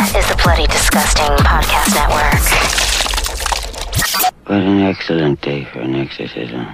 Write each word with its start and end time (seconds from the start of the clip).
is 0.00 0.28
the 0.28 0.40
Bloody 0.44 0.66
Disgusting 0.68 1.26
Podcast 1.38 1.92
Network. 1.94 2.38
What 4.46 4.60
an 4.60 4.80
excellent 4.80 5.40
day 5.40 5.64
for 5.64 5.80
an 5.80 5.96
exorcism. 5.96 6.68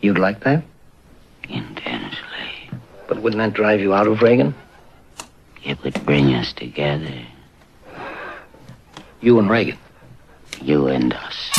You'd 0.00 0.18
like 0.18 0.40
that? 0.40 0.64
Intensely. 1.48 2.70
But 3.06 3.22
wouldn't 3.22 3.38
that 3.38 3.54
drive 3.54 3.80
you 3.80 3.94
out 3.94 4.08
of 4.08 4.20
Regan? 4.20 4.52
It 5.62 5.80
would 5.84 6.04
bring 6.04 6.34
us 6.34 6.52
together. 6.52 7.22
You 9.20 9.38
and 9.38 9.48
Regan. 9.48 9.78
You 10.64 10.88
and 10.88 11.12
us. 11.12 11.50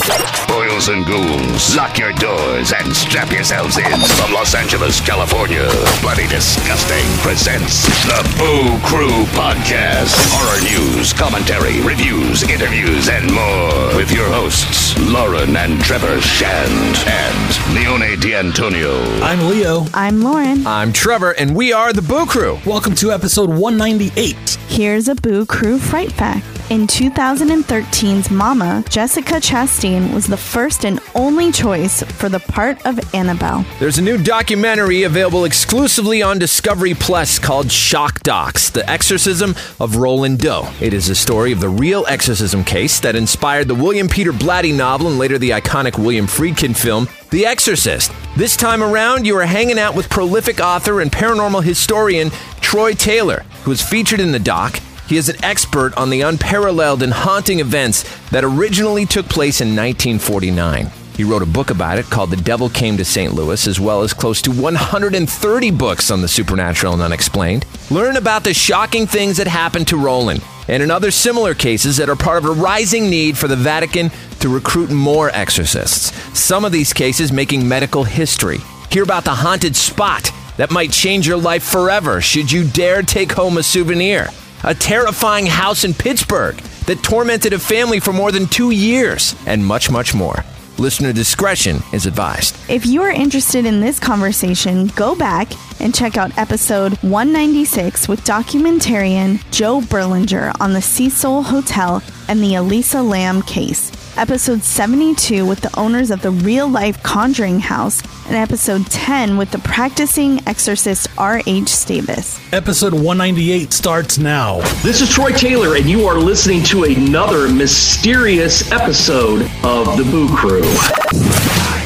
Boils 0.48 0.88
and 0.88 1.06
ghouls, 1.06 1.76
lock 1.76 2.00
your 2.00 2.12
doors 2.14 2.74
and 2.74 2.92
strap 2.96 3.32
yourselves 3.32 3.78
in. 3.78 3.84
From 3.84 4.34
Los 4.34 4.56
Angeles, 4.56 5.00
California, 5.00 5.70
Bloody 6.02 6.26
Disgusting 6.28 7.06
presents 7.22 7.86
the 8.08 8.24
Boo 8.40 8.80
Crew 8.88 9.26
Podcast. 9.38 10.10
Horror 10.34 10.60
news, 10.64 11.14
commentary, 11.14 11.82
reviews, 11.82 12.42
interviews, 12.50 13.08
and 13.08 13.32
more. 13.32 13.96
With 13.96 14.12
your 14.12 14.28
hosts, 14.28 14.98
Lauren 14.98 15.56
and 15.56 15.80
Trevor 15.84 16.20
Shand 16.20 16.98
and 17.06 17.76
Leone 17.76 18.20
D'Antonio. 18.20 19.22
I'm 19.22 19.50
Leo. 19.50 19.86
I'm 19.94 20.24
Lauren. 20.24 20.66
I'm 20.66 20.92
Trevor, 20.92 21.34
and 21.34 21.56
we 21.56 21.72
are 21.72 21.94
the 21.94 22.02
Boo 22.02 22.26
Crew. 22.26 22.58
Welcome 22.66 22.96
to 22.96 23.12
episode 23.12 23.52
198. 23.52 24.36
Here's 24.68 25.08
a 25.08 25.14
Boo 25.14 25.46
Crew 25.46 25.78
Fright 25.78 26.12
Fact. 26.12 26.55
In 26.72 26.88
2013's 26.88 28.32
Mama, 28.32 28.84
Jessica 28.90 29.36
Chastain 29.36 30.12
was 30.16 30.26
the 30.26 30.36
first 30.36 30.84
and 30.84 31.00
only 31.14 31.52
choice 31.52 32.02
for 32.02 32.28
the 32.28 32.40
part 32.40 32.84
of 32.88 33.00
Annabelle. 33.14 33.64
There's 33.78 34.00
a 34.00 34.02
new 34.02 34.18
documentary 34.18 35.04
available 35.04 35.46
exclusively 35.46 36.24
on 36.24 36.40
Discovery 36.40 36.96
Plus 36.96 37.38
called 37.38 37.72
Shock 37.72 38.22
Docs 38.22 38.72
The 38.72 38.90
Exorcism 38.90 39.54
of 39.80 39.98
Roland 39.98 40.40
Doe. 40.40 40.68
It 40.82 40.96
is 40.96 41.08
a 41.08 41.14
story 41.14 41.52
of 41.52 41.60
the 41.60 41.70
real 41.70 42.04
exorcism 42.08 42.64
case 42.64 43.00
that 43.02 43.16
inspired 43.16 43.68
the 43.68 43.76
William 43.76 44.08
Peter 44.08 44.32
Blatty 44.32 44.76
novel 44.76 45.10
and 45.10 45.20
later 45.20 45.38
the 45.38 45.52
iconic 45.52 46.00
William 46.00 46.26
Friedkin 46.26 46.76
film, 46.76 47.08
The 47.30 47.46
Exorcist. 47.46 48.12
This 48.36 48.58
time 48.58 48.82
around, 48.82 49.28
you 49.28 49.38
are 49.38 49.46
hanging 49.46 49.78
out 49.78 49.96
with 49.96 50.10
prolific 50.10 50.60
author 50.60 51.02
and 51.02 51.12
paranormal 51.12 51.64
historian 51.64 52.32
Troy 52.60 52.94
Taylor, 52.94 53.46
who 53.66 53.72
is 53.72 53.84
featured 53.84 54.20
in 54.20 54.32
the 54.32 54.40
doc. 54.40 54.80
He 55.08 55.18
is 55.18 55.30
an 55.30 55.44
expert 55.44 55.96
on 55.98 56.10
the 56.10 56.22
unparalleled 56.22 57.04
and 57.04 57.14
haunting 57.14 57.60
events 57.60 58.04
that 58.30 58.44
originally 58.44 59.06
took 59.06 59.28
place 59.28 59.62
in 59.62 59.70
1949. 59.70 60.90
He 61.16 61.24
wrote 61.24 61.44
a 61.44 61.46
book 61.46 61.70
about 61.70 62.00
it 62.00 62.06
called 62.06 62.32
The 62.32 62.38
Devil 62.38 62.70
Came 62.70 62.98
to 62.98 63.06
St. 63.06 63.34
Louis, 63.34 63.68
as 63.68 63.80
well 63.80 64.02
as 64.02 64.14
close 64.14 64.42
to 64.42 64.52
130 64.52 65.72
books 65.72 66.10
on 66.10 66.22
the 66.22 66.28
supernatural 66.28 66.94
and 66.94 67.04
unexplained. 67.04 67.66
Learn 67.92 68.18
about 68.18 68.44
the 68.44 68.54
shocking 68.54 69.06
things 69.06 69.38
that 69.38 69.48
happened 69.48 69.88
to 69.90 69.98
Roland 69.98 70.44
and 70.68 70.82
in 70.82 70.90
other 70.90 71.12
similar 71.12 71.54
cases 71.54 71.98
that 71.98 72.10
are 72.10 72.16
part 72.16 72.44
of 72.44 72.50
a 72.50 72.60
rising 72.60 73.08
need 73.08 73.38
for 73.38 73.48
the 73.48 73.56
Vatican 73.56 74.10
to 74.40 74.50
recruit 74.50 74.90
more 74.90 75.30
exorcists. 75.30 76.12
Some 76.38 76.66
of 76.66 76.72
these 76.72 76.94
cases 76.94 77.32
making 77.32 77.68
medical 77.68 78.04
history. 78.04 78.58
Hear 78.90 79.04
about 79.04 79.24
the 79.24 79.36
haunted 79.36 79.76
spot 79.76 80.32
that 80.58 80.72
might 80.72 80.92
change 80.92 81.28
your 81.28 81.38
life 81.38 81.64
forever 81.64 82.22
should 82.22 82.52
you 82.52 82.68
dare 82.68 83.04
take 83.04 83.32
home 83.32 83.58
a 83.58 83.64
souvenir 83.64 84.30
a 84.64 84.74
terrifying 84.74 85.46
house 85.46 85.84
in 85.84 85.94
Pittsburgh 85.94 86.56
that 86.88 87.04
tormented 87.04 87.54
a 87.54 87.60
family 87.60 88.00
for 88.00 88.14
more 88.14 88.32
than 88.32 88.48
two 88.48 88.72
years, 88.72 89.36
and 89.46 89.66
much, 89.66 89.90
much 89.90 90.14
more. 90.14 90.44
Listener 90.78 91.14
discretion 91.14 91.78
is 91.94 92.06
advised. 92.06 92.58
If 92.70 92.86
you 92.86 93.02
are 93.02 93.12
interested 93.12 93.66
in 93.66 93.80
this 93.80 93.98
conversation, 93.98 94.88
go 94.88 95.16
back 95.16 95.54
and 95.80 95.96
check 95.96 96.18
out 96.18 96.38
episode 96.38 96.94
196 97.02 98.10
with 98.10 98.22
documentarian 98.26 99.40
Joe 99.52 99.80
Berlinger 99.80 100.54
on 100.60 100.74
the 100.74 100.82
Cecil 100.82 101.44
Hotel 101.44 102.04
and 102.28 102.42
the 102.42 102.56
Elisa 102.56 103.02
Lam 103.02 103.42
case. 103.44 103.92
Episode 104.18 104.64
72 104.64 105.46
with 105.46 105.62
the 105.62 105.78
owners 105.80 106.12
of 106.12 106.22
the 106.22 106.32
real 106.32 106.68
life 106.68 107.02
Conjuring 107.04 107.60
House, 107.60 108.02
and 108.28 108.36
episode 108.36 108.86
10 108.88 109.38
with 109.38 109.52
the 109.52 109.60
practicing 109.60 110.40
exorcist 110.48 111.08
R.H. 111.18 111.66
Stavis. 111.66 112.40
Episode 112.54 112.94
198 112.94 113.72
starts 113.72 114.18
now. 114.18 114.60
This 114.82 115.02
is 115.02 115.10
Troy 115.14 115.32
Taylor, 115.32 115.76
and 115.76 115.86
you 115.86 116.06
are 116.08 116.18
listening 116.18 116.64
to 116.64 116.84
another 116.84 117.48
mysterious 117.48 118.72
episode 118.72 119.44
of 119.64 119.98
The 119.98 120.04
Boo 120.04 120.28
Crew. 120.36 120.62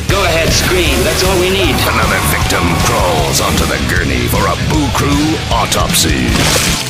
Go 0.09 0.23
ahead, 0.25 0.49
scream. 0.49 0.97
That's 1.03 1.23
all 1.23 1.39
we 1.39 1.49
need. 1.49 1.75
Another 1.85 2.19
victim 2.33 2.65
crawls 2.85 3.41
onto 3.41 3.65
the 3.65 3.77
gurney 3.89 4.27
for 4.27 4.41
a 4.47 4.55
Boo 4.69 4.87
Crew 4.95 5.35
autopsy. 5.51 6.25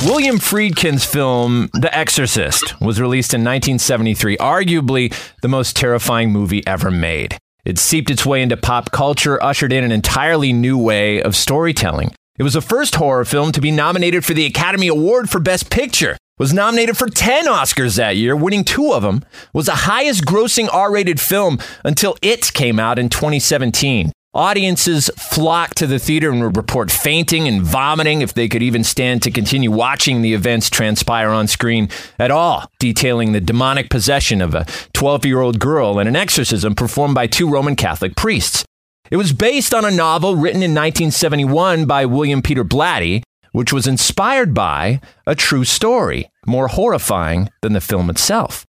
William 0.08 0.38
Friedkin's 0.38 1.04
film 1.06 1.70
The 1.74 1.96
Exorcist 1.96 2.80
was 2.80 3.02
released 3.02 3.34
in 3.34 3.42
1973, 3.42 4.38
arguably 4.38 5.14
the 5.42 5.50
most 5.50 5.76
terrifying 5.76 6.32
movie 6.32 6.66
ever 6.66 6.90
made. 6.90 7.38
It 7.70 7.78
seeped 7.78 8.10
its 8.10 8.26
way 8.26 8.42
into 8.42 8.58
pop 8.58 8.90
culture, 8.90 9.42
ushered 9.44 9.72
in 9.72 9.84
an 9.84 9.92
entirely 9.92 10.52
new 10.54 10.76
way 10.76 11.22
of 11.22 11.36
storytelling. 11.36 12.16
It 12.40 12.42
was 12.42 12.54
the 12.54 12.62
first 12.62 12.96
horror 12.96 13.26
film 13.26 13.52
to 13.52 13.62
be 13.62 13.70
nominated 13.70 14.26
for 14.26 14.34
the 14.34 14.48
Academy 14.48 14.88
Award 14.88 15.30
for 15.30 15.40
Best 15.40 15.70
Picture. 15.70 16.18
Was 16.40 16.52
nominated 16.52 16.98
for 16.98 17.08
10 17.08 17.46
Oscars 17.46 17.98
that 17.98 18.18
year, 18.18 18.36
winning 18.36 18.64
two 18.64 18.92
of 18.92 19.04
them. 19.04 19.24
Was 19.54 19.68
the 19.68 19.86
highest 19.86 20.26
grossing 20.26 20.68
R-rated 20.74 21.22
film 21.22 21.60
until 21.86 22.16
It 22.24 22.52
came 22.56 22.80
out 22.80 22.98
in 22.98 23.08
2017. 23.08 24.12
Audiences 24.36 25.10
flocked 25.18 25.78
to 25.78 25.88
the 25.88 25.98
theater 25.98 26.30
and 26.30 26.40
would 26.44 26.56
report 26.56 26.92
fainting 26.92 27.48
and 27.48 27.64
vomiting 27.64 28.22
if 28.22 28.32
they 28.36 28.48
could 28.48 28.62
even 28.62 28.84
stand 28.84 29.24
to 29.24 29.32
continue 29.32 29.72
watching 29.72 30.22
the 30.22 30.36
events 30.36 30.70
transpire 30.70 31.30
on 31.30 31.48
screen 31.48 31.90
at 32.20 32.30
all, 32.30 32.70
detailing 32.78 33.32
the 33.32 33.42
demonic 33.42 33.90
possession 33.90 34.40
of 34.40 34.54
a 34.54 34.68
12 34.94 35.26
year 35.26 35.42
old 35.42 35.58
girl 35.58 35.98
and 35.98 36.08
an 36.08 36.16
exorcism 36.16 36.76
performed 36.76 37.16
by 37.16 37.26
two 37.26 37.50
Roman 37.50 37.76
Catholic 37.76 38.16
priests. 38.16 38.64
It 39.10 39.18
was 39.18 39.34
based 39.34 39.74
on 39.74 39.84
a 39.84 39.90
novel 39.90 40.36
written 40.36 40.62
in 40.62 40.76
1971 40.76 41.88
by 41.88 42.06
William 42.06 42.44
Peter 42.44 42.64
Blatty, 42.64 43.24
which 43.52 43.74
was 43.74 43.88
inspired 43.88 44.54
by 44.54 45.02
a 45.26 45.34
true 45.34 45.64
story, 45.64 46.30
more 46.46 46.68
horrifying 46.68 47.50
than 47.64 47.74
the 47.74 47.82
film 47.82 48.12
itself. 48.12 48.68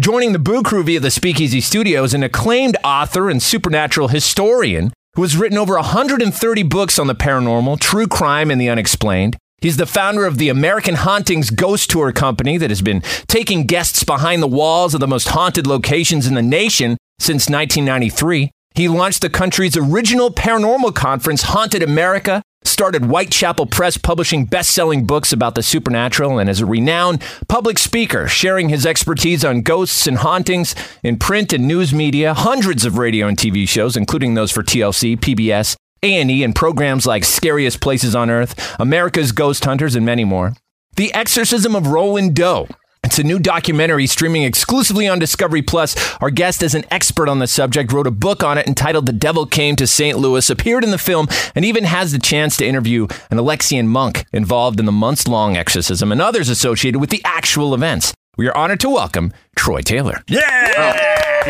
Joining 0.00 0.32
the 0.32 0.38
Boo 0.38 0.62
Crew 0.62 0.82
via 0.82 0.98
the 0.98 1.10
Speakeasy 1.10 1.60
Studio 1.60 2.04
is 2.04 2.14
an 2.14 2.22
acclaimed 2.22 2.78
author 2.82 3.28
and 3.28 3.42
supernatural 3.42 4.08
historian 4.08 4.94
who 5.14 5.20
has 5.20 5.36
written 5.36 5.58
over 5.58 5.74
130 5.74 6.62
books 6.62 6.98
on 6.98 7.06
the 7.06 7.14
paranormal, 7.14 7.78
true 7.78 8.06
crime, 8.06 8.50
and 8.50 8.58
the 8.58 8.70
unexplained. 8.70 9.36
He's 9.60 9.76
the 9.76 9.84
founder 9.84 10.24
of 10.24 10.38
the 10.38 10.48
American 10.48 10.94
Hauntings 10.94 11.50
Ghost 11.50 11.90
Tour 11.90 12.12
Company 12.12 12.56
that 12.56 12.70
has 12.70 12.80
been 12.80 13.02
taking 13.28 13.66
guests 13.66 14.02
behind 14.02 14.42
the 14.42 14.46
walls 14.46 14.94
of 14.94 15.00
the 15.00 15.06
most 15.06 15.28
haunted 15.28 15.66
locations 15.66 16.26
in 16.26 16.32
the 16.32 16.40
nation 16.40 16.96
since 17.18 17.50
1993. 17.50 18.50
He 18.74 18.88
launched 18.88 19.20
the 19.20 19.28
country's 19.28 19.76
original 19.76 20.30
paranormal 20.30 20.94
conference, 20.94 21.42
Haunted 21.42 21.82
America, 21.82 22.40
started 22.64 23.04
Whitechapel 23.04 23.66
Press 23.66 23.96
publishing 23.96 24.44
best 24.44 24.70
selling 24.70 25.04
books 25.04 25.32
about 25.32 25.54
the 25.54 25.62
supernatural, 25.62 26.38
and 26.38 26.48
as 26.48 26.60
a 26.60 26.66
renowned 26.66 27.22
public 27.48 27.78
speaker, 27.78 28.28
sharing 28.28 28.68
his 28.68 28.86
expertise 28.86 29.44
on 29.44 29.62
ghosts 29.62 30.06
and 30.06 30.18
hauntings 30.18 30.74
in 31.02 31.18
print 31.18 31.52
and 31.52 31.66
news 31.66 31.94
media, 31.94 32.34
hundreds 32.34 32.84
of 32.84 32.98
radio 32.98 33.26
and 33.26 33.36
TV 33.36 33.68
shows, 33.68 33.96
including 33.96 34.34
those 34.34 34.50
for 34.50 34.62
TLC, 34.62 35.16
PBS, 35.16 35.76
A&E, 36.02 36.42
and 36.42 36.54
programs 36.54 37.06
like 37.06 37.24
Scariest 37.24 37.80
Places 37.80 38.14
on 38.14 38.30
Earth, 38.30 38.76
America's 38.78 39.32
Ghost 39.32 39.64
Hunters, 39.64 39.94
and 39.94 40.04
many 40.04 40.24
more. 40.24 40.54
The 40.96 41.14
Exorcism 41.14 41.74
of 41.74 41.86
Roland 41.86 42.34
Doe 42.34 42.68
it's 43.10 43.18
a 43.18 43.24
new 43.24 43.40
documentary 43.40 44.06
streaming 44.06 44.44
exclusively 44.44 45.08
on 45.08 45.18
Discovery 45.18 45.62
Plus. 45.62 45.96
Our 46.20 46.30
guest 46.30 46.62
is 46.62 46.76
an 46.76 46.84
expert 46.92 47.28
on 47.28 47.40
the 47.40 47.48
subject, 47.48 47.92
wrote 47.92 48.06
a 48.06 48.12
book 48.12 48.44
on 48.44 48.56
it 48.56 48.68
entitled 48.68 49.06
The 49.06 49.12
Devil 49.12 49.46
Came 49.46 49.74
to 49.76 49.86
St. 49.88 50.16
Louis, 50.16 50.48
appeared 50.48 50.84
in 50.84 50.92
the 50.92 50.98
film, 50.98 51.26
and 51.56 51.64
even 51.64 51.82
has 51.82 52.12
the 52.12 52.20
chance 52.20 52.56
to 52.58 52.64
interview 52.64 53.08
an 53.30 53.38
Alexian 53.38 53.86
monk 53.86 54.26
involved 54.32 54.78
in 54.78 54.86
the 54.86 54.92
months 54.92 55.26
long 55.26 55.56
exorcism 55.56 56.12
and 56.12 56.22
others 56.22 56.48
associated 56.48 57.00
with 57.00 57.10
the 57.10 57.20
actual 57.24 57.74
events. 57.74 58.14
We 58.36 58.46
are 58.46 58.56
honored 58.56 58.78
to 58.80 58.90
welcome 58.90 59.32
Troy 59.56 59.80
Taylor. 59.80 60.22
Yeah! 60.28 60.68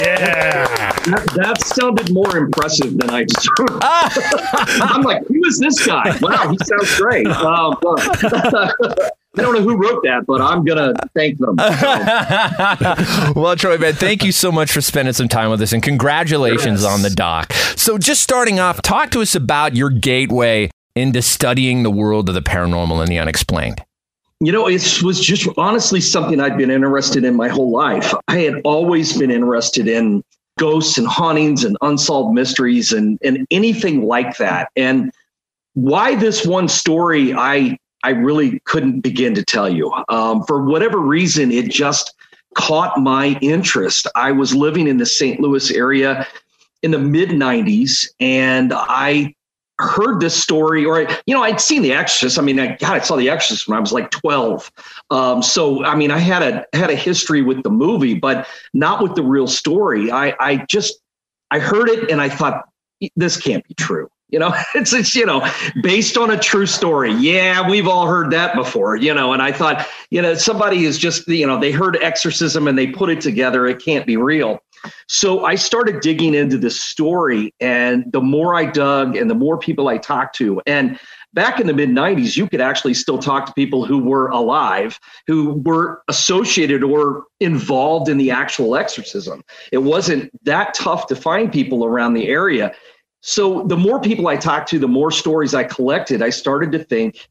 Yeah! 0.01 0.67
That, 1.11 1.33
that 1.35 1.61
sounded 1.63 2.11
more 2.11 2.39
impressive 2.39 2.97
than 2.97 3.11
I 3.11 3.25
deserved. 3.25 3.83
I'm 3.83 5.03
like, 5.03 5.27
who 5.27 5.45
is 5.45 5.59
this 5.59 5.85
guy? 5.85 6.17
Wow, 6.23 6.53
he 6.53 6.59
sounds 6.65 6.97
great. 6.99 7.27
Um, 7.27 7.77
I 9.39 9.43
don't 9.43 9.55
know 9.55 9.63
who 9.63 9.77
wrote 9.77 10.03
that, 10.03 10.27
but 10.27 10.41
I'm 10.41 10.65
gonna 10.65 10.93
thank 11.15 11.39
them. 11.39 11.55
well, 13.37 13.55
Troy, 13.55 13.79
man, 13.79 13.95
thank 13.95 14.25
you 14.25 14.33
so 14.33 14.51
much 14.51 14.73
for 14.73 14.81
spending 14.81 15.15
some 15.15 15.29
time 15.29 15.51
with 15.51 15.61
us, 15.63 15.73
and 15.73 15.83
congratulations 15.83 16.83
Yes. 16.83 16.91
on 16.93 17.03
the 17.03 17.11
doc. 17.11 17.53
So, 17.77 17.97
just 17.97 18.23
starting 18.23 18.59
off, 18.59 18.83
talk 18.83 19.11
to 19.13 19.21
us 19.21 19.35
about 19.37 19.77
your 19.77 19.89
gateway 19.91 20.71
into 20.97 21.23
studying 21.23 21.85
the 21.85 21.91
world 21.91 22.29
of 22.29 22.35
the 22.35 22.43
paranormal 22.43 23.01
and 23.01 23.09
the 23.09 23.19
unexplained. 23.19 23.83
You 24.41 24.53
know, 24.53 24.67
it 24.67 25.03
was 25.03 25.21
just 25.21 25.47
honestly 25.57 26.01
something 26.01 26.41
I'd 26.41 26.57
been 26.57 26.71
interested 26.71 27.25
in 27.25 27.37
my 27.37 27.49
whole 27.49 27.71
life. 27.71 28.13
I 28.27 28.39
had 28.39 28.61
always 28.65 29.17
been 29.17 29.31
interested 29.31 29.87
in 29.87 30.25
ghosts 30.59 30.99
and 30.99 31.07
hauntings 31.07 31.63
and 31.63 31.77
unsolved 31.83 32.35
mysteries 32.35 32.93
and, 32.93 33.19
and 33.23 33.47
anything 33.51 34.07
like 34.07 34.39
that. 34.39 34.71
And 34.77 35.13
why 35.75 36.15
this 36.17 36.45
one 36.47 36.69
story 36.69 37.33
I 37.35 37.79
I 38.03 38.11
really 38.11 38.61
couldn't 38.61 39.01
begin 39.01 39.35
to 39.35 39.45
tell 39.45 39.69
you. 39.69 39.93
Um, 40.09 40.45
for 40.45 40.65
whatever 40.65 40.99
reason, 40.99 41.51
it 41.51 41.71
just 41.71 42.15
caught 42.55 42.99
my 42.99 43.39
interest. 43.41 44.07
I 44.15 44.33
was 44.33 44.55
living 44.55 44.87
in 44.87 44.97
the 44.97 45.07
St. 45.07 45.41
Louis 45.41 45.71
area 45.71 46.27
in 46.83 46.91
the 46.91 46.99
mid 46.99 47.31
90s, 47.31 48.07
and 48.21 48.73
I 48.75 49.35
heard 49.79 50.21
this 50.21 50.41
story, 50.41 50.85
or 50.85 51.09
you 51.27 51.35
know, 51.35 51.43
I'd 51.43 51.61
seen 51.61 51.83
The 51.83 51.93
Exorcist. 51.93 52.39
I 52.39 52.43
mean, 52.43 52.59
I, 52.61 52.77
God, 52.77 52.93
I 52.93 53.01
saw 53.01 53.17
The 53.17 53.31
Exorcist 53.31 53.69
when 53.69 53.77
I 53.77 53.81
was 53.81 53.93
like 53.93 54.11
12. 54.11 54.71
Um, 55.11 55.43
so, 55.43 55.85
I 55.85 55.95
mean, 55.95 56.11
I 56.11 56.19
had 56.19 56.43
a 56.43 56.67
had 56.77 56.91
a 56.91 56.95
history 56.95 57.43
with 57.43 57.63
the 57.63 57.71
movie, 57.71 58.15
but 58.15 58.47
not 58.75 59.03
with 59.03 59.15
the 59.15 59.23
real 59.23 59.47
story. 59.47 60.11
I 60.11 60.35
I 60.39 60.57
just 60.69 61.01
I 61.51 61.59
heard 61.59 61.89
it 61.89 62.11
and 62.11 62.21
I 62.21 62.29
thought 62.29 62.69
this 63.17 63.37
can't 63.37 63.67
be 63.67 63.75
true. 63.75 64.11
You 64.31 64.39
know, 64.39 64.55
it's 64.75 64.93
it's 64.93 65.15
you 65.15 65.27
know 65.27 65.47
based 65.83 66.17
on 66.17 66.31
a 66.31 66.39
true 66.39 66.67
story. 66.67 67.13
Yeah, 67.13 67.69
we've 67.69 67.87
all 67.87 68.07
heard 68.07 68.31
that 68.31 68.55
before. 68.55 68.97
You 68.97 69.15
know, 69.15 69.33
and 69.33 69.43
I 69.43 69.53
thought 69.53 69.87
you 70.11 70.23
know 70.23 70.35
somebody 70.35 70.85
is 70.85 70.99
just 70.99 71.27
you 71.29 71.47
know 71.47 71.59
they 71.59 71.73
heard 71.73 71.97
exorcism 72.01 72.69
and 72.69 72.79
they 72.79 72.87
put 72.87 73.11
it 73.11 73.21
together. 73.21 73.67
It 73.67 73.83
can't 73.83 74.07
be 74.07 74.17
real. 74.17 74.63
So 75.09 75.45
I 75.45 75.57
started 75.57 76.01
digging 76.01 76.35
into 76.35 76.57
this 76.57 76.81
story, 76.81 77.53
and 77.61 78.11
the 78.13 78.21
more 78.21 78.55
I 78.55 78.65
dug, 78.65 79.15
and 79.17 79.29
the 79.29 79.35
more 79.35 79.59
people 79.59 79.89
I 79.89 79.99
talked 79.99 80.37
to, 80.37 80.63
and 80.67 80.99
back 81.33 81.61
in 81.61 81.67
the 81.67 81.75
mid 81.75 81.91
90s, 81.91 82.37
you 82.37 82.49
could 82.49 82.61
actually 82.61 82.95
still 82.95 83.19
talk 83.19 83.47
to 83.47 83.53
people 83.53 83.85
who 83.85 83.99
were 83.99 84.29
alive, 84.29 84.99
who 85.27 85.55
were 85.65 86.03
associated 86.09 86.83
or 86.83 87.25
involved 87.41 88.09
in 88.09 88.19
the 88.19 88.31
actual 88.31 88.77
exorcism. 88.77 89.43
It 89.73 89.79
wasn't 89.79 90.31
that 90.45 90.75
tough 90.75 91.07
to 91.09 91.17
find 91.17 91.53
people 91.53 91.85
around 91.85 92.15
the 92.15 92.29
area. 92.29 92.73
So 93.23 93.65
the 93.65 93.77
more 93.77 94.01
people 94.01 94.29
I 94.29 94.37
talked 94.37 94.69
to, 94.71 94.79
the 94.79 94.89
more 94.89 95.11
stories 95.11 95.55
I 95.55 95.65
collected, 95.65 96.23
I 96.23 96.31
started 96.31 96.73
to 96.73 96.83
think, 96.85 97.29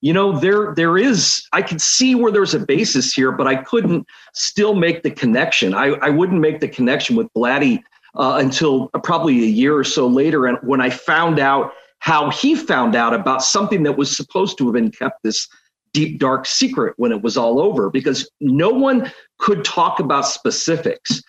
you 0.00 0.12
know, 0.12 0.38
there 0.38 0.74
there 0.76 0.96
is 0.96 1.44
I 1.52 1.62
could 1.62 1.80
see 1.80 2.14
where 2.14 2.30
there's 2.30 2.54
a 2.54 2.60
basis 2.60 3.12
here, 3.12 3.32
but 3.32 3.48
I 3.48 3.56
couldn't 3.56 4.06
still 4.32 4.74
make 4.74 5.02
the 5.02 5.10
connection. 5.10 5.74
I, 5.74 5.86
I 6.02 6.10
wouldn't 6.10 6.40
make 6.40 6.60
the 6.60 6.68
connection 6.68 7.16
with 7.16 7.26
Blatty 7.34 7.82
uh, 8.14 8.38
until 8.40 8.88
probably 9.02 9.42
a 9.42 9.46
year 9.46 9.76
or 9.76 9.84
so 9.84 10.06
later. 10.06 10.46
And 10.46 10.58
when 10.62 10.80
I 10.80 10.90
found 10.90 11.40
out 11.40 11.72
how 11.98 12.30
he 12.30 12.54
found 12.54 12.94
out 12.94 13.12
about 13.12 13.42
something 13.42 13.82
that 13.82 13.98
was 13.98 14.16
supposed 14.16 14.56
to 14.58 14.64
have 14.66 14.74
been 14.74 14.90
kept 14.90 15.22
this 15.24 15.48
deep 15.92 16.20
dark 16.20 16.46
secret 16.46 16.94
when 16.96 17.10
it 17.10 17.22
was 17.22 17.36
all 17.36 17.60
over 17.60 17.90
because 17.90 18.30
no 18.40 18.70
one 18.70 19.10
could 19.38 19.64
talk 19.64 19.98
about 19.98 20.26
specifics. 20.26 21.22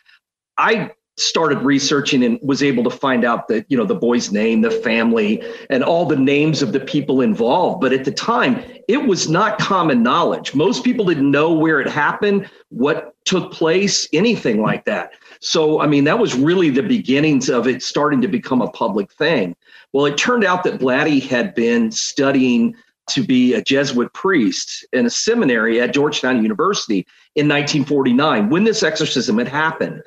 I 0.57 0.91
started 1.19 1.59
researching 1.59 2.23
and 2.23 2.39
was 2.41 2.63
able 2.63 2.83
to 2.83 2.89
find 2.89 3.25
out 3.25 3.47
that 3.47 3.65
you 3.69 3.77
know 3.77 3.85
the 3.85 3.95
boy's 3.95 4.31
name 4.31 4.61
the 4.61 4.71
family 4.71 5.43
and 5.69 5.83
all 5.83 6.05
the 6.05 6.15
names 6.15 6.61
of 6.61 6.71
the 6.71 6.79
people 6.79 7.21
involved. 7.21 7.81
But 7.81 7.93
at 7.93 8.05
the 8.05 8.11
time 8.11 8.63
it 8.87 9.05
was 9.05 9.29
not 9.29 9.59
common 9.59 10.01
knowledge. 10.01 10.55
Most 10.55 10.83
people 10.83 11.05
didn't 11.05 11.29
know 11.29 11.53
where 11.53 11.79
it 11.79 11.87
happened 11.87 12.49
what 12.69 13.15
took 13.25 13.51
place 13.51 14.07
anything 14.13 14.61
like 14.61 14.85
that. 14.85 15.11
So 15.41 15.81
i 15.81 15.87
mean 15.87 16.03
that 16.05 16.19
was 16.19 16.35
really 16.35 16.69
the 16.69 16.83
beginnings 16.83 17.49
of 17.49 17.67
it 17.67 17.83
starting 17.83 18.21
to 18.21 18.27
become 18.27 18.61
a 18.61 18.71
public 18.71 19.11
thing. 19.11 19.55
Well 19.93 20.05
it 20.05 20.17
turned 20.17 20.43
out 20.43 20.63
that 20.63 20.79
blatty 20.79 21.21
had 21.21 21.53
been 21.55 21.91
studying 21.91 22.75
to 23.09 23.23
be 23.23 23.55
a 23.55 23.61
jesuit 23.61 24.13
priest 24.13 24.85
in 24.93 25.07
a 25.07 25.09
seminary 25.09 25.81
at 25.81 25.93
georgetown 25.93 26.43
university 26.43 27.07
in 27.33 27.47
1949 27.47 28.49
when 28.49 28.63
this 28.63 28.83
exorcism 28.83 29.39
had 29.39 29.47
happened 29.47 30.03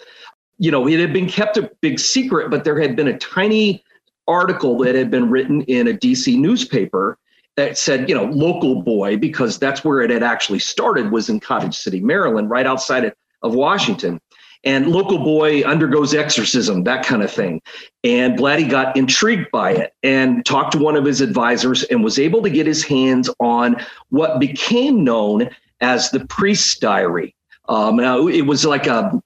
you 0.59 0.71
know, 0.71 0.87
it 0.87 1.01
had 1.01 1.13
been 1.13 1.29
kept 1.29 1.57
a 1.57 1.71
big 1.81 1.99
secret, 1.99 2.51
but 2.51 2.65
there 2.65 2.81
had 2.81 2.97
been 2.97 3.09
a 3.09 3.19
tiny 3.19 3.85
article 4.29 4.79
that 4.79 4.95
had 4.95 5.11
been 5.11 5.31
written 5.31 5.63
in 5.63 5.89
a 5.89 5.93
DC 5.93 6.39
newspaper 6.39 7.19
that 7.57 7.77
said, 7.77 8.09
you 8.09 8.15
know, 8.15 8.25
local 8.25 8.83
boy, 8.83 9.17
because 9.17 9.59
that's 9.59 9.85
where 9.85 10.01
it 10.01 10.11
had 10.11 10.23
actually 10.23 10.59
started, 10.59 11.11
was 11.11 11.29
in 11.29 11.41
Cottage 11.41 11.77
City, 11.77 12.01
Maryland, 12.01 12.49
right 12.51 12.67
outside 12.67 13.05
of, 13.05 13.15
Washington. 13.45 14.21
And 14.63 14.87
local 14.87 15.19
boy 15.19 15.69
undergoes 15.69 16.15
exorcism, 16.15 16.85
that 16.85 17.05
kind 17.05 17.25
of 17.25 17.31
thing. 17.33 17.61
And 18.05 18.39
Blatty 18.39 18.71
got 18.71 18.97
intrigued 18.97 19.51
by 19.51 19.73
it 19.73 19.93
and 20.05 20.47
talked 20.47 20.71
to 20.73 20.79
one 20.79 20.95
of 20.95 21.05
his 21.05 21.21
advisors 21.21 21.83
and 21.83 22.05
was 22.05 22.21
able 22.21 22.41
to 22.43 22.51
get 22.51 22.69
his 22.69 22.85
hands 22.85 23.29
on 23.41 23.85
what 24.11 24.39
became 24.39 25.03
known 25.03 25.51
as 25.81 26.13
the 26.13 26.25
priest's 26.27 26.79
diary. 26.79 27.35
Um, 27.69 27.97
now, 27.97 28.29
it 28.29 28.43
was 28.43 28.65
like 28.65 28.87
a 28.87 29.21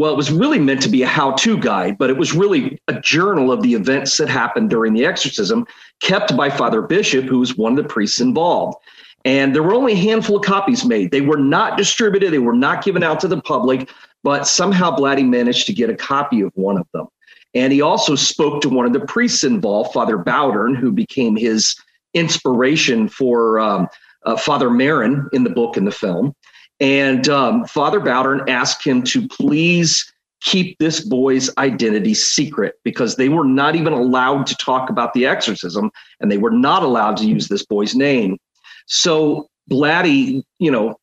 well, 0.00 0.10
it 0.10 0.16
was 0.16 0.32
really 0.32 0.58
meant 0.58 0.80
to 0.80 0.88
be 0.88 1.02
a 1.02 1.06
how 1.06 1.32
to 1.32 1.58
guide, 1.58 1.98
but 1.98 2.08
it 2.08 2.16
was 2.16 2.32
really 2.32 2.80
a 2.88 2.98
journal 3.00 3.52
of 3.52 3.60
the 3.60 3.74
events 3.74 4.16
that 4.16 4.30
happened 4.30 4.70
during 4.70 4.94
the 4.94 5.04
exorcism, 5.04 5.66
kept 6.00 6.34
by 6.34 6.48
Father 6.48 6.80
Bishop, 6.80 7.26
who 7.26 7.38
was 7.38 7.58
one 7.58 7.72
of 7.72 7.82
the 7.82 7.86
priests 7.86 8.18
involved. 8.18 8.78
And 9.26 9.54
there 9.54 9.62
were 9.62 9.74
only 9.74 9.92
a 9.92 9.96
handful 9.96 10.38
of 10.38 10.42
copies 10.42 10.86
made. 10.86 11.10
They 11.10 11.20
were 11.20 11.36
not 11.36 11.76
distributed, 11.76 12.32
they 12.32 12.38
were 12.38 12.54
not 12.54 12.82
given 12.82 13.02
out 13.02 13.20
to 13.20 13.28
the 13.28 13.42
public, 13.42 13.90
but 14.24 14.46
somehow 14.46 14.96
Blatty 14.96 15.28
managed 15.28 15.66
to 15.66 15.74
get 15.74 15.90
a 15.90 15.94
copy 15.94 16.40
of 16.40 16.50
one 16.54 16.78
of 16.78 16.86
them. 16.94 17.06
And 17.54 17.70
he 17.70 17.82
also 17.82 18.14
spoke 18.14 18.62
to 18.62 18.70
one 18.70 18.86
of 18.86 18.94
the 18.94 19.00
priests 19.00 19.44
involved, 19.44 19.92
Father 19.92 20.16
Bowdern, 20.16 20.76
who 20.76 20.92
became 20.92 21.36
his 21.36 21.76
inspiration 22.14 23.06
for 23.06 23.60
um, 23.60 23.86
uh, 24.24 24.38
Father 24.38 24.70
Merrin 24.70 25.28
in 25.34 25.44
the 25.44 25.50
book 25.50 25.76
and 25.76 25.86
the 25.86 25.92
film. 25.92 26.34
And 26.80 27.28
um, 27.28 27.64
Father 27.66 28.00
Bowdern 28.00 28.48
asked 28.48 28.84
him 28.84 29.02
to 29.04 29.28
please 29.28 30.10
keep 30.40 30.78
this 30.78 31.00
boy's 31.00 31.54
identity 31.58 32.14
secret 32.14 32.76
because 32.82 33.16
they 33.16 33.28
were 33.28 33.44
not 33.44 33.76
even 33.76 33.92
allowed 33.92 34.46
to 34.46 34.54
talk 34.56 34.88
about 34.88 35.12
the 35.12 35.26
exorcism 35.26 35.90
and 36.20 36.30
they 36.30 36.38
were 36.38 36.50
not 36.50 36.82
allowed 36.82 37.16
to 37.18 37.26
use 37.26 37.48
this 37.48 37.64
boy's 37.64 37.94
name. 37.94 38.38
So 38.86 39.48
Blatty, 39.70 40.42
you 40.58 40.70
know, 40.70 40.96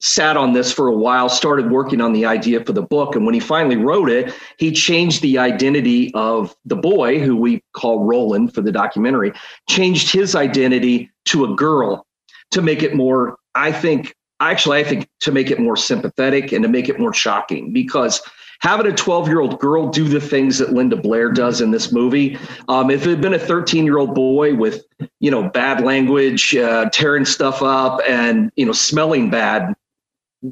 sat 0.00 0.36
on 0.36 0.52
this 0.52 0.70
for 0.70 0.86
a 0.86 0.94
while, 0.94 1.28
started 1.28 1.70
working 1.70 2.00
on 2.00 2.12
the 2.12 2.26
idea 2.26 2.62
for 2.64 2.72
the 2.72 2.82
book. 2.82 3.16
And 3.16 3.24
when 3.24 3.34
he 3.34 3.40
finally 3.40 3.76
wrote 3.76 4.10
it, 4.10 4.34
he 4.58 4.70
changed 4.70 5.22
the 5.22 5.38
identity 5.38 6.12
of 6.14 6.54
the 6.64 6.76
boy, 6.76 7.18
who 7.20 7.34
we 7.36 7.62
call 7.72 8.04
Roland 8.04 8.54
for 8.54 8.60
the 8.60 8.70
documentary, 8.70 9.32
changed 9.68 10.12
his 10.12 10.34
identity 10.34 11.10
to 11.26 11.44
a 11.44 11.54
girl 11.56 12.06
to 12.50 12.60
make 12.62 12.82
it 12.82 12.94
more, 12.94 13.38
I 13.54 13.72
think, 13.72 14.14
actually, 14.40 14.78
I 14.78 14.84
think 14.84 15.08
to 15.20 15.32
make 15.32 15.50
it 15.50 15.58
more 15.58 15.76
sympathetic 15.76 16.52
and 16.52 16.62
to 16.62 16.68
make 16.68 16.88
it 16.88 16.98
more 16.98 17.12
shocking 17.12 17.72
because 17.72 18.20
having 18.60 18.86
a 18.86 18.94
12 18.94 19.28
year 19.28 19.40
old 19.40 19.60
girl 19.60 19.88
do 19.88 20.08
the 20.08 20.20
things 20.20 20.58
that 20.58 20.72
Linda 20.72 20.96
Blair 20.96 21.30
does 21.30 21.60
in 21.60 21.70
this 21.70 21.92
movie, 21.92 22.38
um, 22.68 22.90
if 22.90 23.06
it 23.06 23.10
had 23.10 23.20
been 23.20 23.34
a 23.34 23.38
13 23.38 23.84
year 23.84 23.98
old 23.98 24.14
boy 24.14 24.54
with, 24.54 24.84
you 25.20 25.30
know, 25.30 25.48
bad 25.48 25.82
language, 25.82 26.56
uh, 26.56 26.88
tearing 26.90 27.24
stuff 27.24 27.62
up 27.62 28.00
and, 28.08 28.50
you 28.56 28.66
know, 28.66 28.72
smelling 28.72 29.30
bad, 29.30 29.74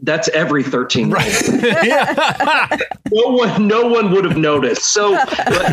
that's 0.01 0.29
every 0.29 0.63
13 0.63 1.11
right. 1.11 2.81
no 3.13 3.29
one 3.29 3.69
no 3.69 3.87
one 3.87 4.11
would 4.11 4.25
have 4.25 4.39
noticed. 4.39 4.87
So 4.87 5.11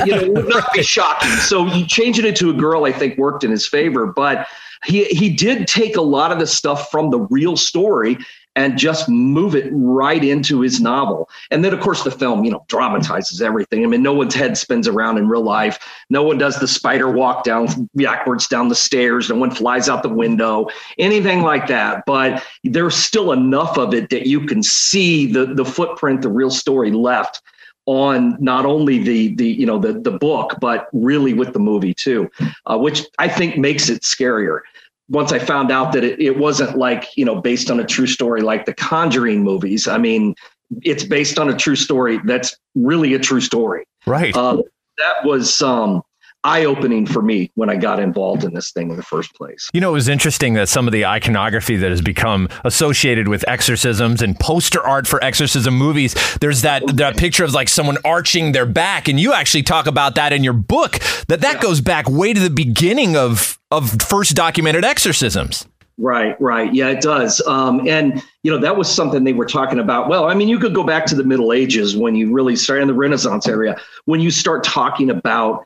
you 0.06 0.12
know 0.12 0.20
it 0.20 0.34
would 0.34 0.50
not 0.50 0.74
be 0.74 0.84
shocking. 0.84 1.30
So 1.30 1.66
you 1.68 1.86
changing 1.86 2.26
it 2.26 2.36
to 2.38 2.50
a 2.50 2.54
girl 2.54 2.86
i 2.86 2.92
think 2.92 3.18
worked 3.18 3.44
in 3.46 3.52
his 3.52 3.66
favor 3.66 4.06
but 4.06 4.48
he 4.86 5.06
he 5.06 5.30
did 5.30 5.68
take 5.68 5.96
a 5.96 6.02
lot 6.02 6.32
of 6.32 6.40
the 6.40 6.48
stuff 6.48 6.90
from 6.90 7.10
the 7.10 7.20
real 7.20 7.58
story 7.58 8.18
and 8.56 8.78
just 8.78 9.08
move 9.08 9.56
it 9.56 9.70
right 9.72 10.24
into 10.24 10.60
his 10.60 10.82
novel. 10.82 11.30
And 11.50 11.64
then, 11.64 11.74
of 11.74 11.80
course, 11.80 12.04
the 12.04 12.12
film, 12.12 12.44
you 12.44 12.52
know, 12.52 12.66
dramatizes 12.68 13.42
everything. 13.42 13.84
I 13.84 13.88
mean, 13.88 14.02
no 14.02 14.12
one's 14.12 14.34
head 14.34 14.58
spins 14.58 14.88
around 14.88 15.18
in 15.18 15.30
real 15.30 15.44
life. 15.44 15.80
No 16.10 16.24
one 16.24 16.38
does 16.38 16.60
the 16.60 16.68
spider 16.68 17.10
walk 17.10 17.44
down 17.44 17.90
backwards 17.96 18.48
down 18.48 18.68
the 18.68 18.76
stairs. 18.76 19.30
No 19.30 19.36
one 19.36 19.52
flies 19.52 19.88
out 19.88 20.04
the 20.04 20.10
window, 20.10 20.68
anything 20.98 21.42
like 21.42 21.68
that. 21.68 22.04
But 22.06 22.44
there's 22.64 22.96
still 22.96 23.32
enough 23.32 23.78
of 23.78 23.94
it 23.94 24.10
that 24.10 24.28
you 24.28 24.46
can 24.46 24.64
see 24.64 25.32
the 25.32 25.46
the 25.46 25.66
footprint, 25.66 26.22
the 26.22 26.30
real 26.30 26.52
story 26.52 26.92
left 26.92 27.42
on 27.90 28.38
not 28.40 28.66
only 28.66 29.02
the 29.02 29.36
the 29.36 29.48
you 29.48 29.66
know 29.66 29.80
the 29.80 29.94
the 29.94 30.12
book 30.12 30.56
but 30.62 30.88
really 30.94 31.34
with 31.34 31.54
the 31.54 31.60
movie 31.60 31.94
too 31.94 32.30
uh, 32.68 32.78
which 32.78 33.04
i 33.18 33.28
think 33.28 33.58
makes 33.58 33.90
it 33.90 34.04
scarier. 34.04 34.60
Once 35.10 35.32
i 35.32 35.40
found 35.40 35.72
out 35.72 35.92
that 35.92 36.04
it, 36.04 36.22
it 36.22 36.38
wasn't 36.38 36.78
like 36.78 37.18
you 37.18 37.26
know 37.26 37.42
based 37.42 37.72
on 37.72 37.80
a 37.80 37.86
true 37.86 38.06
story 38.06 38.42
like 38.42 38.66
the 38.66 38.74
conjuring 38.74 39.44
movies 39.44 39.88
i 39.88 39.98
mean 39.98 40.36
it's 40.84 41.04
based 41.04 41.40
on 41.40 41.50
a 41.50 41.56
true 41.56 41.76
story 41.76 42.20
that's 42.26 42.56
really 42.76 43.14
a 43.14 43.20
true 43.20 43.42
story. 43.42 43.86
Right. 44.06 44.36
Uh, 44.36 44.62
that 44.98 45.26
was 45.26 45.62
um 45.62 46.04
eye 46.44 46.66
opening 46.66 47.06
for 47.06 47.22
me 47.22 47.52
when 47.56 47.70
I 47.70 47.76
got 47.76 48.00
involved 48.00 48.44
in 48.44 48.54
this 48.54 48.72
thing 48.72 48.90
in 48.90 48.98
the 48.98 49.04
first 49.04 49.34
place. 49.36 49.70
You 49.74 49.82
know, 49.82 49.90
it 49.90 49.94
was 49.94 50.08
interesting 50.08 50.54
that 50.54 50.70
some 50.70 50.88
of 50.88 50.94
the 50.94 51.06
iconography 51.06 51.76
that 51.78 51.90
has 51.90 52.02
become 52.02 52.48
associated 52.64 53.28
with 53.28 53.48
exorcisms 53.48 54.22
and 54.22 54.40
poster 54.40 54.82
art 54.82 55.08
for 55.08 55.24
exorcism 55.24 55.76
movies, 55.76 56.16
there's 56.40 56.62
that 56.62 56.84
that 56.98 57.18
picture 57.18 57.44
of 57.44 57.54
like 57.54 57.70
someone 57.70 57.98
arching 58.06 58.52
their 58.52 58.66
back 58.66 59.08
and 59.08 59.20
you 59.20 59.34
actually 59.34 59.64
talk 59.64 59.88
about 59.88 60.16
that 60.16 60.34
in 60.34 60.44
your 60.44 60.54
book 60.54 61.00
that 61.28 61.42
that 61.42 61.56
yeah. 61.56 61.62
goes 61.62 61.82
back 61.82 62.10
way 62.10 62.34
to 62.34 62.40
the 62.40 62.50
beginning 62.50 63.16
of 63.16 63.60
of 63.72 64.02
first 64.02 64.36
documented 64.36 64.86
exorcisms. 64.86 65.68
Right, 66.02 66.40
right. 66.40 66.74
Yeah, 66.74 66.88
it 66.88 67.02
does. 67.02 67.42
Um, 67.46 67.86
and, 67.86 68.24
you 68.44 68.52
know, 68.52 68.58
that 68.60 68.78
was 68.78 68.90
something 68.90 69.26
they 69.26 69.34
were 69.34 69.46
talking 69.46 69.80
about. 69.80 70.08
Well, 70.08 70.30
I 70.30 70.34
mean, 70.34 70.48
you 70.48 70.58
could 70.58 70.74
go 70.74 70.84
back 70.84 71.06
to 71.08 71.16
the 71.16 71.26
Middle 71.26 71.52
Ages 71.52 71.98
when 71.98 72.16
you 72.16 72.32
really 72.32 72.56
start 72.56 72.82
in 72.82 72.88
the 72.88 72.94
Renaissance 72.94 73.50
area, 73.50 73.78
when 74.06 74.22
you 74.22 74.32
start 74.32 74.64
talking 74.64 75.10
about 75.10 75.66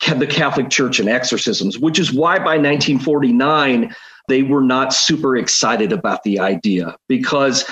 the 0.00 0.26
Catholic 0.26 0.70
Church 0.70 0.98
and 0.98 1.08
exorcisms, 1.08 1.78
which 1.78 1.98
is 1.98 2.12
why 2.12 2.38
by 2.38 2.56
1949, 2.56 3.94
they 4.28 4.42
were 4.42 4.62
not 4.62 4.92
super 4.92 5.36
excited 5.36 5.92
about 5.92 6.22
the 6.22 6.38
idea 6.38 6.96
because 7.08 7.64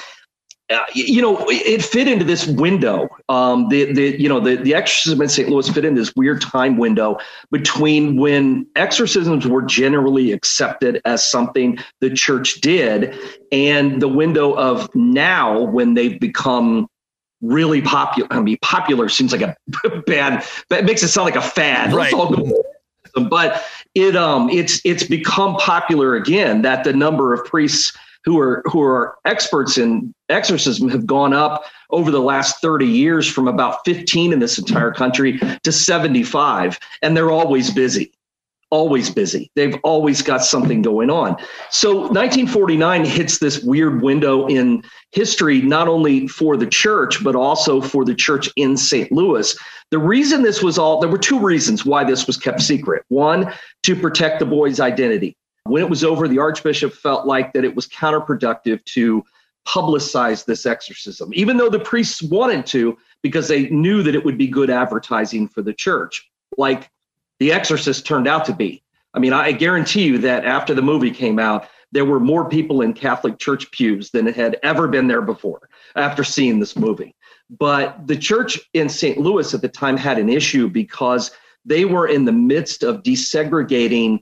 uh, 0.70 0.80
you 0.94 1.20
know, 1.20 1.44
it 1.50 1.84
fit 1.84 2.08
into 2.08 2.24
this 2.24 2.46
window. 2.46 3.06
Um, 3.28 3.68
the 3.68 3.92
the 3.92 4.20
you 4.20 4.30
know 4.30 4.40
the 4.40 4.56
the 4.56 4.74
exorcism 4.74 5.20
in 5.20 5.28
St. 5.28 5.50
Louis 5.50 5.68
fit 5.68 5.84
in 5.84 5.94
this 5.94 6.14
weird 6.16 6.40
time 6.40 6.78
window 6.78 7.18
between 7.50 8.16
when 8.16 8.66
exorcisms 8.74 9.46
were 9.46 9.60
generally 9.60 10.32
accepted 10.32 11.02
as 11.04 11.22
something 11.22 11.76
the 12.00 12.08
church 12.08 12.62
did, 12.62 13.14
and 13.52 14.00
the 14.00 14.08
window 14.08 14.54
of 14.54 14.88
now 14.94 15.60
when 15.60 15.92
they've 15.92 16.18
become 16.18 16.88
really 17.44 17.82
popular. 17.82 18.32
I 18.32 18.40
mean, 18.40 18.58
popular 18.62 19.08
seems 19.08 19.32
like 19.32 19.42
a 19.42 19.56
bad. 20.06 20.44
That 20.70 20.84
makes 20.84 21.02
it 21.02 21.08
sound 21.08 21.26
like 21.26 21.36
a 21.36 21.42
fad. 21.42 21.92
Right. 21.92 22.12
But 23.28 23.64
it 23.94 24.16
um 24.16 24.48
it's 24.50 24.80
it's 24.84 25.04
become 25.04 25.56
popular 25.56 26.16
again 26.16 26.62
that 26.62 26.84
the 26.84 26.92
number 26.92 27.32
of 27.32 27.44
priests 27.44 27.96
who 28.24 28.38
are 28.40 28.62
who 28.66 28.82
are 28.82 29.16
experts 29.24 29.78
in 29.78 30.12
exorcism 30.28 30.88
have 30.88 31.06
gone 31.06 31.32
up 31.32 31.64
over 31.90 32.10
the 32.10 32.20
last 32.20 32.60
30 32.60 32.86
years 32.86 33.26
from 33.26 33.46
about 33.46 33.84
15 33.84 34.32
in 34.32 34.38
this 34.38 34.58
entire 34.58 34.90
country 34.90 35.38
to 35.62 35.70
75 35.70 36.80
and 37.02 37.16
they're 37.16 37.30
always 37.30 37.70
busy 37.70 38.10
always 38.70 39.10
busy. 39.10 39.50
They've 39.54 39.76
always 39.84 40.22
got 40.22 40.44
something 40.44 40.82
going 40.82 41.10
on. 41.10 41.36
So 41.70 41.94
1949 41.94 43.04
hits 43.04 43.38
this 43.38 43.62
weird 43.62 44.02
window 44.02 44.46
in 44.46 44.82
history 45.12 45.62
not 45.62 45.88
only 45.88 46.26
for 46.28 46.56
the 46.56 46.66
church 46.66 47.22
but 47.22 47.36
also 47.36 47.80
for 47.80 48.04
the 48.04 48.14
church 48.14 48.48
in 48.56 48.76
St. 48.76 49.10
Louis. 49.12 49.56
The 49.90 49.98
reason 49.98 50.42
this 50.42 50.62
was 50.62 50.78
all 50.78 51.00
there 51.00 51.10
were 51.10 51.18
two 51.18 51.38
reasons 51.38 51.84
why 51.84 52.04
this 52.04 52.26
was 52.26 52.36
kept 52.36 52.62
secret. 52.62 53.04
One 53.08 53.52
to 53.84 53.94
protect 53.94 54.38
the 54.38 54.46
boy's 54.46 54.80
identity. 54.80 55.36
When 55.64 55.82
it 55.82 55.88
was 55.88 56.04
over, 56.04 56.28
the 56.28 56.38
Archbishop 56.38 56.92
felt 56.92 57.26
like 57.26 57.52
that 57.54 57.64
it 57.64 57.74
was 57.74 57.88
counterproductive 57.88 58.84
to 58.84 59.24
publicize 59.66 60.44
this 60.44 60.66
exorcism, 60.66 61.30
even 61.32 61.56
though 61.56 61.70
the 61.70 61.78
priests 61.78 62.22
wanted 62.22 62.66
to, 62.66 62.98
because 63.22 63.48
they 63.48 63.68
knew 63.70 64.02
that 64.02 64.14
it 64.14 64.24
would 64.24 64.36
be 64.36 64.46
good 64.46 64.68
advertising 64.68 65.48
for 65.48 65.62
the 65.62 65.72
church, 65.72 66.30
like 66.58 66.90
The 67.44 67.52
Exorcist 67.52 68.06
turned 68.06 68.26
out 68.26 68.46
to 68.46 68.54
be. 68.54 68.82
I 69.12 69.18
mean, 69.18 69.34
I 69.34 69.52
guarantee 69.52 70.04
you 70.04 70.16
that 70.16 70.46
after 70.46 70.72
the 70.72 70.80
movie 70.80 71.10
came 71.10 71.38
out, 71.38 71.68
there 71.92 72.06
were 72.06 72.18
more 72.18 72.48
people 72.48 72.80
in 72.80 72.94
Catholic 72.94 73.38
church 73.38 73.70
pews 73.70 74.10
than 74.12 74.26
had 74.28 74.58
ever 74.62 74.88
been 74.88 75.08
there 75.08 75.20
before 75.20 75.68
after 75.94 76.24
seeing 76.24 76.58
this 76.58 76.74
movie. 76.74 77.14
But 77.50 78.06
the 78.06 78.16
church 78.16 78.58
in 78.72 78.88
St. 78.88 79.18
Louis 79.18 79.52
at 79.52 79.60
the 79.60 79.68
time 79.68 79.98
had 79.98 80.18
an 80.18 80.30
issue 80.30 80.70
because 80.70 81.32
they 81.66 81.84
were 81.84 82.08
in 82.08 82.24
the 82.24 82.32
midst 82.32 82.82
of 82.82 83.02
desegregating 83.02 84.20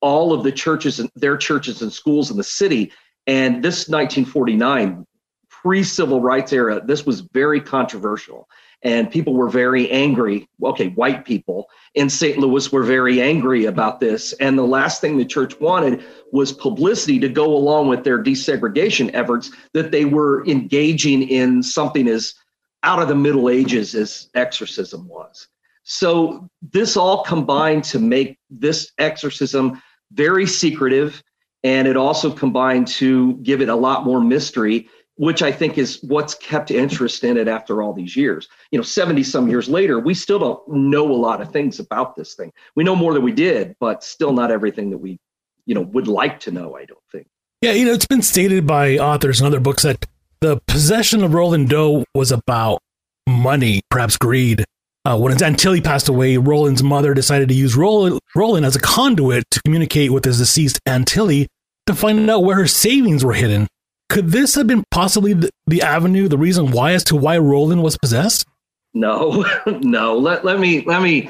all 0.00 0.32
of 0.32 0.42
the 0.42 0.50
churches 0.50 0.98
and 0.98 1.10
their 1.16 1.36
churches 1.36 1.82
and 1.82 1.92
schools 1.92 2.30
in 2.30 2.38
the 2.38 2.42
city. 2.42 2.90
And 3.26 3.62
this 3.62 3.90
1949 3.90 5.06
pre-civil 5.50 6.22
rights 6.22 6.54
era, 6.54 6.80
this 6.82 7.04
was 7.04 7.20
very 7.20 7.60
controversial. 7.60 8.48
And 8.84 9.10
people 9.10 9.34
were 9.34 9.48
very 9.48 9.90
angry. 9.90 10.46
Okay, 10.62 10.88
white 10.90 11.24
people 11.24 11.68
in 11.94 12.10
St. 12.10 12.38
Louis 12.38 12.70
were 12.70 12.82
very 12.82 13.20
angry 13.20 13.64
about 13.64 13.98
this. 13.98 14.34
And 14.34 14.58
the 14.58 14.62
last 14.62 15.00
thing 15.00 15.16
the 15.16 15.24
church 15.24 15.58
wanted 15.58 16.04
was 16.32 16.52
publicity 16.52 17.18
to 17.20 17.28
go 17.28 17.46
along 17.46 17.88
with 17.88 18.04
their 18.04 18.22
desegregation 18.22 19.10
efforts 19.14 19.50
that 19.72 19.90
they 19.90 20.04
were 20.04 20.46
engaging 20.46 21.22
in 21.22 21.62
something 21.62 22.06
as 22.08 22.34
out 22.82 23.00
of 23.00 23.08
the 23.08 23.14
Middle 23.14 23.48
Ages 23.48 23.94
as 23.94 24.28
exorcism 24.34 25.08
was. 25.08 25.48
So 25.84 26.48
this 26.72 26.96
all 26.96 27.24
combined 27.24 27.84
to 27.84 27.98
make 27.98 28.38
this 28.50 28.92
exorcism 28.98 29.82
very 30.12 30.46
secretive, 30.46 31.22
and 31.62 31.88
it 31.88 31.96
also 31.96 32.30
combined 32.30 32.86
to 32.88 33.34
give 33.36 33.62
it 33.62 33.70
a 33.70 33.74
lot 33.74 34.04
more 34.04 34.20
mystery, 34.20 34.88
which 35.16 35.42
I 35.42 35.52
think 35.52 35.78
is 35.78 36.02
what's 36.02 36.34
kept 36.34 36.70
interest 36.70 37.24
in 37.24 37.36
it 37.36 37.48
after 37.48 37.82
all 37.82 37.92
these 37.92 38.16
years. 38.16 38.48
You 38.70 38.78
know, 38.78 38.82
70 38.82 39.22
some 39.22 39.48
years 39.48 39.68
later, 39.68 39.98
we 39.98 40.14
still 40.14 40.38
don't 40.38 40.68
know 40.68 41.10
a 41.10 41.14
lot 41.14 41.40
of 41.40 41.52
things 41.52 41.78
about 41.78 42.16
this 42.16 42.34
thing. 42.34 42.52
We 42.74 42.84
know 42.84 42.96
more 42.96 43.14
than 43.14 43.22
we 43.22 43.32
did, 43.32 43.76
but 43.78 44.02
still 44.02 44.32
not 44.32 44.50
everything 44.50 44.90
that 44.90 44.98
we, 44.98 45.18
you 45.66 45.74
know, 45.74 45.82
would 45.82 46.08
like 46.08 46.40
to 46.40 46.50
know, 46.50 46.76
I 46.76 46.84
don't 46.84 46.98
think. 47.12 47.26
Yeah, 47.62 47.72
you 47.72 47.84
know, 47.84 47.92
it's 47.92 48.06
been 48.06 48.22
stated 48.22 48.66
by 48.66 48.98
authors 48.98 49.40
in 49.40 49.46
other 49.46 49.60
books 49.60 49.84
that 49.84 50.04
the 50.40 50.60
possession 50.66 51.22
of 51.22 51.32
Roland 51.32 51.70
Doe 51.70 52.04
was 52.14 52.32
about 52.32 52.80
money, 53.26 53.80
perhaps 53.90 54.18
greed, 54.18 54.64
uh, 55.06 55.18
when 55.18 55.42
Aunt 55.42 55.58
Tilly 55.58 55.82
passed 55.82 56.08
away, 56.08 56.38
Roland's 56.38 56.82
mother 56.82 57.12
decided 57.12 57.48
to 57.50 57.54
use 57.54 57.76
Roland, 57.76 58.18
Roland 58.34 58.64
as 58.64 58.74
a 58.74 58.80
conduit 58.80 59.44
to 59.50 59.60
communicate 59.62 60.10
with 60.10 60.24
his 60.24 60.38
deceased 60.38 60.80
Aunt 60.86 61.06
Tilly 61.06 61.46
to 61.86 61.94
find 61.94 62.28
out 62.30 62.42
where 62.42 62.56
her 62.56 62.66
savings 62.66 63.22
were 63.22 63.34
hidden. 63.34 63.66
Could 64.14 64.28
this 64.28 64.54
have 64.54 64.68
been 64.68 64.84
possibly 64.92 65.32
the, 65.32 65.50
the 65.66 65.82
avenue, 65.82 66.28
the 66.28 66.38
reason 66.38 66.70
why 66.70 66.92
as 66.92 67.02
to 67.04 67.16
why 67.16 67.36
Roland 67.36 67.82
was 67.82 67.98
possessed? 67.98 68.46
No, 68.94 69.44
no. 69.66 70.16
Let, 70.16 70.44
let 70.44 70.60
me 70.60 70.82
let 70.82 71.02
me. 71.02 71.28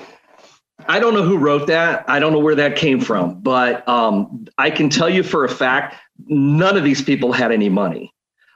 I 0.87 1.01
don't 1.01 1.15
know 1.15 1.23
who 1.23 1.39
wrote 1.39 1.67
that. 1.69 2.05
I 2.09 2.19
don't 2.19 2.35
know 2.35 2.41
where 2.41 2.57
that 2.57 2.77
came 2.77 3.01
from, 3.01 3.41
but 3.41 3.89
um, 3.89 4.47
I 4.59 4.71
can 4.71 4.91
tell 4.91 5.09
you 5.09 5.23
for 5.23 5.47
a 5.47 5.49
fact, 5.49 5.97
none 6.27 6.77
of 6.77 6.85
these 6.85 7.01
people 7.01 7.33
had 7.33 7.53
any 7.53 7.71
money. 7.71 8.13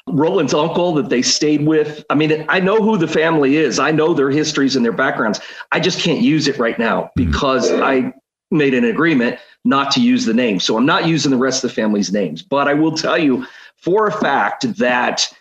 Roland's 0.07 0.53
uncle 0.53 0.93
that 0.97 1.09
they 1.09 1.23
stayed 1.23 1.67
with. 1.67 2.05
I 2.11 2.15
mean, 2.15 2.45
I 2.51 2.61
know 2.61 2.83
who 2.83 2.99
the 2.99 3.09
family 3.09 3.57
is. 3.57 3.79
I 3.79 3.93
know 3.93 4.13
their 4.13 4.31
histories 4.31 4.77
and 4.77 4.85
their 4.85 4.93
backgrounds. 4.93 5.41
I 5.73 5.81
just 5.81 6.01
can't 6.01 6.21
use 6.21 6.49
it 6.49 6.59
right 6.59 6.79
now 6.79 7.11
hmm. 7.17 7.25
because 7.25 7.73
I 7.73 8.13
made 8.51 8.75
an 8.75 8.85
agreement 8.85 9.39
not 9.65 9.91
to 9.93 10.03
use 10.03 10.27
the 10.27 10.35
name. 10.35 10.61
So 10.61 10.77
I'm 10.77 10.87
not 10.87 11.07
using 11.07 11.31
the 11.31 11.39
rest 11.39 11.65
of 11.65 11.71
the 11.71 11.75
family's 11.75 12.13
names. 12.13 12.43
But 12.43 12.69
I 12.69 12.75
will 12.75 12.95
tell 12.95 13.17
you 13.17 13.47
for 13.81 14.07
a 14.07 14.13
fact 14.13 14.77
that 14.79 15.33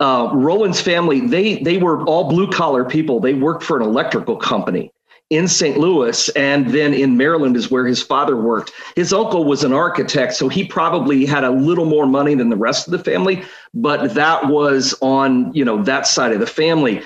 uh, 0.00 0.30
Roland's 0.32 0.80
family, 0.80 1.20
they 1.20 1.62
they 1.62 1.76
were 1.76 2.02
all 2.04 2.28
blue 2.28 2.50
collar 2.50 2.84
people. 2.84 3.20
They 3.20 3.34
worked 3.34 3.62
for 3.62 3.76
an 3.76 3.82
electrical 3.82 4.36
company 4.36 4.92
in 5.30 5.46
St. 5.46 5.78
Louis 5.78 6.28
and 6.30 6.70
then 6.70 6.92
in 6.92 7.16
Maryland 7.16 7.56
is 7.56 7.70
where 7.70 7.86
his 7.86 8.02
father 8.02 8.36
worked. 8.36 8.72
His 8.96 9.12
uncle 9.12 9.44
was 9.44 9.62
an 9.62 9.72
architect, 9.72 10.34
so 10.34 10.48
he 10.48 10.64
probably 10.64 11.24
had 11.24 11.44
a 11.44 11.50
little 11.50 11.84
more 11.84 12.06
money 12.06 12.34
than 12.34 12.50
the 12.50 12.56
rest 12.56 12.88
of 12.88 12.90
the 12.90 12.98
family, 12.98 13.44
but 13.72 14.14
that 14.14 14.48
was 14.48 14.92
on, 15.00 15.54
you 15.54 15.64
know, 15.64 15.82
that 15.84 16.06
side 16.08 16.32
of 16.32 16.40
the 16.40 16.46
family. 16.46 17.02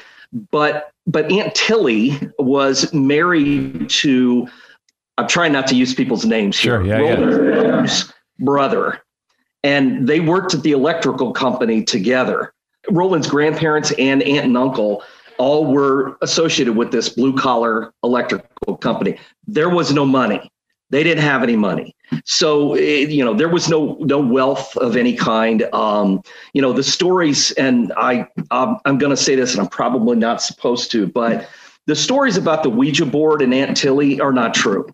But 0.50 0.90
but 1.06 1.30
Aunt 1.30 1.54
Tilly 1.54 2.18
was 2.38 2.92
married 2.94 3.90
to 3.90 4.48
I'm 5.18 5.28
trying 5.28 5.52
not 5.52 5.66
to 5.68 5.76
use 5.76 5.94
people's 5.94 6.24
names 6.24 6.56
sure, 6.56 6.82
here. 6.82 6.98
Yeah, 6.98 7.14
Roland's 7.14 8.06
yeah. 8.06 8.44
brother. 8.44 9.03
And 9.64 10.06
they 10.06 10.20
worked 10.20 10.54
at 10.54 10.62
the 10.62 10.72
electrical 10.72 11.32
company 11.32 11.82
together. 11.82 12.52
Roland's 12.90 13.26
grandparents 13.26 13.92
and 13.98 14.22
aunt 14.22 14.44
and 14.44 14.56
uncle 14.56 15.02
all 15.38 15.66
were 15.66 16.16
associated 16.22 16.76
with 16.76 16.92
this 16.92 17.08
blue 17.08 17.36
collar 17.36 17.92
electrical 18.04 18.76
company. 18.76 19.18
There 19.46 19.70
was 19.70 19.92
no 19.92 20.04
money. 20.04 20.50
They 20.90 21.02
didn't 21.02 21.24
have 21.24 21.42
any 21.42 21.56
money. 21.56 21.96
So, 22.24 22.74
it, 22.74 23.10
you 23.10 23.24
know, 23.24 23.34
there 23.34 23.48
was 23.48 23.68
no 23.68 23.96
no 24.00 24.20
wealth 24.20 24.76
of 24.76 24.96
any 24.96 25.16
kind. 25.16 25.62
Um, 25.72 26.22
you 26.52 26.62
know, 26.62 26.72
the 26.72 26.84
stories, 26.84 27.50
and 27.52 27.92
I, 27.96 28.28
um, 28.50 28.78
I'm 28.84 28.98
going 28.98 29.10
to 29.10 29.16
say 29.16 29.34
this, 29.34 29.54
and 29.54 29.62
I'm 29.62 29.68
probably 29.68 30.16
not 30.16 30.42
supposed 30.42 30.92
to, 30.92 31.06
but 31.06 31.48
the 31.86 31.96
stories 31.96 32.36
about 32.36 32.62
the 32.62 32.70
Ouija 32.70 33.06
board 33.06 33.42
and 33.42 33.52
Aunt 33.52 33.76
Tilly 33.76 34.20
are 34.20 34.32
not 34.32 34.54
true. 34.54 34.86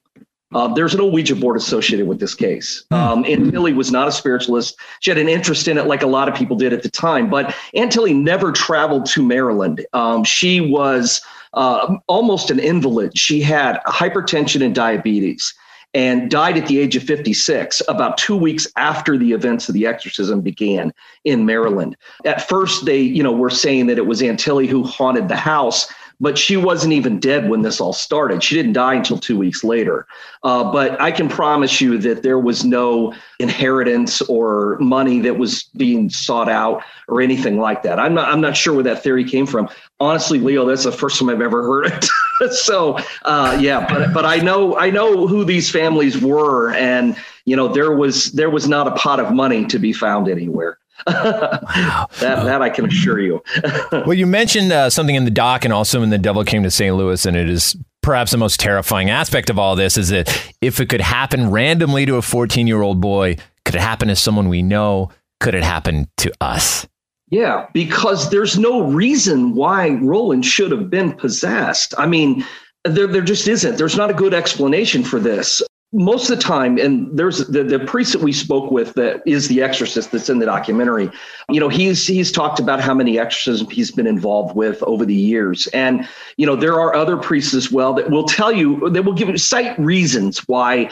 Uh, 0.53 0.69
there's 0.75 0.97
no 0.97 1.07
Ouija 1.07 1.37
board 1.37 1.57
associated 1.57 2.07
with 2.07 2.19
this 2.19 2.35
case. 2.35 2.85
Hmm. 2.91 2.95
Um, 2.95 3.25
Aunt 3.25 3.51
Tilly 3.53 3.73
was 3.73 3.91
not 3.91 4.09
a 4.09 4.13
spiritualist. 4.13 4.79
She 5.01 5.11
had 5.11 5.19
an 5.19 5.29
interest 5.29 5.69
in 5.69 5.79
it, 5.79 5.87
like 5.87 6.03
a 6.03 6.07
lot 6.07 6.29
of 6.29 6.35
people 6.35 6.57
did 6.57 6.73
at 6.73 6.83
the 6.83 6.91
time. 6.91 7.31
But 7.31 7.55
Aunt 7.75 7.93
Tilly 7.93 8.15
never 8.15 8.53
traveled 8.53 9.07
to 9.07 9.23
Maryland. 9.23 9.85
Um, 9.93 10.25
she 10.25 10.61
was 10.61 11.21
uh, 11.55 11.97
almost 12.07 12.51
an 12.51 12.59
invalid. 12.59 13.17
She 13.17 13.41
had 13.41 13.81
hypertension 13.87 14.65
and 14.65 14.75
diabetes 14.75 15.55
and 15.93 16.31
died 16.31 16.57
at 16.57 16.67
the 16.67 16.79
age 16.79 16.95
of 16.95 17.03
56, 17.03 17.83
about 17.89 18.17
two 18.17 18.37
weeks 18.37 18.67
after 18.77 19.19
the 19.19 19.33
events 19.33 19.69
of 19.69 19.75
the 19.75 19.87
exorcism 19.87 20.41
began 20.41 20.93
in 21.25 21.45
Maryland. 21.45 21.97
At 22.25 22.49
first, 22.49 22.85
they, 22.85 23.01
you 23.01 23.23
know, 23.23 23.33
were 23.33 23.51
saying 23.51 23.89
that 23.89 23.99
it 23.99 24.07
was 24.07 24.23
Aunt 24.23 24.39
Tilly 24.39 24.69
who 24.69 24.85
haunted 24.85 25.29
the 25.29 25.37
house 25.37 25.93
but 26.21 26.37
she 26.37 26.57
wasn't 26.57 26.93
even 26.93 27.19
dead 27.19 27.49
when 27.49 27.63
this 27.63 27.81
all 27.81 27.93
started. 27.93 28.43
She 28.43 28.55
didn't 28.55 28.75
die 28.75 28.95
until 28.95 29.19
two 29.19 29.39
weeks 29.39 29.65
later. 29.65 30.07
Uh, 30.43 30.71
but 30.71 31.01
I 31.01 31.11
can 31.11 31.29
promise 31.29 31.81
you 31.81 31.97
that 31.99 32.23
there 32.23 32.39
was 32.39 32.65
no 32.65 33.15
inheritance 33.39 34.21
or 34.23 34.77
money 34.81 35.21
that 35.21 35.39
was 35.39 35.65
being 35.77 36.11
sought 36.11 36.49
out 36.49 36.83
or 37.09 37.21
anything 37.23 37.59
like 37.59 37.83
that. 37.83 37.99
I'm 37.99 38.15
not. 38.15 38.29
I'm 38.29 38.41
not 38.41 38.57
sure 38.57 38.75
where 38.75 38.85
that 38.85 39.03
theory 39.03 39.25
came 39.25 39.47
from. 39.47 39.69
Honestly, 39.99 40.39
Leo, 40.39 40.67
that's 40.67 40.85
the 40.85 40.93
first 40.93 41.19
time 41.19 41.31
I've 41.31 41.41
ever 41.41 41.63
heard 41.63 41.87
it. 41.87 42.53
so 42.53 42.99
uh, 43.23 43.57
yeah, 43.61 43.87
but 43.89 44.13
but 44.13 44.25
I 44.25 44.37
know 44.37 44.77
I 44.79 44.91
know 44.91 45.27
who 45.27 45.45
these 45.45 45.71
families 45.71 46.21
were, 46.21 46.73
and 46.75 47.17
you 47.47 47.57
know 47.57 47.69
there 47.69 47.95
was 47.97 48.33
there 48.33 48.51
was 48.51 48.69
not 48.69 48.87
a 48.87 48.93
pot 48.93 49.21
of 49.21 49.33
money 49.33 49.65
to 49.67 49.79
be 49.79 49.93
found 49.93 50.29
anywhere 50.29 50.80
wow. 51.07 52.07
that, 52.21 52.45
that 52.45 52.63
I 52.63 52.71
can 52.71 52.87
assure 52.87 53.21
you. 53.21 53.43
well, 53.93 54.15
you 54.15 54.27
mentioned 54.27 54.73
uh, 54.73 54.91
something 54.91 55.15
in 55.15 55.25
the 55.25 55.31
doc 55.31 55.65
and 55.65 55.73
also 55.73 56.03
in 56.03 56.11
The 56.11 56.19
Devil 56.19 56.45
Came 56.45 56.63
to 56.63 56.71
St. 56.71 56.95
Louis, 56.95 57.25
and 57.27 57.37
it 57.37 57.49
is 57.49 57.77
perhaps 58.03 58.31
the 58.31 58.39
most 58.39 58.61
terrifying 58.61 59.11
aspect 59.11 59.51
of 59.51 59.59
all 59.59 59.77
this 59.77 59.97
is 59.97 60.09
that 60.09 60.53
if 60.61 60.81
it 60.81 60.89
could 60.89 61.01
happen 61.01 61.51
randomly 61.51 62.07
to 62.07 62.17
a 62.17 62.23
14 62.23 62.67
year 62.67 62.83
old 62.83 63.01
boy, 63.01 63.37
Could 63.65 63.75
it 63.75 63.81
happen 63.81 64.09
to 64.09 64.17
someone 64.17 64.49
we 64.49 64.63
know? 64.63 65.11
Could 65.41 65.55
it 65.55 65.63
happen 65.63 66.09
to 66.19 66.33
us? 66.41 66.87
Yeah, 67.31 67.67
because 67.73 68.31
there's 68.31 68.59
no 68.59 68.83
reason 68.83 69.55
why 69.55 69.91
Roland 69.91 70.45
should 70.45 70.73
have 70.73 70.91
been 70.91 71.13
possessed. 71.13 71.95
I 71.97 72.07
mean, 72.07 72.45
there, 72.85 73.07
there 73.07 73.23
just 73.23 73.47
isn't. 73.47 73.77
There's 73.77 73.97
not 73.97 74.11
a 74.11 74.15
good 74.15 74.35
explanation 74.35 75.05
for 75.05 75.21
this 75.21 75.63
most 75.93 76.31
of 76.31 76.37
the 76.37 76.43
time, 76.43 76.79
and 76.79 77.19
there's 77.19 77.39
the, 77.49 77.65
the 77.65 77.81
priest 77.81 78.13
that 78.13 78.23
we 78.23 78.33
spoke 78.33 78.71
with 78.71 78.95
that 78.95 79.23
is 79.27 79.49
the 79.49 79.61
exorcist 79.61 80.13
that's 80.13 80.29
in 80.29 80.39
the 80.39 80.47
documentary. 80.47 81.11
You 81.49 81.59
know, 81.59 81.69
he's 81.69 82.07
he's 82.07 82.31
talked 82.31 82.61
about 82.61 82.81
how 82.81 82.95
many 82.95 83.19
exorcisms 83.19 83.73
he's 83.73 83.91
been 83.91 84.07
involved 84.07 84.55
with 84.55 84.83
over 84.85 85.05
the 85.05 85.15
years, 85.15 85.67
and 85.69 86.09
you 86.37 86.47
know 86.47 86.55
there 86.55 86.75
are 86.81 86.95
other 86.95 87.17
priests 87.17 87.55
as 87.55 87.73
well 87.73 87.93
that 87.95 88.11
will 88.11 88.25
tell 88.25 88.53
you 88.53 88.89
that 88.91 89.03
will 89.03 89.15
give 89.15 89.29
you 89.29 89.37
cite 89.37 89.77
reasons 89.81 90.39
why 90.47 90.91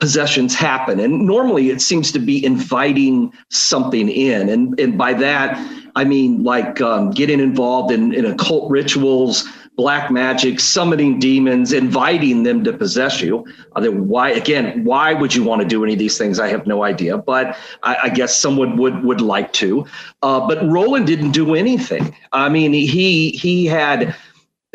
possessions 0.00 0.54
happen, 0.54 0.98
and 0.98 1.26
normally 1.26 1.68
it 1.68 1.82
seems 1.82 2.10
to 2.12 2.18
be 2.18 2.42
inviting 2.42 3.30
something 3.50 4.08
in, 4.08 4.48
and 4.48 4.80
and 4.80 4.96
by 4.96 5.12
that 5.12 5.58
I 5.94 6.04
mean 6.04 6.42
like 6.42 6.80
um, 6.80 7.10
getting 7.10 7.40
involved 7.40 7.92
in 7.92 8.14
in 8.14 8.24
occult 8.24 8.70
rituals 8.70 9.46
black 9.78 10.10
magic, 10.10 10.58
summoning 10.58 11.20
demons, 11.20 11.72
inviting 11.72 12.42
them 12.42 12.64
to 12.64 12.72
possess 12.72 13.22
you. 13.22 13.46
Uh, 13.76 13.86
why 13.86 14.30
again? 14.30 14.84
Why 14.84 15.14
would 15.14 15.34
you 15.34 15.44
want 15.44 15.62
to 15.62 15.68
do 15.68 15.84
any 15.84 15.92
of 15.92 16.00
these 16.00 16.18
things? 16.18 16.40
I 16.40 16.48
have 16.48 16.66
no 16.66 16.82
idea, 16.82 17.16
but 17.16 17.56
I, 17.84 17.96
I 18.04 18.08
guess 18.10 18.36
someone 18.36 18.76
would 18.76 19.04
would 19.04 19.22
like 19.22 19.52
to. 19.54 19.86
Uh, 20.20 20.46
but 20.46 20.58
Roland 20.68 21.06
didn't 21.06 21.30
do 21.30 21.54
anything. 21.54 22.14
I 22.32 22.48
mean, 22.48 22.72
he 22.72 23.30
he 23.30 23.66
had 23.66 24.14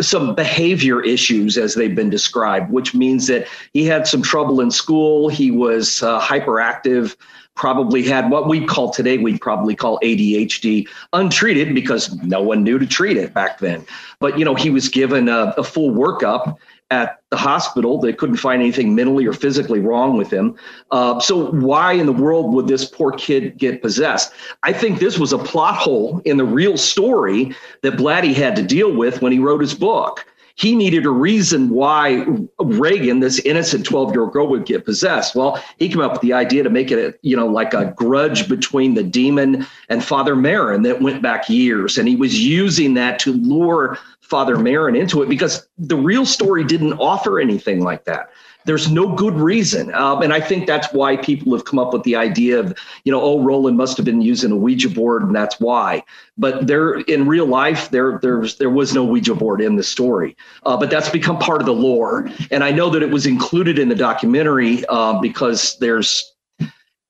some 0.02 0.34
behavior 0.34 1.04
issues 1.04 1.58
as 1.58 1.76
they've 1.76 1.96
been 1.96 2.10
described, 2.10 2.72
which 2.72 2.96
means 2.96 3.28
that 3.28 3.48
he 3.74 3.86
had 3.86 4.08
some 4.08 4.24
trouble 4.24 4.62
in 4.62 4.72
school. 4.72 5.30
He 5.30 5.52
was 5.52 6.02
uh, 6.02 6.20
hyperactive 6.20 7.16
probably 7.56 8.04
had 8.04 8.30
what 8.30 8.48
we 8.48 8.66
call 8.66 8.92
today, 8.92 9.18
we'd 9.18 9.42
probably 9.42 9.76
call 9.76 10.00
ADHD 10.00 10.88
untreated 11.14 11.76
because 11.76 12.14
no 12.24 12.42
one 12.42 12.64
knew 12.64 12.80
to 12.80 12.86
treat 12.86 13.18
it 13.18 13.34
back 13.34 13.60
then. 13.60 13.86
But, 14.20 14.40
you 14.40 14.46
know, 14.46 14.56
he 14.56 14.70
was 14.70 14.90
given 14.90 15.30
a, 15.30 15.54
a 15.58 15.64
full 15.64 15.92
workup 15.92 16.58
at 16.92 17.22
the 17.30 17.38
hospital. 17.38 18.00
They 18.00 18.14
couldn't 18.14 18.38
find 18.38 18.62
anything 18.62 18.96
mentally 18.96 19.26
or 19.26 19.34
physically 19.34 19.80
wrong 19.80 20.18
with 20.18 20.32
him. 20.32 20.56
Uh, 20.92 21.20
so, 21.20 21.52
why 21.52 21.94
in 21.94 22.06
the 22.06 22.14
world 22.14 22.54
would 22.54 22.68
this 22.68 22.86
poor 22.86 23.12
kid 23.12 23.58
get 23.58 23.82
possessed? 23.82 24.32
I 24.64 24.74
think 24.74 25.00
this 25.00 25.18
was 25.18 25.34
a 25.34 25.38
plot 25.38 25.76
hole 25.76 26.22
in 26.26 26.38
the 26.38 26.46
real 26.46 26.78
story 26.78 27.56
that 27.82 27.94
Blatty 27.94 28.34
had 28.34 28.56
to 28.56 28.64
deal 28.64 28.96
with 28.96 29.22
when 29.22 29.32
he 29.32 29.40
wrote 29.40 29.62
his 29.62 29.74
book 29.74 30.26
he 30.56 30.76
needed 30.76 31.06
a 31.06 31.10
reason 31.10 31.70
why 31.70 32.26
Regan, 32.60 33.20
this 33.20 33.40
innocent 33.40 33.86
12 33.86 34.12
year 34.12 34.22
old 34.22 34.34
girl, 34.34 34.48
would 34.48 34.66
get 34.66 34.86
possessed. 34.86 35.36
Well, 35.36 35.62
he 35.80 35.90
came 35.90 36.02
up 36.02 36.12
with 36.12 36.22
the 36.22 36.34
idea 36.34 36.64
to 36.64 36.70
make 36.70 36.92
it, 36.92 37.20
you 37.24 37.36
know, 37.36 37.48
like 37.48 37.74
a 37.74 37.94
grudge 37.98 38.48
between 38.48 38.94
the 38.94 39.04
demon 39.04 39.66
and 39.90 40.04
Father 40.04 40.36
Merrin 40.36 40.84
that 40.84 41.02
went 41.02 41.22
back 41.24 41.50
years. 41.50 41.98
And 41.98 42.08
he 42.08 42.16
was 42.16 42.40
using 42.40 42.94
that 42.94 43.18
to 43.20 43.34
lure 43.34 43.98
Father 44.22 44.56
Merrin 44.56 44.98
into 44.98 45.24
it 45.24 45.30
because 45.30 45.68
the 45.78 45.98
real 45.98 46.26
story 46.26 46.64
didn't 46.64 46.94
offer 46.94 47.40
anything 47.40 47.84
like 47.84 48.06
that. 48.06 48.30
There's 48.66 48.92
no 48.92 49.14
good 49.14 49.34
reason. 49.34 49.94
Um, 49.94 50.22
and 50.22 50.34
I 50.34 50.40
think 50.40 50.68
that's 50.68 50.92
why 50.94 51.18
people 51.18 51.54
have 51.54 51.66
come 51.66 51.80
up 51.80 51.94
with 51.94 52.04
the 52.04 52.16
idea 52.16 52.60
of, 52.60 52.78
you 53.04 53.12
know, 53.12 53.22
oh, 53.22 53.42
Roland 53.42 53.78
must 53.78 53.98
have 53.98 54.06
been 54.06 54.22
using 54.22 54.52
a 54.52 54.56
Ouija 54.56 54.90
board 54.90 55.24
and 55.24 55.36
that's 55.36 55.60
why. 55.60 56.04
But 56.38 56.68
there, 56.68 57.00
in 57.02 57.28
real 57.28 57.46
life, 57.46 57.90
there, 57.90 58.20
there's, 58.22 58.58
there 58.58 58.70
was 58.70 58.94
no 58.94 59.04
Ouija 59.04 59.36
board 59.36 59.62
in 59.62 59.76
the 59.76 59.84
story. 59.84 60.36
Uh, 60.66 60.78
but 60.78 60.90
that's 60.90 61.10
become 61.10 61.38
part 61.38 61.62
of 61.62 61.66
the 61.66 61.74
lore. 61.74 62.30
And 62.52 62.64
I 62.64 62.72
know 62.72 62.90
that 62.90 63.04
it 63.04 63.10
was 63.10 63.26
included 63.26 63.78
in 63.78 63.90
the 63.90 63.96
documentary 63.96 64.86
uh, 64.88 65.20
because 65.20 65.78
there's 65.80 66.24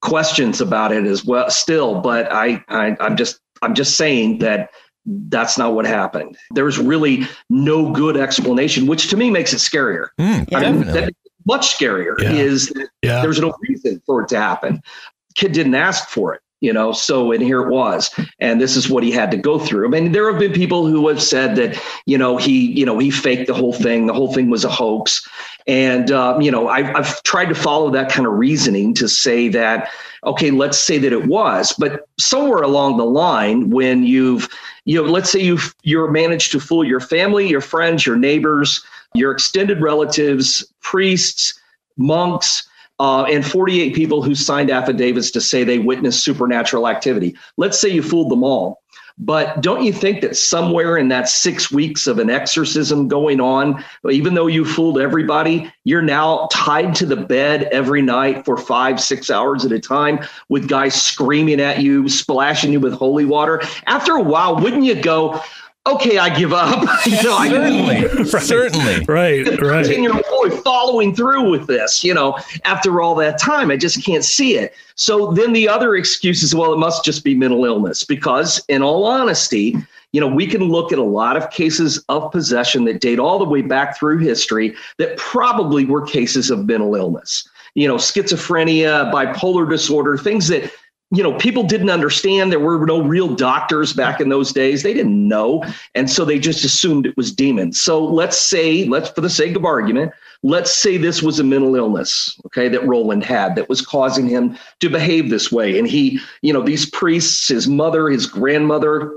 questions 0.01 0.59
about 0.59 0.91
it 0.91 1.05
as 1.05 1.23
well 1.23 1.49
still. 1.49 2.01
But 2.01 2.31
I, 2.31 2.63
I 2.67 2.97
I'm 2.99 3.15
just, 3.15 3.39
I'm 3.61 3.73
just 3.73 3.95
saying 3.95 4.39
that 4.39 4.71
that's 5.05 5.57
not 5.57 5.73
what 5.75 5.85
happened. 5.85 6.37
There's 6.51 6.77
really 6.77 7.27
no 7.49 7.91
good 7.91 8.17
explanation, 8.17 8.87
which 8.87 9.09
to 9.09 9.17
me 9.17 9.29
makes 9.29 9.53
it 9.53 9.57
scarier. 9.57 10.07
Mm, 10.19 10.53
I 10.53 10.71
mean, 10.71 10.81
that, 10.87 11.13
much 11.45 11.77
scarier 11.77 12.15
Yeah. 12.19 12.31
is 12.33 12.69
that 12.69 12.87
Yeah. 13.01 13.21
there's 13.21 13.39
no 13.39 13.53
reason 13.67 14.01
for 14.05 14.21
it 14.21 14.29
to 14.29 14.37
happen. 14.37 14.81
Kid 15.35 15.51
didn't 15.51 15.75
ask 15.75 16.09
for 16.09 16.33
it, 16.33 16.41
you 16.61 16.71
know, 16.71 16.91
so 16.91 17.31
and 17.31 17.41
here 17.43 17.61
it 17.61 17.69
was. 17.69 18.09
And 18.39 18.61
this 18.61 18.75
is 18.75 18.89
what 18.89 19.03
he 19.03 19.11
had 19.11 19.31
to 19.31 19.37
go 19.37 19.57
through. 19.59 19.87
I 19.87 19.89
mean, 19.89 20.11
there 20.11 20.29
have 20.31 20.39
been 20.39 20.53
people 20.53 20.85
who 20.87 21.07
have 21.07 21.21
said 21.21 21.55
that, 21.55 21.81
you 22.05 22.17
know, 22.17 22.37
he, 22.37 22.71
you 22.71 22.85
know, 22.85 22.99
he 22.99 23.09
faked 23.09 23.47
the 23.47 23.53
whole 23.53 23.73
thing. 23.73 24.05
The 24.05 24.13
whole 24.13 24.31
thing 24.33 24.49
was 24.49 24.63
a 24.63 24.69
hoax. 24.69 25.27
And, 25.65 26.11
um, 26.11 26.41
you 26.41 26.51
know, 26.51 26.67
I've, 26.67 26.95
I've 26.95 27.23
tried 27.23 27.45
to 27.45 27.55
follow 27.55 27.89
that 27.91 28.09
kind 28.11 28.27
of 28.27 28.33
reasoning 28.33 28.93
to 28.95 29.07
say 29.07 29.47
that, 29.49 29.89
okay, 30.25 30.51
let's 30.51 30.77
say 30.77 30.97
that 30.99 31.11
it 31.11 31.25
was, 31.27 31.73
but 31.77 32.07
somewhere 32.19 32.61
along 32.61 32.97
the 32.97 33.05
line, 33.05 33.69
when 33.69 34.03
you've, 34.03 34.47
you 34.85 35.01
know, 35.01 35.09
let's 35.09 35.29
say 35.31 35.39
you've, 35.39 35.73
you're 35.83 36.11
managed 36.11 36.51
to 36.51 36.59
fool 36.59 36.83
your 36.83 36.99
family, 36.99 37.47
your 37.47 37.61
friends, 37.61 38.05
your 38.05 38.17
neighbors, 38.17 38.85
your 39.13 39.31
extended 39.31 39.81
relatives, 39.81 40.65
priests, 40.81 41.59
monks, 41.97 42.67
uh, 42.99 43.23
and 43.23 43.45
48 43.45 43.95
people 43.95 44.21
who 44.21 44.35
signed 44.35 44.69
affidavits 44.69 45.31
to 45.31 45.41
say 45.41 45.63
they 45.63 45.79
witnessed 45.79 46.23
supernatural 46.23 46.87
activity. 46.87 47.35
Let's 47.57 47.79
say 47.79 47.89
you 47.89 48.01
fooled 48.01 48.31
them 48.31 48.43
all. 48.43 48.81
But 49.19 49.61
don't 49.61 49.83
you 49.83 49.93
think 49.93 50.21
that 50.21 50.35
somewhere 50.35 50.97
in 50.97 51.09
that 51.09 51.29
six 51.29 51.71
weeks 51.71 52.07
of 52.07 52.17
an 52.17 52.31
exorcism 52.31 53.07
going 53.07 53.39
on, 53.39 53.83
even 54.09 54.33
though 54.33 54.47
you 54.47 54.65
fooled 54.65 54.99
everybody, 54.99 55.71
you're 55.83 56.01
now 56.01 56.47
tied 56.51 56.95
to 56.95 57.05
the 57.05 57.15
bed 57.15 57.65
every 57.65 58.01
night 58.01 58.43
for 58.43 58.57
five, 58.57 58.99
six 58.99 59.29
hours 59.29 59.65
at 59.65 59.71
a 59.71 59.79
time 59.79 60.19
with 60.49 60.67
guys 60.67 60.99
screaming 60.99 61.61
at 61.61 61.79
you, 61.79 62.09
splashing 62.09 62.71
you 62.71 62.79
with 62.79 62.93
holy 62.93 63.25
water? 63.25 63.61
After 63.85 64.13
a 64.13 64.21
while, 64.21 64.55
wouldn't 64.55 64.83
you 64.83 64.99
go, 64.99 65.39
okay, 65.85 66.17
I 66.17 66.35
give 66.35 66.53
up? 66.53 66.81
you 67.05 67.21
know, 67.23 67.35
I 67.35 67.49
Certainly. 67.49 68.25
Certainly. 68.25 69.05
Right, 69.05 69.45
right. 69.61 69.85
13 69.85 70.03
year 70.03 70.13
old 70.13 70.23
boy 70.29 70.49
following 70.61 71.15
through 71.15 71.49
with 71.49 71.67
this, 71.67 72.03
you 72.03 72.13
know, 72.13 72.37
after 72.65 73.01
all 73.01 73.15
that 73.15 73.39
time. 73.39 73.71
I 73.71 73.77
just 73.77 74.03
can't 74.03 74.23
see 74.23 74.57
it. 74.57 74.73
So 74.95 75.31
then 75.31 75.53
the 75.53 75.67
other 75.67 75.95
excuse 75.95 76.43
is, 76.43 76.55
well, 76.55 76.73
it 76.73 76.77
must 76.77 77.03
just 77.03 77.23
be 77.23 77.35
mental 77.35 77.65
illness. 77.65 78.03
Because 78.03 78.63
in 78.69 78.81
all 78.81 79.05
honesty, 79.05 79.75
you 80.11 80.21
know, 80.21 80.27
we 80.27 80.45
can 80.47 80.63
look 80.63 80.91
at 80.91 80.99
a 80.99 81.03
lot 81.03 81.35
of 81.35 81.49
cases 81.49 82.03
of 82.07 82.31
possession 82.31 82.85
that 82.85 83.01
date 83.01 83.19
all 83.19 83.39
the 83.39 83.45
way 83.45 83.61
back 83.61 83.97
through 83.97 84.19
history 84.19 84.75
that 84.97 85.17
probably 85.17 85.85
were 85.85 86.05
cases 86.05 86.49
of 86.51 86.65
mental 86.65 86.95
illness. 86.95 87.47
You 87.75 87.87
know, 87.87 87.95
schizophrenia, 87.95 89.11
bipolar 89.11 89.67
disorder, 89.67 90.15
things 90.15 90.47
that 90.49 90.71
you 91.13 91.21
know, 91.21 91.37
people 91.37 91.61
didn't 91.61 91.91
understand. 91.91 92.51
There 92.51 92.59
were 92.59 92.83
no 92.87 93.03
real 93.03 93.35
doctors 93.35 93.93
back 93.93 94.19
in 94.19 94.29
those 94.29 94.51
days. 94.51 94.81
They 94.81 94.95
didn't 94.95 95.27
know. 95.27 95.63
And 95.93 96.09
so 96.09 96.25
they 96.25 96.39
just 96.39 96.65
assumed 96.65 97.05
it 97.05 97.15
was 97.15 97.31
demons. 97.31 97.79
So 97.79 98.03
let's 98.03 98.37
say, 98.37 98.85
let's, 98.85 99.09
for 99.11 99.21
the 99.21 99.29
sake 99.29 99.55
of 99.55 99.63
argument, 99.63 100.11
let's 100.41 100.75
say 100.75 100.97
this 100.97 101.21
was 101.21 101.39
a 101.39 101.43
mental 101.43 101.75
illness, 101.75 102.39
okay, 102.47 102.67
that 102.67 102.87
Roland 102.87 103.23
had 103.23 103.55
that 103.55 103.69
was 103.69 103.79
causing 103.79 104.27
him 104.27 104.57
to 104.79 104.89
behave 104.89 105.29
this 105.29 105.51
way. 105.51 105.77
And 105.77 105.87
he, 105.87 106.19
you 106.41 106.51
know, 106.51 106.63
these 106.63 106.89
priests, 106.89 107.47
his 107.47 107.67
mother, 107.67 108.09
his 108.09 108.25
grandmother, 108.25 109.13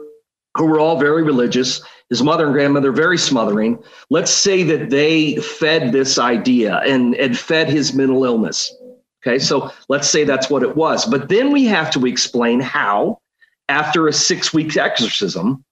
who 0.59 0.67
were 0.67 0.79
all 0.79 0.99
very 0.99 1.23
religious, 1.23 1.81
his 2.11 2.23
mother 2.23 2.45
and 2.45 2.53
grandmother 2.53 2.93
very 2.93 3.19
smothering. 3.19 3.83
Let's 4.11 4.31
say 4.31 4.63
that 4.65 4.91
they 4.91 5.37
fed 5.37 5.93
this 5.93 6.19
idea 6.19 6.77
and, 6.81 7.15
and 7.15 7.39
fed 7.39 7.71
his 7.71 7.95
mental 7.95 8.23
illness. 8.25 8.75
Okay, 9.27 9.39
so 9.39 9.73
let's 9.89 10.09
say 10.09 10.25
that's 10.25 10.49
what 10.49 10.63
it 10.63 10.77
was. 10.77 11.05
But 11.05 11.29
then 11.29 11.51
we 11.51 11.65
have 11.65 11.91
to 11.93 12.07
explain 12.07 12.61
how, 12.61 13.21
after 13.69 14.07
a 14.07 14.13
six 14.13 14.55
week 14.55 14.77
exorcism, 14.77 15.65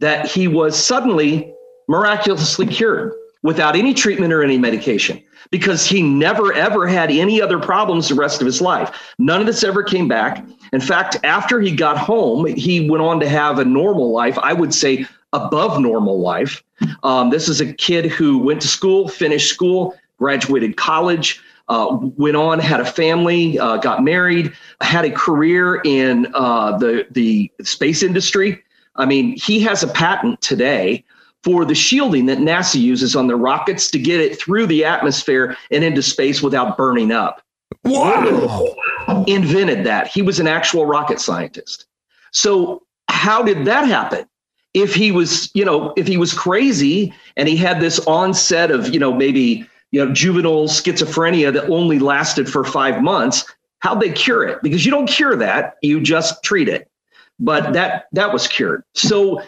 that 0.00 0.26
he 0.30 0.48
was 0.48 0.82
suddenly 0.82 1.52
miraculously 1.88 2.66
cured 2.66 3.12
without 3.42 3.76
any 3.76 3.92
treatment 3.92 4.32
or 4.32 4.42
any 4.42 4.58
medication 4.58 5.22
because 5.50 5.86
he 5.86 6.02
never 6.02 6.52
ever 6.54 6.86
had 6.86 7.10
any 7.10 7.40
other 7.40 7.58
problems 7.58 8.08
the 8.08 8.14
rest 8.14 8.40
of 8.40 8.46
his 8.46 8.60
life. 8.60 9.14
None 9.18 9.40
of 9.40 9.46
this 9.46 9.62
ever 9.62 9.82
came 9.82 10.08
back. 10.08 10.44
In 10.72 10.80
fact, 10.80 11.18
after 11.22 11.60
he 11.60 11.70
got 11.72 11.98
home, 11.98 12.46
he 12.46 12.88
went 12.88 13.02
on 13.02 13.20
to 13.20 13.28
have 13.28 13.58
a 13.58 13.64
normal 13.64 14.10
life. 14.10 14.38
I 14.38 14.52
would 14.52 14.74
say 14.74 15.06
above 15.32 15.80
normal 15.80 16.18
life. 16.20 16.62
Um, 17.02 17.30
this 17.30 17.48
is 17.48 17.60
a 17.60 17.72
kid 17.74 18.06
who 18.06 18.38
went 18.38 18.62
to 18.62 18.68
school, 18.68 19.08
finished 19.08 19.52
school, 19.52 19.94
graduated 20.18 20.76
college, 20.76 21.42
uh, 21.68 21.98
went 22.16 22.36
on, 22.36 22.58
had 22.58 22.80
a 22.80 22.84
family, 22.84 23.58
uh, 23.58 23.76
got 23.78 24.04
married, 24.04 24.52
had 24.80 25.04
a 25.04 25.10
career 25.10 25.80
in 25.84 26.26
uh, 26.34 26.76
the 26.78 27.06
the 27.10 27.50
space 27.62 28.02
industry. 28.02 28.62
I 28.96 29.06
mean, 29.06 29.36
he 29.36 29.60
has 29.60 29.82
a 29.82 29.88
patent 29.88 30.40
today 30.40 31.04
for 31.42 31.64
the 31.64 31.74
shielding 31.74 32.26
that 32.26 32.38
NASA 32.38 32.80
uses 32.80 33.14
on 33.14 33.26
their 33.26 33.36
rockets 33.36 33.90
to 33.90 33.98
get 33.98 34.20
it 34.20 34.38
through 34.38 34.66
the 34.66 34.84
atmosphere 34.84 35.56
and 35.70 35.84
into 35.84 36.02
space 36.02 36.42
without 36.42 36.76
burning 36.76 37.12
up. 37.12 37.42
Wow. 37.84 38.74
Invented 39.26 39.84
that. 39.84 40.08
He 40.08 40.22
was 40.22 40.40
an 40.40 40.48
actual 40.48 40.86
rocket 40.86 41.20
scientist. 41.20 41.86
So 42.32 42.82
how 43.08 43.42
did 43.42 43.64
that 43.66 43.86
happen? 43.86 44.26
If 44.74 44.94
he 44.94 45.12
was, 45.12 45.50
you 45.54 45.64
know, 45.64 45.94
if 45.96 46.06
he 46.06 46.16
was 46.16 46.34
crazy 46.34 47.14
and 47.36 47.48
he 47.48 47.56
had 47.56 47.80
this 47.80 47.98
onset 48.06 48.70
of, 48.70 48.92
you 48.92 48.98
know, 48.98 49.12
maybe, 49.12 49.66
you 49.92 50.04
know, 50.04 50.12
juvenile 50.12 50.68
schizophrenia 50.68 51.52
that 51.52 51.68
only 51.68 51.98
lasted 51.98 52.48
for 52.48 52.64
five 52.64 53.02
months, 53.02 53.44
How'd 53.80 54.00
they 54.00 54.10
cure 54.10 54.44
it? 54.44 54.62
Because 54.62 54.84
you 54.84 54.90
don't 54.90 55.06
cure 55.06 55.36
that, 55.36 55.76
you 55.82 56.00
just 56.00 56.42
treat 56.42 56.68
it. 56.68 56.90
But 57.38 57.74
that 57.74 58.06
that 58.12 58.32
was 58.32 58.48
cured. 58.48 58.82
So 58.94 59.42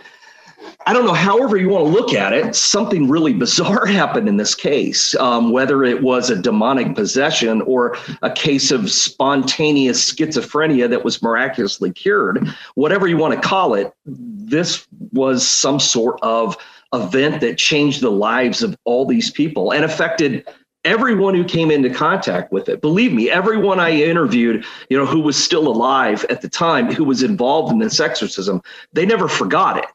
I 0.87 0.93
don't 0.93 1.07
know, 1.07 1.15
however 1.15 1.57
you 1.57 1.69
want 1.71 1.87
to 1.87 1.91
look 1.91 2.13
at 2.13 2.33
it, 2.33 2.55
something 2.55 3.09
really 3.09 3.33
bizarre 3.45 3.87
happened 3.87 4.29
in 4.29 4.37
this 4.37 4.55
case. 4.55 5.15
Um, 5.17 5.51
whether 5.51 5.83
it 5.83 6.03
was 6.03 6.29
a 6.31 6.41
demonic 6.41 6.95
possession 6.95 7.63
or 7.63 7.97
a 8.23 8.31
case 8.31 8.71
of 8.71 8.91
spontaneous 8.91 10.13
schizophrenia 10.13 10.89
that 10.91 11.05
was 11.05 11.23
miraculously 11.23 11.93
cured, 11.93 12.47
whatever 12.75 13.09
you 13.09 13.17
want 13.17 13.35
to 13.35 13.49
call 13.49 13.75
it, 13.75 13.93
this 14.05 14.87
was 15.13 15.47
some 15.47 15.81
sort 15.81 16.19
of 16.23 16.57
event 16.93 17.41
that 17.41 17.59
changed 17.59 18.01
the 18.01 18.11
lives 18.11 18.63
of 18.63 18.77
all 18.85 19.07
these 19.07 19.31
people 19.31 19.73
and 19.73 19.85
affected 19.85 20.47
everyone 20.85 21.35
who 21.35 21.45
came 21.45 21.71
into 21.71 21.91
contact 21.91 22.51
with 22.53 22.69
it 22.69 22.81
believe 22.81 23.13
me 23.13 23.29
everyone 23.29 23.81
i 23.81 23.91
interviewed 23.91 24.65
you 24.89 24.97
know 24.97 25.05
who 25.05 25.21
was 25.21 25.37
still 25.37 25.67
alive 25.69 26.25
at 26.31 26.41
the 26.41 26.49
time 26.49 26.91
who 26.91 27.05
was 27.05 27.23
involved 27.23 27.73
in 27.73 27.79
this 27.79 28.01
exorcism 28.01 28.63
they 28.93 29.05
never 29.05 29.29
forgot 29.29 29.77
it 29.77 29.87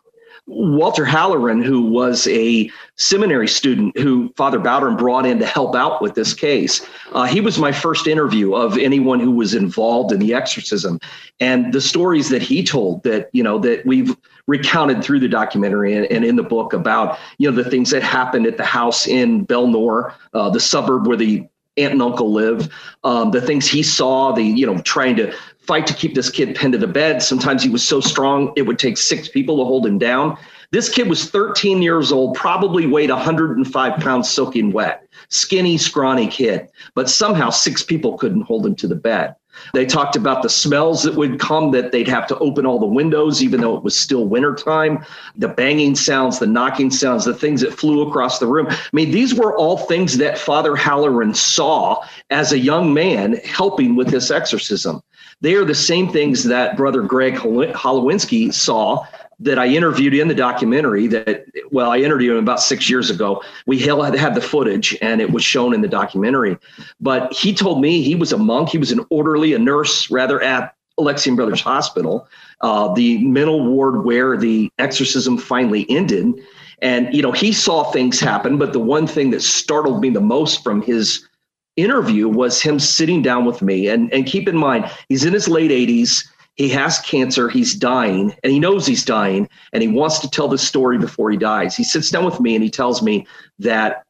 Walter 0.46 1.06
Halloran, 1.06 1.62
who 1.62 1.82
was 1.84 2.28
a 2.28 2.70
seminary 2.98 3.48
student 3.48 3.98
who 3.98 4.34
Father 4.36 4.60
Bowdern 4.60 4.98
brought 4.98 5.26
in 5.26 5.40
to 5.40 5.46
help 5.46 5.74
out 5.76 6.02
with 6.02 6.16
this 6.16 6.34
case, 6.34 6.86
uh, 7.14 7.26
he 7.26 7.40
was 7.40 7.58
my 7.58 7.72
first 7.72 8.08
interview 8.08 8.54
of 8.54 8.78
anyone 8.78 9.20
who 9.20 9.32
was 9.32 9.54
involved 9.54 10.12
in 10.12 10.20
the 10.20 10.34
exorcism. 10.34 11.00
And 11.40 11.74
the 11.74 11.82
stories 11.82 12.28
that 12.30 12.42
he 12.42 12.62
told 12.64 13.04
that, 13.04 13.30
you 13.32 13.42
know, 13.42 13.58
that 13.60 13.86
we've 13.86 14.16
recounted 14.48 15.04
through 15.04 15.20
the 15.20 15.28
documentary 15.28 15.94
and, 15.94 16.06
and 16.08 16.26
in 16.26 16.36
the 16.36 16.44
book 16.44 16.74
about, 16.74 17.18
you 17.38 17.50
know, 17.50 17.56
the 17.56 17.70
things 17.70 17.90
that 17.92 18.04
happened 18.04 18.46
at 18.46 18.58
the 18.58 18.66
house 18.66 19.08
in 19.08 19.44
Bel-Nor, 19.46 20.14
uh, 20.34 20.50
the 20.50 20.60
suburb 20.60 21.08
where 21.08 21.18
the 21.18 21.48
aunt 21.78 21.94
and 21.94 22.02
uncle 22.02 22.32
live, 22.32 22.70
um, 23.04 23.32
the 23.32 23.42
things 23.42 23.68
he 23.68 23.82
saw, 23.82 24.32
the, 24.32 24.44
you 24.44 24.66
know, 24.66 24.78
trying 24.80 25.16
to 25.16 25.34
fight 25.60 25.88
to 25.88 25.94
keep 25.94 26.14
this 26.14 26.30
kid 26.30 26.56
pinned 26.56 26.74
to 26.74 26.78
the 26.78 26.88
bed. 26.88 27.24
Sometimes 27.24 27.64
he 27.64 27.70
was 27.70 27.88
so 27.88 28.00
strong, 28.00 28.52
it 28.56 28.64
would 28.64 28.78
take 28.78 28.98
six 28.98 29.28
people 29.28 29.58
to 29.58 29.64
hold 29.64 29.86
him 29.86 29.98
down. 29.98 30.38
This 30.74 30.90
kid 30.90 31.08
was 31.08 31.30
13 31.30 31.84
years 31.84 32.12
old, 32.12 32.36
probably 32.36 32.88
weighed 32.88 33.12
105 33.12 34.00
pounds 34.00 34.28
soaking 34.28 34.72
wet, 34.72 35.08
skinny, 35.30 35.78
scrawny 35.78 36.28
kid, 36.28 36.68
but 36.96 37.12
somehow 37.12 37.52
six 37.52 37.84
people 37.84 38.18
couldn't 38.18 38.42
hold 38.42 38.66
him 38.66 38.74
to 38.78 38.88
the 38.88 38.96
bed. 38.96 39.36
They 39.76 39.86
talked 39.86 40.16
about 40.16 40.42
the 40.42 40.50
smells 40.50 41.04
that 41.04 41.14
would 41.14 41.40
come, 41.40 41.70
that 41.74 41.92
they'd 41.92 42.08
have 42.08 42.26
to 42.26 42.38
open 42.40 42.66
all 42.66 42.80
the 42.80 42.88
windows, 42.88 43.44
even 43.44 43.62
though 43.62 43.78
it 43.78 43.84
was 43.84 43.96
still 43.96 44.26
wintertime, 44.26 45.06
the 45.36 45.48
banging 45.48 45.96
sounds, 45.96 46.40
the 46.40 46.48
knocking 46.48 46.90
sounds, 46.90 47.26
the 47.26 47.36
things 47.36 47.62
that 47.62 47.76
flew 47.76 48.02
across 48.02 48.40
the 48.40 48.48
room. 48.48 48.66
I 48.68 48.78
mean, 48.94 49.12
these 49.12 49.36
were 49.36 49.56
all 49.56 49.78
things 49.78 50.18
that 50.18 50.40
Father 50.40 50.76
Halloran 50.76 51.36
saw 51.36 52.04
as 52.32 52.52
a 52.52 52.58
young 52.58 52.96
man 52.96 53.34
helping 53.46 53.96
with 53.96 54.08
this 54.08 54.32
exorcism. 54.32 55.04
They 55.42 55.54
are 55.54 55.66
the 55.66 55.76
same 55.76 56.10
things 56.10 56.46
that 56.46 56.78
Brother 56.78 57.04
Greg 57.04 57.36
Holowinski 57.36 58.52
saw 58.52 59.06
that 59.44 59.60
I 59.60 59.68
interviewed 59.68 60.14
in 60.14 60.28
the 60.28 60.36
documentary 60.36 61.08
that, 61.08 61.46
well, 61.72 61.92
I 61.92 61.98
interviewed 61.98 62.38
him 62.38 62.44
about 62.44 62.62
six 62.62 62.90
years 62.90 63.10
ago. 63.10 63.42
We 63.66 63.80
had 63.80 64.36
the 64.36 64.42
footage 64.42 64.98
and 65.02 65.22
it 65.22 65.32
was 65.32 65.44
shown 65.44 65.74
in 65.74 65.82
the 65.82 65.88
documentary. 65.88 66.58
But 67.00 67.34
he 67.34 67.54
told 67.54 67.82
me 67.82 68.02
he 68.02 68.16
was 68.16 68.32
a 68.32 68.38
monk, 68.38 68.70
he 68.70 68.78
was 68.78 68.92
an 68.92 69.06
orderly, 69.10 69.54
a 69.54 69.60
nurse 69.60 70.10
rather 70.10 70.42
at 70.42 70.76
Alexian 71.00 71.36
Brothers 71.36 71.62
Hospital, 71.62 72.28
uh, 72.62 72.94
the 72.94 73.24
mental 73.26 73.66
ward 73.66 74.06
where 74.06 74.38
the 74.38 74.72
exorcism 74.80 75.38
finally 75.38 75.86
ended. 75.90 76.34
And, 76.82 77.14
you 77.14 77.22
know, 77.22 77.32
he 77.32 77.52
saw 77.52 77.84
things 77.84 78.20
happen, 78.20 78.58
but 78.58 78.74
the 78.74 78.80
one 78.80 79.08
thing 79.08 79.32
that 79.32 79.42
startled 79.42 80.02
me 80.02 80.10
the 80.10 80.22
most 80.22 80.64
from 80.64 80.82
his 80.82 81.28
interview 81.76 82.28
was 82.28 82.62
him 82.62 82.80
sitting 82.80 83.22
down 83.22 83.46
with 83.46 83.62
me. 83.62 83.88
And, 83.88 84.14
and 84.14 84.26
keep 84.26 84.48
in 84.48 84.58
mind, 84.58 84.90
he's 85.10 85.26
in 85.26 85.34
his 85.34 85.48
late 85.48 85.72
80s. 85.72 86.28
He 86.56 86.70
has 86.70 87.00
cancer. 87.00 87.50
He's 87.50 87.74
dying 87.74 88.36
and 88.44 88.54
he 88.54 88.60
knows 88.60 88.86
he's 88.86 89.06
dying 89.06 89.50
and 89.72 89.82
he 89.82 89.90
wants 89.90 90.20
to 90.20 90.30
tell 90.30 90.48
the 90.48 90.58
story 90.58 90.98
before 90.98 91.32
he 91.32 91.38
dies. 91.38 91.76
He 91.76 91.84
sits 91.84 92.10
down 92.10 92.26
with 92.26 92.40
me 92.40 92.56
and 92.56 92.64
he 92.64 92.70
tells 92.70 93.02
me 93.02 93.26
that, 93.60 94.04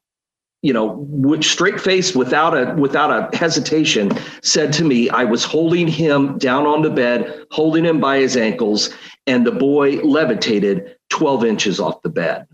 you 0.62 0.72
know, 0.72 0.96
which 1.08 1.50
straight 1.50 1.80
face 1.80 2.14
without 2.14 2.56
a, 2.56 2.74
without 2.74 3.10
a 3.10 3.36
hesitation 3.36 4.10
said 4.42 4.72
to 4.74 4.84
me, 4.84 5.08
I 5.10 5.24
was 5.24 5.44
holding 5.44 5.88
him 5.88 6.38
down 6.38 6.66
on 6.66 6.82
the 6.82 6.90
bed, 6.90 7.46
holding 7.50 7.84
him 7.84 8.00
by 8.00 8.18
his 8.18 8.36
ankles 8.36 8.90
and 9.26 9.46
the 9.46 9.52
boy 9.52 10.00
levitated 10.02 10.96
12 11.10 11.44
inches 11.44 11.80
off 11.80 12.02
the 12.02 12.10
bed. 12.10 12.46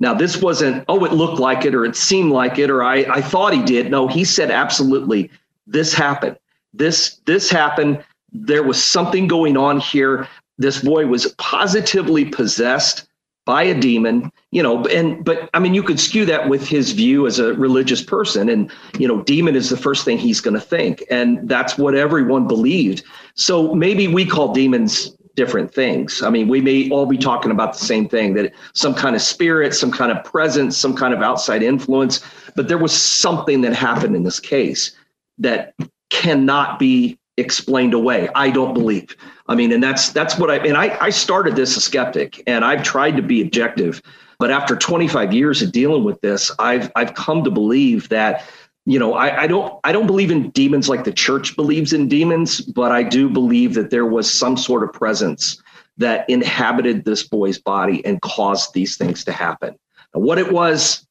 Now, 0.00 0.14
this 0.14 0.40
wasn't, 0.40 0.84
oh, 0.88 1.04
it 1.04 1.12
looked 1.12 1.40
like 1.40 1.64
it 1.64 1.74
or 1.74 1.84
it 1.84 1.96
seemed 1.96 2.32
like 2.32 2.58
it 2.58 2.70
or 2.70 2.82
I, 2.82 2.98
I 3.10 3.20
thought 3.20 3.52
he 3.52 3.62
did. 3.62 3.90
No, 3.90 4.06
he 4.06 4.24
said 4.24 4.50
absolutely 4.50 5.30
this 5.66 5.92
happened. 5.92 6.38
This 6.72 7.20
this 7.26 7.50
happened. 7.50 8.04
There 8.32 8.62
was 8.62 8.82
something 8.82 9.26
going 9.26 9.56
on 9.56 9.80
here. 9.80 10.28
This 10.58 10.82
boy 10.82 11.06
was 11.06 11.32
positively 11.38 12.24
possessed 12.24 13.08
by 13.48 13.62
a 13.62 13.80
demon, 13.80 14.30
you 14.50 14.62
know, 14.62 14.84
and 14.88 15.24
but 15.24 15.48
I 15.54 15.58
mean 15.58 15.72
you 15.72 15.82
could 15.82 15.98
skew 15.98 16.26
that 16.26 16.50
with 16.50 16.68
his 16.68 16.92
view 16.92 17.26
as 17.26 17.38
a 17.38 17.54
religious 17.54 18.02
person 18.02 18.50
and 18.50 18.70
you 18.98 19.08
know, 19.08 19.22
demon 19.22 19.56
is 19.56 19.70
the 19.70 19.76
first 19.76 20.04
thing 20.04 20.18
he's 20.18 20.40
going 20.42 20.52
to 20.52 20.60
think 20.60 21.02
and 21.10 21.48
that's 21.48 21.78
what 21.78 21.94
everyone 21.94 22.46
believed. 22.46 23.02
So 23.36 23.74
maybe 23.74 24.06
we 24.06 24.26
call 24.26 24.52
demons 24.52 25.16
different 25.34 25.72
things. 25.72 26.20
I 26.20 26.28
mean, 26.28 26.48
we 26.48 26.60
may 26.60 26.90
all 26.90 27.06
be 27.06 27.16
talking 27.16 27.50
about 27.50 27.72
the 27.72 27.84
same 27.84 28.06
thing 28.06 28.34
that 28.34 28.52
some 28.74 28.94
kind 28.94 29.16
of 29.16 29.22
spirit, 29.22 29.72
some 29.72 29.92
kind 29.92 30.12
of 30.12 30.22
presence, 30.24 30.76
some 30.76 30.94
kind 30.94 31.14
of 31.14 31.22
outside 31.22 31.62
influence, 31.62 32.20
but 32.54 32.68
there 32.68 32.76
was 32.76 32.92
something 32.92 33.62
that 33.62 33.72
happened 33.72 34.14
in 34.14 34.24
this 34.24 34.40
case 34.40 34.94
that 35.38 35.74
cannot 36.10 36.78
be 36.78 37.18
explained 37.38 37.94
away. 37.94 38.28
I 38.34 38.50
don't 38.50 38.74
believe. 38.74 39.16
I 39.46 39.54
mean, 39.54 39.72
and 39.72 39.82
that's 39.82 40.10
that's 40.10 40.38
what 40.38 40.50
I 40.50 40.56
and 40.58 40.76
I, 40.76 40.96
I 41.00 41.10
started 41.10 41.56
this 41.56 41.76
a 41.76 41.80
skeptic 41.80 42.42
and 42.46 42.64
I've 42.64 42.82
tried 42.82 43.16
to 43.16 43.22
be 43.22 43.40
objective. 43.40 44.02
But 44.38 44.52
after 44.52 44.76
25 44.76 45.32
years 45.32 45.62
of 45.62 45.72
dealing 45.72 46.04
with 46.04 46.20
this, 46.20 46.50
I've 46.58 46.90
I've 46.94 47.14
come 47.14 47.44
to 47.44 47.50
believe 47.50 48.08
that 48.10 48.44
you 48.88 48.98
know, 48.98 49.12
I, 49.12 49.42
I, 49.42 49.46
don't 49.46 49.78
I 49.84 49.92
don't 49.92 50.06
believe 50.06 50.30
in 50.30 50.48
demons 50.50 50.88
like 50.88 51.04
the 51.04 51.12
church 51.12 51.56
believes 51.56 51.92
in 51.92 52.08
demons, 52.08 52.62
but 52.62 52.90
I 52.90 53.02
do 53.02 53.28
believe 53.28 53.74
that 53.74 53.90
there 53.90 54.06
was 54.06 54.32
some 54.32 54.56
sort 54.56 54.82
of 54.82 54.94
presence 54.94 55.62
that 55.98 56.28
inhabited 56.30 57.04
this 57.04 57.22
boy's 57.22 57.58
body 57.58 58.02
and 58.06 58.22
caused 58.22 58.72
these 58.72 58.96
things 58.96 59.24
to 59.24 59.32
happen. 59.32 59.76
Now, 60.14 60.22
what 60.22 60.38
it 60.38 60.50
was, 60.50 61.06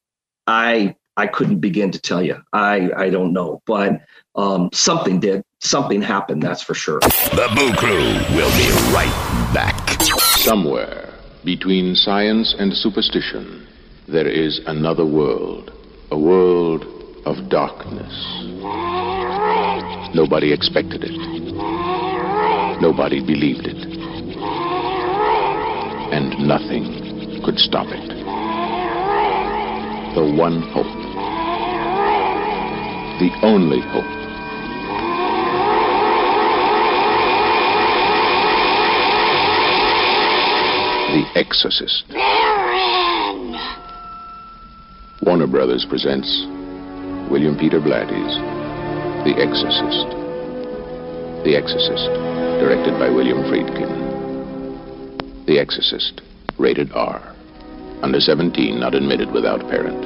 I 0.47 0.95
I 1.17 1.27
couldn't 1.27 1.59
begin 1.59 1.91
to 1.91 1.99
tell 1.99 2.23
you. 2.23 2.41
I 2.51 2.89
I 2.97 3.09
don't 3.11 3.31
know, 3.31 3.61
but 3.67 4.01
um, 4.37 4.69
something 4.71 5.19
did. 5.19 5.43
Something 5.59 6.01
happened. 6.01 6.43
That's 6.43 6.61
for 6.61 6.75
sure. 6.75 6.99
The 6.99 7.49
Boo 7.55 7.73
Crew 7.73 8.13
will 8.37 8.51
be 8.55 8.69
right 8.93 9.51
back. 9.53 9.99
Somewhere 10.37 11.13
between 11.43 11.95
science 11.95 12.55
and 12.57 12.71
superstition, 12.73 13.67
there 14.07 14.27
is 14.27 14.61
another 14.67 15.05
world, 15.05 15.71
a 16.11 16.17
world 16.17 16.85
of 17.25 17.49
darkness. 17.49 18.13
Nobody 20.13 20.53
expected 20.53 21.03
it. 21.03 21.17
Nobody 22.79 23.19
believed 23.19 23.65
it. 23.65 23.77
And 26.13 26.47
nothing 26.47 27.41
could 27.43 27.57
stop 27.57 27.87
it. 27.89 28.07
The 30.15 30.23
one 30.37 30.61
hope. 30.61 30.85
The 33.19 33.31
only 33.43 33.81
hope. 33.81 34.16
The 41.07 41.23
Exorcist. 41.35 42.03
Warner 45.21 45.47
Brothers 45.47 45.85
presents 45.89 46.27
William 47.31 47.57
Peter 47.57 47.79
Blatty's 47.79 48.35
The 49.23 49.41
Exorcist. 49.41 50.09
The 51.45 51.55
Exorcist, 51.55 52.09
directed 52.59 52.99
by 52.99 53.09
William 53.09 53.37
Friedkin. 53.43 55.45
The 55.45 55.59
Exorcist, 55.59 56.19
rated 56.57 56.91
R. 56.91 57.33
Under 58.03 58.19
17, 58.19 58.77
not 58.77 58.93
admitted 58.93 59.31
without 59.31 59.61
parent. 59.69 60.03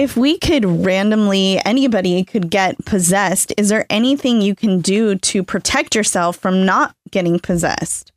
If 0.00 0.16
we 0.16 0.38
could 0.38 0.64
randomly, 0.64 1.60
anybody 1.66 2.24
could 2.24 2.50
get 2.50 2.82
possessed, 2.86 3.52
is 3.58 3.68
there 3.68 3.84
anything 3.90 4.40
you 4.40 4.54
can 4.54 4.80
do 4.80 5.14
to 5.16 5.42
protect 5.42 5.94
yourself 5.94 6.36
from 6.38 6.64
not 6.64 6.94
getting 7.10 7.38
possessed? 7.38 8.10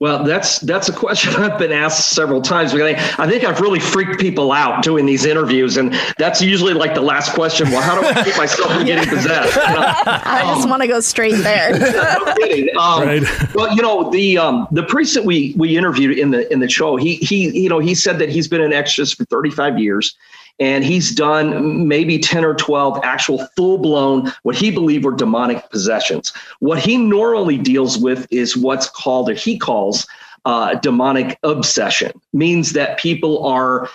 Well, 0.00 0.24
that's 0.24 0.58
that's 0.58 0.88
a 0.88 0.92
question 0.92 1.34
I've 1.42 1.58
been 1.58 1.72
asked 1.72 2.10
several 2.10 2.42
times. 2.42 2.72
Because 2.72 2.94
I, 2.94 3.24
I 3.24 3.28
think 3.28 3.42
I've 3.44 3.60
really 3.60 3.78
freaked 3.80 4.20
people 4.20 4.52
out 4.52 4.82
doing 4.82 5.06
these 5.06 5.24
interviews, 5.24 5.76
and 5.76 5.94
that's 6.18 6.42
usually 6.42 6.74
like 6.74 6.94
the 6.94 7.00
last 7.00 7.32
question. 7.32 7.70
Well, 7.70 7.80
how 7.80 8.00
do 8.00 8.06
I 8.06 8.22
keep 8.24 8.36
myself 8.44 8.72
from 8.72 8.84
getting 8.86 9.08
possessed? 9.08 9.54
You 9.56 9.62
know? 9.62 9.92
I 10.06 10.42
just 10.54 10.64
Um, 10.64 10.70
want 10.70 10.82
to 10.82 10.88
go 10.88 11.00
straight 11.00 11.36
there. 11.42 11.78
no 11.78 12.34
kidding. 12.38 12.68
Um, 12.76 13.02
Right. 13.02 13.54
Well, 13.54 13.74
you 13.74 13.82
know 13.82 14.10
the 14.10 14.36
um, 14.38 14.66
the 14.72 14.82
priest 14.82 15.14
that 15.14 15.24
we 15.24 15.54
we 15.56 15.76
interviewed 15.76 16.18
in 16.18 16.30
the 16.32 16.52
in 16.52 16.58
the 16.60 16.68
show, 16.68 16.96
he 16.96 17.14
he 17.16 17.56
you 17.58 17.68
know 17.68 17.78
he 17.78 17.94
said 17.94 18.18
that 18.18 18.28
he's 18.28 18.48
been 18.48 18.60
an 18.62 18.72
exorcist 18.72 19.16
for 19.16 19.24
35 19.26 19.78
years, 19.78 20.14
and 20.60 20.84
he's 20.84 21.14
done 21.14 21.88
maybe 21.88 22.18
10 22.18 22.44
or 22.44 22.54
12 22.54 23.00
actual 23.02 23.46
full 23.56 23.78
blown 23.78 24.32
what 24.42 24.54
he 24.54 24.70
believed 24.70 25.04
were 25.04 25.14
demonic 25.14 25.68
possessions. 25.70 26.32
What 26.60 26.78
he 26.78 26.96
normally 26.96 27.58
deals 27.58 27.98
with 27.98 28.26
is 28.30 28.56
what's 28.56 28.88
called 28.88 29.28
or 29.28 29.34
he 29.34 29.58
calls 29.58 30.06
uh, 30.44 30.74
demonic 30.76 31.38
obsession, 31.42 32.12
means 32.32 32.72
that 32.72 32.98
people 32.98 33.44
are 33.46 33.88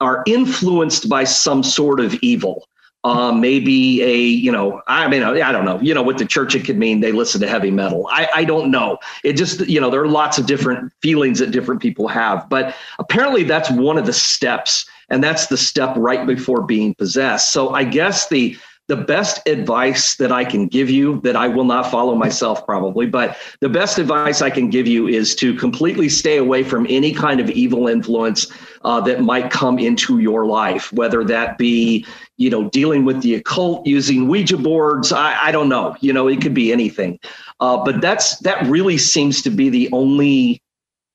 are 0.00 0.22
influenced 0.26 1.08
by 1.08 1.24
some 1.24 1.62
sort 1.62 2.00
of 2.00 2.14
evil. 2.22 2.66
Uh, 3.02 3.32
maybe 3.32 4.02
a 4.02 4.14
you 4.14 4.52
know 4.52 4.82
i 4.86 5.08
mean 5.08 5.22
i 5.22 5.50
don't 5.50 5.64
know 5.64 5.80
you 5.80 5.94
know 5.94 6.02
what 6.02 6.18
the 6.18 6.24
church 6.26 6.54
it 6.54 6.66
could 6.66 6.76
mean 6.76 7.00
they 7.00 7.12
listen 7.12 7.40
to 7.40 7.48
heavy 7.48 7.70
metal. 7.70 8.06
I 8.12 8.28
i 8.34 8.44
don't 8.44 8.70
know. 8.70 8.98
It 9.24 9.34
just 9.34 9.66
you 9.66 9.80
know 9.80 9.88
there 9.88 10.02
are 10.02 10.08
lots 10.08 10.36
of 10.36 10.46
different 10.46 10.92
feelings 11.00 11.38
that 11.38 11.50
different 11.50 11.80
people 11.80 12.08
have. 12.08 12.46
But 12.50 12.74
apparently 12.98 13.42
that's 13.42 13.70
one 13.70 13.96
of 13.96 14.04
the 14.04 14.12
steps 14.12 14.84
and 15.10 15.22
that's 15.22 15.46
the 15.46 15.56
step 15.56 15.94
right 15.96 16.26
before 16.26 16.62
being 16.62 16.94
possessed 16.94 17.52
so 17.52 17.70
i 17.70 17.84
guess 17.84 18.28
the 18.28 18.56
the 18.90 18.96
best 18.96 19.40
advice 19.46 20.16
that 20.16 20.32
I 20.32 20.44
can 20.44 20.66
give 20.66 20.90
you 20.90 21.20
that 21.20 21.36
I 21.36 21.46
will 21.46 21.62
not 21.62 21.88
follow 21.88 22.16
myself 22.16 22.66
probably, 22.66 23.06
but 23.06 23.36
the 23.60 23.68
best 23.68 24.00
advice 24.00 24.42
I 24.42 24.50
can 24.50 24.68
give 24.68 24.88
you 24.88 25.06
is 25.06 25.36
to 25.36 25.54
completely 25.54 26.08
stay 26.08 26.38
away 26.38 26.64
from 26.64 26.88
any 26.90 27.12
kind 27.12 27.38
of 27.38 27.48
evil 27.50 27.86
influence 27.86 28.48
uh, 28.82 29.00
that 29.02 29.20
might 29.20 29.52
come 29.52 29.78
into 29.78 30.18
your 30.18 30.44
life, 30.44 30.92
whether 30.92 31.22
that 31.22 31.56
be, 31.56 32.04
you 32.36 32.50
know, 32.50 32.68
dealing 32.70 33.04
with 33.04 33.22
the 33.22 33.36
occult, 33.36 33.86
using 33.86 34.26
Ouija 34.26 34.56
boards. 34.56 35.12
I, 35.12 35.40
I 35.40 35.52
don't 35.52 35.68
know, 35.68 35.94
you 36.00 36.12
know, 36.12 36.26
it 36.26 36.42
could 36.42 36.54
be 36.54 36.72
anything. 36.72 37.20
Uh, 37.60 37.84
but 37.84 38.00
that's 38.00 38.40
that 38.40 38.66
really 38.66 38.98
seems 38.98 39.40
to 39.42 39.50
be 39.50 39.68
the 39.68 39.88
only 39.92 40.60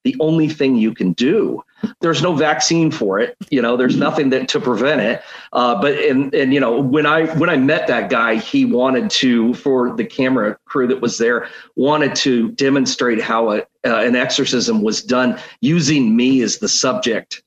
the 0.05 0.15
only 0.21 0.47
thing 0.47 0.77
you 0.77 0.93
can 0.93 1.11
do. 1.11 1.61
There's 2.01 2.21
no 2.21 2.33
vaccine 2.33 2.91
for 2.91 3.19
it. 3.19 3.35
You 3.49 3.61
know, 3.61 3.77
there's 3.77 3.95
nothing 3.95 4.29
that 4.29 4.47
to 4.49 4.59
prevent 4.59 5.01
it. 5.01 5.21
Uh, 5.53 5.79
but 5.79 5.93
and 5.93 6.33
and 6.33 6.53
you 6.53 6.59
know, 6.59 6.79
when 6.79 7.05
I 7.05 7.25
when 7.37 7.49
I 7.49 7.57
met 7.57 7.87
that 7.87 8.09
guy, 8.09 8.35
he 8.35 8.65
wanted 8.65 9.09
to 9.11 9.53
for 9.55 9.95
the 9.95 10.05
camera 10.05 10.57
crew 10.65 10.87
that 10.87 11.01
was 11.01 11.17
there 11.17 11.49
wanted 11.75 12.15
to 12.15 12.51
demonstrate 12.51 13.21
how 13.21 13.51
a, 13.51 13.59
uh, 13.85 14.01
an 14.01 14.15
exorcism 14.15 14.81
was 14.81 15.03
done 15.03 15.39
using 15.61 16.15
me 16.15 16.41
as 16.41 16.59
the 16.59 16.69
subject. 16.69 17.43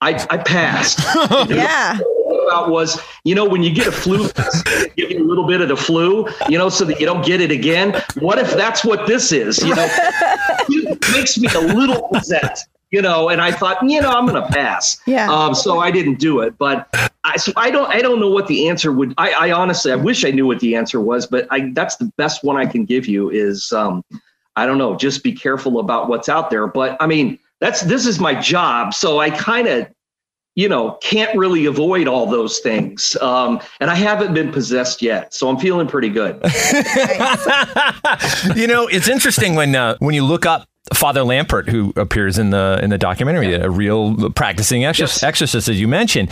I, 0.00 0.12
I 0.30 0.38
passed. 0.38 1.00
yeah. 1.48 1.98
About 2.46 2.70
was 2.70 3.00
you 3.24 3.34
know 3.34 3.44
when 3.44 3.62
you 3.62 3.70
get 3.70 3.86
a 3.86 3.92
flu 3.92 4.28
give 4.96 4.96
you 5.10 5.18
a 5.18 5.26
little 5.26 5.46
bit 5.46 5.60
of 5.60 5.68
the 5.68 5.76
flu 5.76 6.26
you 6.48 6.56
know 6.56 6.68
so 6.68 6.84
that 6.84 6.98
you 7.00 7.04
don't 7.04 7.24
get 7.24 7.40
it 7.42 7.50
again 7.50 8.02
what 8.20 8.38
if 8.38 8.52
that's 8.52 8.84
what 8.84 9.06
this 9.06 9.32
is 9.32 9.58
you 9.58 9.74
know 9.74 9.86
it 10.68 11.12
makes 11.12 11.36
me 11.36 11.48
a 11.54 11.60
little 11.60 12.08
upset 12.14 12.58
you 12.90 13.02
know 13.02 13.28
and 13.28 13.40
i 13.40 13.50
thought 13.50 13.78
you 13.82 14.00
know 14.00 14.10
i'm 14.10 14.26
gonna 14.26 14.46
pass 14.48 14.98
Yeah. 15.06 15.30
um 15.30 15.54
so 15.54 15.78
i 15.78 15.90
didn't 15.90 16.18
do 16.18 16.40
it 16.40 16.56
but 16.58 16.88
i 17.24 17.36
so 17.36 17.52
i 17.56 17.70
don't 17.70 17.88
i 17.92 18.00
don't 18.00 18.20
know 18.20 18.30
what 18.30 18.46
the 18.46 18.68
answer 18.68 18.92
would 18.92 19.14
i 19.18 19.30
i 19.32 19.52
honestly 19.52 19.92
i 19.92 19.96
wish 19.96 20.24
i 20.24 20.30
knew 20.30 20.46
what 20.46 20.60
the 20.60 20.74
answer 20.74 21.00
was 21.00 21.26
but 21.26 21.46
i 21.50 21.70
that's 21.72 21.96
the 21.96 22.10
best 22.16 22.44
one 22.44 22.56
i 22.56 22.66
can 22.66 22.84
give 22.84 23.06
you 23.06 23.30
is 23.30 23.72
um 23.72 24.02
i 24.56 24.64
don't 24.66 24.78
know 24.78 24.96
just 24.96 25.22
be 25.22 25.32
careful 25.32 25.80
about 25.80 26.08
what's 26.08 26.28
out 26.28 26.50
there 26.50 26.66
but 26.66 26.96
i 27.00 27.06
mean 27.06 27.38
that's 27.60 27.82
this 27.82 28.06
is 28.06 28.18
my 28.20 28.34
job 28.40 28.94
so 28.94 29.18
i 29.18 29.30
kind 29.30 29.68
of 29.68 29.86
you 30.58 30.68
know 30.68 30.98
can't 31.00 31.34
really 31.38 31.66
avoid 31.66 32.08
all 32.08 32.26
those 32.26 32.58
things. 32.58 33.16
Um 33.20 33.60
and 33.80 33.90
i 33.90 33.94
haven't 33.94 34.34
been 34.34 34.50
possessed 34.52 35.00
yet 35.00 35.32
so 35.32 35.48
i'm 35.48 35.58
feeling 35.58 35.86
pretty 35.86 36.10
good. 36.10 36.34
You 38.54 38.66
know, 38.66 38.86
it's 38.86 39.08
interesting 39.08 39.54
when 39.54 39.74
uh, 39.74 39.96
when 39.98 40.14
you 40.14 40.24
look 40.24 40.46
up 40.46 40.68
Father 40.94 41.20
Lampert, 41.20 41.68
who 41.68 41.92
appears 41.96 42.38
in 42.38 42.50
the 42.50 42.80
in 42.82 42.90
the 42.90 42.98
documentary, 42.98 43.54
a 43.54 43.70
real 43.70 44.30
practicing 44.30 44.82
exorc- 44.82 45.22
exorcist, 45.22 45.68
as 45.68 45.80
you 45.80 45.88
mentioned. 45.88 46.30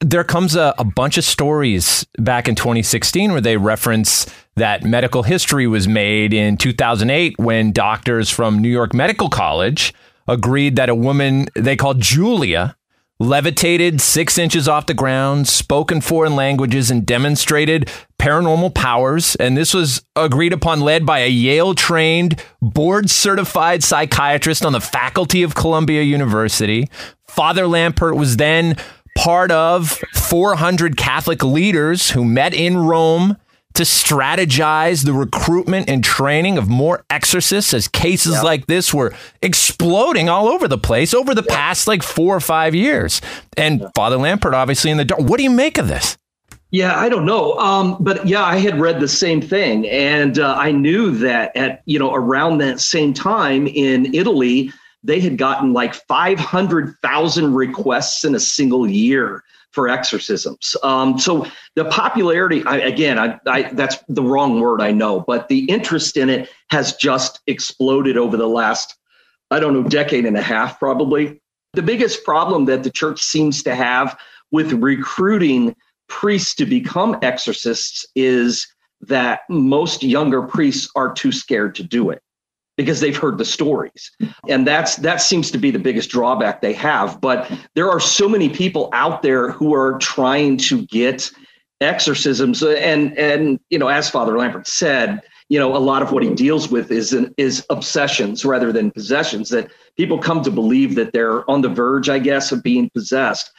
There 0.00 0.24
comes 0.24 0.54
a, 0.54 0.74
a 0.78 0.84
bunch 0.84 1.18
of 1.18 1.24
stories 1.24 2.06
back 2.18 2.48
in 2.48 2.54
2016 2.54 3.32
where 3.32 3.40
they 3.40 3.56
reference 3.56 4.26
that 4.54 4.84
medical 4.84 5.24
history 5.24 5.66
was 5.66 5.88
made 5.88 6.32
in 6.32 6.56
2008 6.56 7.36
when 7.38 7.72
doctors 7.72 8.30
from 8.30 8.60
New 8.60 8.68
York 8.68 8.94
Medical 8.94 9.28
College 9.28 9.92
agreed 10.28 10.76
that 10.76 10.88
a 10.88 10.94
woman 10.94 11.48
they 11.56 11.74
called 11.74 12.00
Julia 12.00 12.76
levitated 13.20 14.00
six 14.00 14.38
inches 14.38 14.68
off 14.68 14.86
the 14.86 14.94
ground, 14.94 15.48
spoke 15.48 15.90
in 15.90 16.00
foreign 16.00 16.36
languages, 16.36 16.90
and 16.90 17.04
demonstrated 17.04 17.90
paranormal 18.18 18.74
powers. 18.74 19.34
And 19.36 19.56
this 19.56 19.74
was 19.74 20.02
agreed 20.14 20.52
upon, 20.52 20.80
led 20.80 21.04
by 21.04 21.20
a 21.20 21.28
Yale 21.28 21.74
trained, 21.74 22.42
board 22.62 23.10
certified 23.10 23.82
psychiatrist 23.82 24.64
on 24.64 24.72
the 24.72 24.80
faculty 24.80 25.42
of 25.42 25.54
Columbia 25.54 26.02
University. 26.02 26.88
Father 27.26 27.64
Lampert 27.64 28.16
was 28.16 28.36
then 28.36 28.76
part 29.16 29.50
of 29.50 29.98
400 30.14 30.96
Catholic 30.96 31.42
leaders 31.42 32.10
who 32.10 32.24
met 32.24 32.54
in 32.54 32.76
Rome 32.76 33.36
to 33.78 33.84
strategize 33.84 35.04
the 35.04 35.12
recruitment 35.12 35.88
and 35.88 36.02
training 36.02 36.58
of 36.58 36.68
more 36.68 37.04
exorcists 37.10 37.72
as 37.72 37.86
cases 37.86 38.42
like 38.42 38.66
this 38.66 38.92
were 38.92 39.14
exploding 39.40 40.28
all 40.28 40.48
over 40.48 40.66
the 40.66 40.76
place 40.76 41.14
over 41.14 41.32
the 41.32 41.44
past 41.44 41.86
like 41.86 42.02
four 42.02 42.34
or 42.34 42.40
five 42.40 42.74
years. 42.74 43.20
And 43.56 43.86
Father 43.94 44.16
Lampert, 44.16 44.52
obviously, 44.52 44.90
in 44.90 44.96
the 44.96 45.04
dark. 45.04 45.20
What 45.20 45.36
do 45.36 45.44
you 45.44 45.50
make 45.50 45.78
of 45.78 45.86
this? 45.86 46.18
Yeah, 46.72 46.98
I 46.98 47.08
don't 47.08 47.24
know. 47.24 47.56
Um, 47.58 47.96
but 48.00 48.26
yeah, 48.26 48.42
I 48.42 48.56
had 48.56 48.80
read 48.80 48.98
the 48.98 49.06
same 49.06 49.40
thing, 49.40 49.88
and 49.88 50.40
uh, 50.40 50.56
I 50.58 50.72
knew 50.72 51.12
that 51.12 51.56
at 51.56 51.82
you 51.86 52.00
know 52.00 52.12
around 52.12 52.58
that 52.58 52.80
same 52.80 53.14
time 53.14 53.68
in 53.68 54.12
Italy, 54.12 54.72
they 55.04 55.20
had 55.20 55.38
gotten 55.38 55.72
like 55.72 55.94
five 55.94 56.40
hundred 56.40 56.96
thousand 57.00 57.54
requests 57.54 58.24
in 58.24 58.34
a 58.34 58.40
single 58.40 58.88
year 58.88 59.44
for 59.72 59.88
exorcisms. 59.88 60.76
Um, 60.82 61.18
so 61.18 61.46
the 61.76 61.84
popularity, 61.86 62.64
I, 62.64 62.78
again, 62.78 63.18
I, 63.18 63.38
I, 63.46 63.62
that's 63.72 63.98
the 64.08 64.22
wrong 64.22 64.60
word, 64.60 64.80
I 64.80 64.92
know, 64.92 65.20
but 65.20 65.48
the 65.48 65.64
interest 65.66 66.16
in 66.16 66.30
it 66.30 66.50
has 66.70 66.96
just 66.96 67.40
exploded 67.46 68.16
over 68.16 68.36
the 68.36 68.48
last, 68.48 68.96
I 69.50 69.60
don't 69.60 69.74
know, 69.74 69.88
decade 69.88 70.26
and 70.26 70.36
a 70.36 70.42
half, 70.42 70.78
probably. 70.78 71.40
The 71.74 71.82
biggest 71.82 72.24
problem 72.24 72.64
that 72.64 72.82
the 72.82 72.90
church 72.90 73.20
seems 73.20 73.62
to 73.64 73.74
have 73.74 74.18
with 74.50 74.72
recruiting 74.72 75.76
priests 76.08 76.54
to 76.54 76.66
become 76.66 77.18
exorcists 77.22 78.06
is 78.14 78.66
that 79.02 79.40
most 79.50 80.02
younger 80.02 80.42
priests 80.42 80.90
are 80.96 81.12
too 81.12 81.30
scared 81.30 81.74
to 81.76 81.82
do 81.82 82.10
it 82.10 82.22
because 82.78 83.00
they've 83.00 83.16
heard 83.16 83.36
the 83.36 83.44
stories. 83.44 84.12
And 84.48 84.66
that's 84.66 84.96
that 84.96 85.20
seems 85.20 85.50
to 85.50 85.58
be 85.58 85.70
the 85.70 85.80
biggest 85.80 86.08
drawback 86.08 86.62
they 86.62 86.72
have. 86.72 87.20
But 87.20 87.50
there 87.74 87.90
are 87.90 88.00
so 88.00 88.28
many 88.28 88.48
people 88.48 88.88
out 88.92 89.22
there 89.22 89.50
who 89.50 89.74
are 89.74 89.98
trying 89.98 90.56
to 90.58 90.86
get 90.86 91.30
exorcisms. 91.82 92.62
And 92.62 93.18
and 93.18 93.60
you 93.68 93.78
know 93.78 93.88
as 93.88 94.08
father 94.08 94.34
Lampert 94.34 94.66
said 94.66 95.20
you 95.48 95.58
know 95.58 95.76
a 95.76 95.78
lot 95.78 96.02
of 96.02 96.12
what 96.12 96.22
he 96.22 96.32
deals 96.34 96.70
with 96.70 96.90
is 96.90 97.12
is 97.36 97.66
obsessions 97.68 98.44
rather 98.44 98.72
than 98.72 98.90
possessions 98.92 99.50
that 99.50 99.70
people 99.96 100.18
come 100.18 100.42
to 100.42 100.50
believe 100.50 100.94
that 100.94 101.12
they're 101.12 101.48
on 101.50 101.62
the 101.62 101.68
verge 101.68 102.08
i 102.08 102.18
guess 102.18 102.52
of 102.52 102.62
being 102.62 102.88
possessed. 102.90 103.50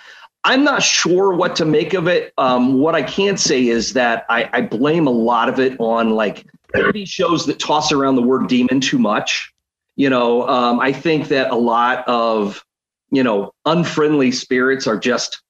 I'm 0.46 0.64
not 0.64 0.82
sure 0.82 1.34
what 1.34 1.58
to 1.58 1.66
make 1.66 1.94
of 1.94 2.08
it. 2.08 2.34
Um, 2.38 2.80
what 2.80 2.96
i 2.96 3.04
can 3.04 3.36
say 3.36 3.68
is 3.68 3.94
that 3.94 4.26
I, 4.30 4.50
I 4.54 4.62
blame 4.62 5.08
a 5.08 5.12
lot 5.12 5.50
of 5.50 5.60
it 5.60 5.78
on 5.80 6.12
like 6.12 6.46
TV 6.74 7.08
shows 7.08 7.46
that 7.46 7.60
toss 7.60 7.92
around 7.92 8.16
the 8.16 8.22
word 8.22 8.48
demon 8.48 8.80
too 8.80 8.98
much. 8.98 9.54
You 9.96 10.10
know, 10.10 10.48
um, 10.48 10.80
I 10.80 10.94
think 10.94 11.28
that 11.28 11.52
a 11.52 11.56
lot 11.56 12.08
of, 12.08 12.64
you 13.12 13.24
know, 13.24 13.54
unfriendly 13.66 14.32
spirits 14.32 14.88
are 14.88 14.98
just 14.98 15.42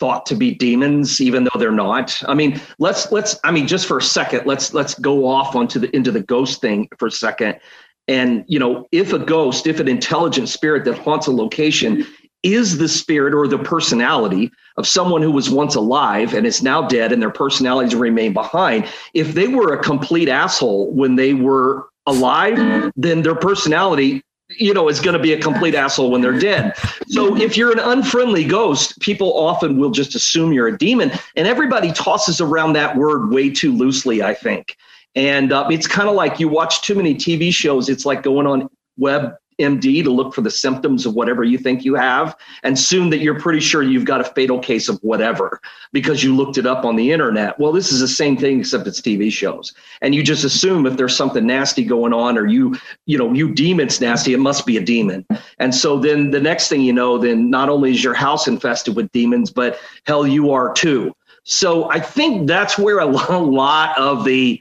thought 0.00 0.26
to 0.26 0.34
be 0.34 0.54
demons, 0.54 1.20
even 1.20 1.44
though 1.44 1.58
they're 1.58 1.70
not. 1.70 2.20
I 2.26 2.34
mean, 2.34 2.60
let's 2.78 3.12
let's. 3.12 3.38
I 3.44 3.50
mean, 3.52 3.66
just 3.66 3.86
for 3.86 3.98
a 3.98 4.02
second, 4.02 4.46
let's 4.46 4.74
let's 4.74 4.94
go 4.94 5.26
off 5.26 5.54
onto 5.54 5.78
the 5.78 5.94
into 5.94 6.10
the 6.10 6.22
ghost 6.22 6.60
thing 6.60 6.88
for 6.98 7.06
a 7.06 7.12
second. 7.12 7.60
And 8.08 8.44
you 8.48 8.58
know, 8.58 8.86
if 8.92 9.12
a 9.12 9.18
ghost, 9.18 9.66
if 9.66 9.80
an 9.80 9.88
intelligent 9.88 10.48
spirit 10.48 10.84
that 10.86 10.98
haunts 10.98 11.26
a 11.26 11.30
location 11.30 12.06
is 12.44 12.78
the 12.78 12.88
spirit 12.88 13.34
or 13.34 13.48
the 13.48 13.58
personality 13.58 14.52
of 14.76 14.86
someone 14.86 15.22
who 15.22 15.32
was 15.32 15.50
once 15.50 15.74
alive 15.74 16.34
and 16.34 16.46
is 16.46 16.62
now 16.62 16.86
dead 16.86 17.10
and 17.10 17.20
their 17.20 17.30
personalities 17.30 17.94
remain 17.94 18.32
behind. 18.32 18.86
If 19.14 19.34
they 19.34 19.48
were 19.48 19.72
a 19.72 19.82
complete 19.82 20.28
asshole 20.28 20.92
when 20.92 21.16
they 21.16 21.34
were 21.34 21.88
alive 22.06 22.92
then 22.96 23.22
their 23.22 23.34
personality 23.34 24.22
you 24.58 24.74
know 24.74 24.90
is 24.90 25.00
going 25.00 25.16
to 25.16 25.22
be 25.22 25.32
a 25.32 25.40
complete 25.40 25.74
asshole 25.74 26.10
when 26.10 26.20
they're 26.20 26.38
dead. 26.38 26.74
So 27.08 27.34
if 27.34 27.56
you're 27.56 27.72
an 27.72 27.78
unfriendly 27.78 28.44
ghost 28.44 29.00
people 29.00 29.36
often 29.38 29.78
will 29.78 29.90
just 29.90 30.14
assume 30.14 30.52
you're 30.52 30.68
a 30.68 30.76
demon 30.76 31.10
and 31.34 31.48
everybody 31.48 31.92
tosses 31.92 32.42
around 32.42 32.74
that 32.74 32.96
word 32.96 33.30
way 33.30 33.48
too 33.50 33.72
loosely 33.72 34.22
i 34.22 34.34
think. 34.34 34.76
And 35.16 35.52
uh, 35.52 35.68
it's 35.70 35.86
kind 35.86 36.08
of 36.08 36.14
like 36.14 36.40
you 36.40 36.48
watch 36.48 36.82
too 36.82 36.94
many 36.94 37.14
tv 37.14 37.54
shows 37.54 37.88
it's 37.88 38.04
like 38.04 38.22
going 38.22 38.46
on 38.46 38.68
web 38.98 39.34
MD 39.58 40.02
to 40.04 40.10
look 40.10 40.34
for 40.34 40.40
the 40.40 40.50
symptoms 40.50 41.06
of 41.06 41.14
whatever 41.14 41.44
you 41.44 41.58
think 41.58 41.84
you 41.84 41.94
have. 41.94 42.36
And 42.62 42.78
soon 42.78 43.10
that 43.10 43.18
you're 43.18 43.38
pretty 43.38 43.60
sure 43.60 43.82
you've 43.82 44.04
got 44.04 44.20
a 44.20 44.24
fatal 44.24 44.58
case 44.58 44.88
of 44.88 44.98
whatever 45.02 45.60
because 45.92 46.22
you 46.22 46.34
looked 46.34 46.58
it 46.58 46.66
up 46.66 46.84
on 46.84 46.96
the 46.96 47.12
internet. 47.12 47.58
Well, 47.58 47.72
this 47.72 47.92
is 47.92 48.00
the 48.00 48.08
same 48.08 48.36
thing, 48.36 48.60
except 48.60 48.86
it's 48.86 49.00
TV 49.00 49.30
shows. 49.30 49.72
And 50.00 50.14
you 50.14 50.22
just 50.22 50.44
assume 50.44 50.86
if 50.86 50.96
there's 50.96 51.16
something 51.16 51.46
nasty 51.46 51.84
going 51.84 52.12
on 52.12 52.36
or 52.36 52.46
you, 52.46 52.76
you 53.06 53.18
know, 53.18 53.32
you 53.32 53.52
deem 53.52 53.80
it's 53.80 54.00
nasty, 54.00 54.32
it 54.32 54.40
must 54.40 54.66
be 54.66 54.76
a 54.76 54.80
demon. 54.80 55.26
And 55.58 55.74
so 55.74 55.98
then 55.98 56.30
the 56.30 56.40
next 56.40 56.68
thing 56.68 56.80
you 56.80 56.92
know, 56.92 57.18
then 57.18 57.50
not 57.50 57.68
only 57.68 57.92
is 57.92 58.02
your 58.02 58.14
house 58.14 58.48
infested 58.48 58.96
with 58.96 59.10
demons, 59.12 59.50
but 59.50 59.78
hell, 60.06 60.26
you 60.26 60.50
are 60.50 60.72
too. 60.72 61.14
So 61.44 61.90
I 61.90 62.00
think 62.00 62.48
that's 62.48 62.78
where 62.78 62.98
a 62.98 63.06
lot 63.38 63.98
of 63.98 64.24
the 64.24 64.60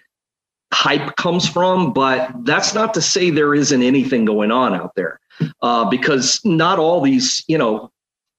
hype 0.73 1.15
comes 1.15 1.47
from, 1.47 1.93
but 1.93 2.31
that's 2.43 2.73
not 2.73 2.93
to 2.95 3.01
say 3.01 3.29
there 3.29 3.55
isn't 3.55 3.83
anything 3.83 4.25
going 4.25 4.51
on 4.51 4.73
out 4.73 4.95
there, 4.95 5.19
uh, 5.61 5.85
because 5.89 6.41
not 6.43 6.79
all 6.79 6.99
these, 6.99 7.43
you 7.47 7.57
know, 7.57 7.91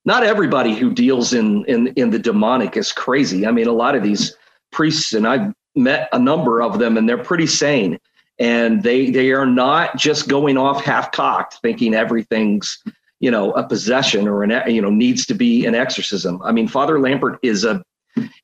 not 0.04 0.24
everybody 0.24 0.74
who 0.74 0.92
deals 0.92 1.32
in 1.32 1.64
in 1.64 1.88
in 1.96 2.10
the 2.10 2.18
demonic 2.18 2.76
is 2.76 2.92
crazy. 2.92 3.46
I 3.46 3.52
mean, 3.52 3.66
a 3.66 3.72
lot 3.72 3.94
of 3.94 4.02
these 4.02 4.36
priests, 4.72 5.14
and 5.14 5.26
I've 5.26 5.54
met 5.74 6.08
a 6.12 6.18
number 6.18 6.60
of 6.60 6.78
them, 6.78 6.96
and 6.96 7.08
they're 7.08 7.22
pretty 7.22 7.46
sane, 7.46 7.98
and 8.38 8.82
they 8.82 9.10
they 9.10 9.32
are 9.32 9.46
not 9.46 9.96
just 9.96 10.28
going 10.28 10.58
off 10.58 10.84
half 10.84 11.12
cocked, 11.12 11.58
thinking 11.62 11.94
everything's 11.94 12.82
you 13.20 13.30
know 13.30 13.52
a 13.52 13.66
possession 13.66 14.28
or 14.28 14.42
an 14.42 14.70
you 14.70 14.82
know 14.82 14.90
needs 14.90 15.24
to 15.26 15.34
be 15.34 15.64
an 15.64 15.74
exorcism. 15.74 16.42
I 16.42 16.52
mean, 16.52 16.68
Father 16.68 16.98
Lampert 16.98 17.38
is 17.42 17.64
a 17.64 17.82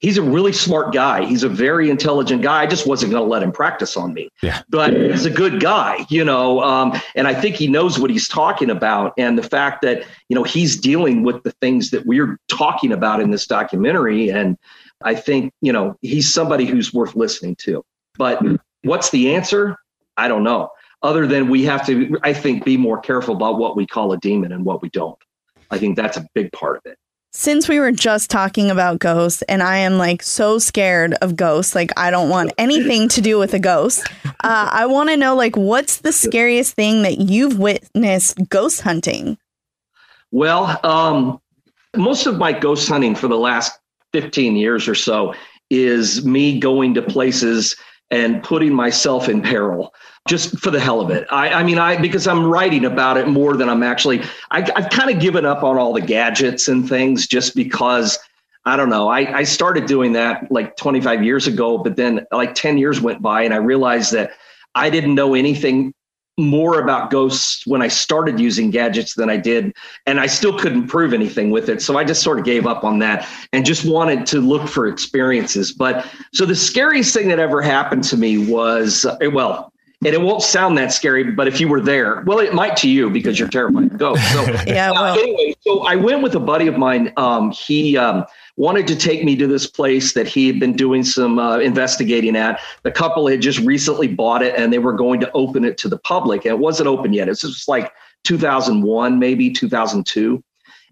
he's 0.00 0.18
a 0.18 0.22
really 0.22 0.52
smart 0.52 0.92
guy. 0.92 1.24
He's 1.24 1.42
a 1.42 1.48
very 1.48 1.90
intelligent 1.90 2.42
guy. 2.42 2.62
I 2.62 2.66
just 2.66 2.86
wasn't 2.86 3.12
going 3.12 3.22
to 3.22 3.28
let 3.28 3.42
him 3.42 3.52
practice 3.52 3.96
on 3.96 4.12
me. 4.14 4.28
Yeah. 4.42 4.62
But 4.68 4.94
he's 4.94 5.26
a 5.26 5.30
good 5.30 5.60
guy, 5.60 6.06
you 6.08 6.24
know, 6.24 6.60
um, 6.62 6.98
and 7.14 7.28
I 7.28 7.34
think 7.34 7.56
he 7.56 7.68
knows 7.68 7.98
what 7.98 8.10
he's 8.10 8.28
talking 8.28 8.70
about. 8.70 9.12
And 9.16 9.38
the 9.38 9.42
fact 9.42 9.82
that, 9.82 10.04
you 10.28 10.34
know, 10.34 10.42
he's 10.42 10.76
dealing 10.76 11.22
with 11.22 11.42
the 11.42 11.52
things 11.60 11.90
that 11.90 12.06
we're 12.06 12.38
talking 12.48 12.92
about 12.92 13.20
in 13.20 13.30
this 13.30 13.46
documentary. 13.46 14.30
And 14.30 14.56
I 15.02 15.14
think, 15.14 15.52
you 15.60 15.72
know, 15.72 15.96
he's 16.02 16.32
somebody 16.32 16.64
who's 16.64 16.92
worth 16.92 17.14
listening 17.14 17.56
to. 17.56 17.84
But 18.18 18.42
what's 18.82 19.10
the 19.10 19.34
answer? 19.34 19.76
I 20.16 20.28
don't 20.28 20.42
know. 20.42 20.70
Other 21.02 21.26
than 21.26 21.48
we 21.48 21.64
have 21.64 21.86
to, 21.86 22.18
I 22.22 22.34
think, 22.34 22.64
be 22.64 22.76
more 22.76 23.00
careful 23.00 23.34
about 23.34 23.58
what 23.58 23.74
we 23.74 23.86
call 23.86 24.12
a 24.12 24.18
demon 24.18 24.52
and 24.52 24.64
what 24.64 24.82
we 24.82 24.90
don't. 24.90 25.18
I 25.70 25.78
think 25.78 25.96
that's 25.96 26.16
a 26.16 26.26
big 26.34 26.52
part 26.52 26.76
of 26.76 26.82
it 26.84 26.98
since 27.32 27.68
we 27.68 27.78
were 27.78 27.92
just 27.92 28.28
talking 28.30 28.70
about 28.70 28.98
ghosts 28.98 29.42
and 29.42 29.62
I 29.62 29.78
am 29.78 29.98
like 29.98 30.22
so 30.22 30.58
scared 30.58 31.14
of 31.22 31.36
ghosts, 31.36 31.74
like 31.74 31.90
I 31.96 32.10
don't 32.10 32.28
want 32.28 32.52
anything 32.58 33.08
to 33.10 33.20
do 33.20 33.38
with 33.38 33.54
a 33.54 33.58
ghost. 33.58 34.08
Uh, 34.24 34.68
I 34.72 34.86
want 34.86 35.10
to 35.10 35.16
know 35.16 35.36
like 35.36 35.56
what's 35.56 35.98
the 35.98 36.12
scariest 36.12 36.74
thing 36.74 37.02
that 37.02 37.18
you've 37.18 37.58
witnessed 37.58 38.38
ghost 38.48 38.80
hunting? 38.80 39.38
Well, 40.32 40.80
um, 40.84 41.40
most 41.96 42.26
of 42.26 42.36
my 42.36 42.52
ghost 42.52 42.88
hunting 42.88 43.14
for 43.14 43.28
the 43.28 43.38
last 43.38 43.78
15 44.12 44.56
years 44.56 44.88
or 44.88 44.94
so 44.94 45.34
is 45.70 46.24
me 46.24 46.58
going 46.58 46.94
to 46.94 47.02
places 47.02 47.76
and 48.10 48.42
putting 48.42 48.74
myself 48.74 49.28
in 49.28 49.40
peril 49.40 49.94
just 50.28 50.58
for 50.58 50.70
the 50.70 50.80
hell 50.80 51.00
of 51.00 51.10
it. 51.10 51.26
I, 51.30 51.50
I 51.50 51.62
mean, 51.62 51.78
I 51.78 52.00
because 52.00 52.26
I'm 52.26 52.44
writing 52.44 52.84
about 52.84 53.16
it 53.16 53.28
more 53.28 53.56
than 53.56 53.68
I'm 53.68 53.82
actually. 53.82 54.22
I, 54.50 54.70
I've 54.76 54.90
kind 54.90 55.10
of 55.10 55.20
given 55.20 55.46
up 55.46 55.62
on 55.62 55.78
all 55.78 55.92
the 55.92 56.00
gadgets 56.00 56.68
and 56.68 56.88
things 56.88 57.26
just 57.26 57.54
because 57.54 58.18
I 58.64 58.76
don't 58.76 58.90
know. 58.90 59.08
I, 59.08 59.38
I 59.38 59.42
started 59.44 59.86
doing 59.86 60.12
that 60.12 60.50
like 60.50 60.76
25 60.76 61.24
years 61.24 61.46
ago, 61.46 61.78
but 61.78 61.96
then 61.96 62.26
like 62.30 62.54
10 62.54 62.78
years 62.78 63.00
went 63.00 63.22
by 63.22 63.42
and 63.42 63.54
I 63.54 63.56
realized 63.56 64.12
that 64.12 64.32
I 64.74 64.90
didn't 64.90 65.14
know 65.14 65.34
anything 65.34 65.94
more 66.38 66.80
about 66.80 67.10
ghosts 67.10 67.66
when 67.66 67.82
I 67.82 67.88
started 67.88 68.40
using 68.40 68.70
gadgets 68.70 69.14
than 69.14 69.28
I 69.28 69.36
did. 69.36 69.74
And 70.06 70.20
I 70.20 70.26
still 70.26 70.58
couldn't 70.58 70.88
prove 70.88 71.12
anything 71.12 71.50
with 71.50 71.68
it. 71.68 71.82
So 71.82 71.98
I 71.98 72.04
just 72.04 72.22
sort 72.22 72.38
of 72.38 72.44
gave 72.44 72.66
up 72.66 72.84
on 72.84 72.98
that 73.00 73.28
and 73.52 73.64
just 73.64 73.84
wanted 73.84 74.26
to 74.26 74.40
look 74.40 74.68
for 74.68 74.86
experiences. 74.86 75.72
But 75.72 76.06
so 76.32 76.46
the 76.46 76.56
scariest 76.56 77.14
thing 77.14 77.28
that 77.28 77.38
ever 77.38 77.60
happened 77.60 78.04
to 78.04 78.16
me 78.16 78.38
was, 78.38 79.04
uh, 79.04 79.16
well, 79.32 79.72
and 80.04 80.14
it 80.14 80.20
won't 80.20 80.42
sound 80.42 80.78
that 80.78 80.92
scary, 80.92 81.30
but 81.32 81.46
if 81.46 81.60
you 81.60 81.68
were 81.68 81.80
there, 81.80 82.22
well, 82.26 82.38
it 82.38 82.54
might 82.54 82.74
to 82.78 82.88
you 82.88 83.10
because 83.10 83.38
you're 83.38 83.48
terrified 83.48 83.98
ghosts. 83.98 84.24
So, 84.30 84.42
yeah. 84.66 84.90
Well. 84.90 85.04
Uh, 85.04 85.14
anyway, 85.14 85.54
so 85.60 85.80
I 85.80 85.96
went 85.96 86.22
with 86.22 86.34
a 86.34 86.40
buddy 86.40 86.66
of 86.66 86.78
mine. 86.78 87.12
Um, 87.16 87.50
he 87.50 87.96
um, 87.98 88.24
wanted 88.56 88.86
to 88.86 88.96
take 88.96 89.24
me 89.24 89.36
to 89.36 89.46
this 89.46 89.66
place 89.66 90.14
that 90.14 90.26
he 90.26 90.46
had 90.46 90.58
been 90.58 90.74
doing 90.74 91.04
some 91.04 91.38
uh, 91.38 91.58
investigating 91.58 92.36
at. 92.36 92.60
The 92.82 92.90
couple 92.90 93.26
had 93.26 93.42
just 93.42 93.58
recently 93.58 94.08
bought 94.08 94.42
it, 94.42 94.54
and 94.56 94.72
they 94.72 94.78
were 94.78 94.94
going 94.94 95.20
to 95.20 95.30
open 95.32 95.64
it 95.64 95.76
to 95.78 95.88
the 95.88 95.98
public. 95.98 96.44
And 96.46 96.52
it 96.52 96.58
wasn't 96.58 96.86
open 96.86 97.12
yet. 97.12 97.28
It 97.28 97.32
was 97.32 97.40
just 97.40 97.68
like 97.68 97.92
2001, 98.24 99.18
maybe 99.18 99.50
2002 99.50 100.42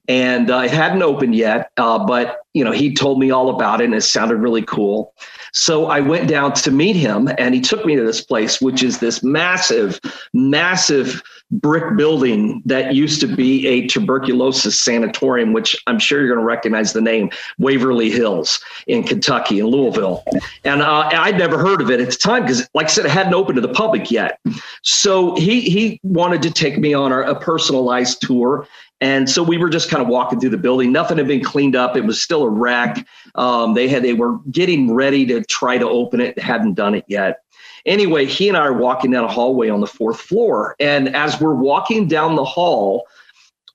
and 0.09 0.51
uh, 0.51 0.61
it 0.61 0.71
hadn't 0.71 1.03
opened 1.03 1.35
yet. 1.35 1.71
Uh, 1.77 1.99
but 2.05 2.39
you 2.55 2.65
know, 2.65 2.73
he 2.73 2.95
told 2.95 3.21
me 3.21 3.31
all 3.31 3.51
about 3.51 3.81
it, 3.81 3.85
and 3.85 3.95
it 3.95 4.01
sounded 4.03 4.37
really 4.37 4.63
cool. 4.63 5.15
So 5.53 5.87
I 5.87 6.01
went 6.01 6.29
down 6.29 6.53
to 6.55 6.71
meet 6.71 6.97
him, 6.97 7.29
and 7.39 7.55
he 7.55 7.61
took 7.61 7.85
me 7.85 7.97
to 7.97 8.05
this 8.05 8.21
place, 8.21 8.61
which 8.61 8.83
is 8.83 8.99
this 8.99 9.23
massive, 9.23 10.01
massive 10.33 11.23
brick 11.51 11.97
building 11.97 12.63
that 12.67 12.95
used 12.95 13.21
to 13.21 13.27
be 13.27 13.67
a 13.67 13.87
tuberculosis 13.87 14.81
sanatorium, 14.81 15.53
which 15.53 15.75
I'm 15.87 15.99
sure 15.99 16.19
you're 16.21 16.29
going 16.29 16.41
to 16.41 16.45
recognize 16.45 16.93
the 16.93 17.01
name, 17.01 17.31
Waverly 17.59 18.11
Hills 18.11 18.61
in 18.87 19.03
Kentucky, 19.03 19.59
in 19.59 19.67
Louisville. 19.67 20.25
And 20.65 20.83
uh, 20.83 21.09
I'd 21.13 21.39
never 21.39 21.59
heard 21.59 21.81
of 21.81 21.91
it 21.91 22.01
at 22.01 22.11
the 22.11 22.17
time 22.17 22.43
because, 22.43 22.69
like 22.75 22.87
I 22.87 22.91
said, 22.91 23.07
it 23.07 23.11
hadn't 23.11 23.35
opened 23.35 23.57
to 23.57 23.63
the 23.63 23.73
public 23.73 24.11
yet. 24.11 24.41
So 24.83 25.37
he 25.37 25.63
he 25.63 26.01
wanted 26.03 26.43
to 26.43 26.51
take 26.51 26.79
me 26.79 26.93
on 26.93 27.13
a, 27.13 27.21
a 27.23 27.35
personalized 27.35 28.21
tour 28.21 28.67
and 29.01 29.31
so 29.31 29.43
we 29.43 29.59
were 29.59 29.69
just 29.69 29.91
kind 29.91 30.03
of 30.03 30.09
walking 30.09 30.41
through 30.41 30.51
the 30.51 30.57
building. 30.57 30.91
Nothing 30.91 31.19
had 31.19 31.29
been 31.29 31.45
cleaned 31.45 31.77
up. 31.77 31.97
It 31.97 32.05
was 32.05 32.21
still 32.21 32.43
a 32.43 32.49
wreck. 32.49 33.07
Um, 33.37 33.75
they 33.75 33.89
had 33.89 34.03
they 34.03 34.15
were 34.15 34.39
getting 34.51 34.93
ready 34.93 35.25
to 35.27 35.45
try 35.45 35.79
to 35.79 35.89
open 35.89 36.21
it, 36.21 36.39
hadn't 36.39 36.75
done 36.75 36.95
it 36.95 37.05
yet. 37.07 37.43
Anyway, 37.87 38.27
he 38.27 38.49
and 38.49 38.57
I 38.57 38.61
are 38.61 38.73
walking 38.73 39.13
down 39.13 39.25
a 39.25 39.29
hallway 39.29 39.69
on 39.69 39.81
the 39.81 39.87
fourth 39.87 40.21
floor. 40.21 40.75
And 40.81 41.15
as 41.15 41.41
we're 41.41 41.55
walking 41.55 42.09
down 42.09 42.35
the 42.35 42.45
hall, 42.45 43.07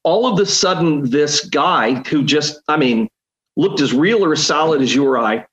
all 0.04 0.28
of 0.28 0.38
a 0.40 0.46
sudden, 0.46 1.10
this 1.10 1.46
guy 1.46 1.96
who 2.10 2.24
just, 2.24 2.62
I 2.68 2.76
mean, 2.76 3.10
looked 3.56 3.80
as 3.80 3.94
real 3.94 4.24
or 4.24 4.34
as 4.34 4.46
solid 4.46 4.82
as 4.82 4.94
you 4.94 5.06
or 5.08 5.18
I, 5.18 5.46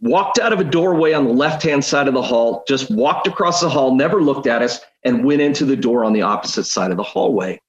walked 0.00 0.38
out 0.38 0.52
of 0.52 0.60
a 0.60 0.64
doorway 0.64 1.12
on 1.12 1.24
the 1.24 1.32
left 1.32 1.62
hand 1.62 1.84
side 1.84 2.08
of 2.08 2.14
the 2.14 2.22
hall, 2.22 2.64
just 2.68 2.90
walked 2.90 3.26
across 3.26 3.60
the 3.60 3.68
hall, 3.68 3.94
never 3.94 4.22
looked 4.22 4.46
at 4.46 4.62
us, 4.62 4.80
and 5.04 5.24
went 5.24 5.40
into 5.40 5.64
the 5.64 5.76
door 5.76 6.04
on 6.04 6.12
the 6.12 6.22
opposite 6.22 6.64
side 6.64 6.90
of 6.90 6.96
the 6.98 7.02
hallway. 7.02 7.60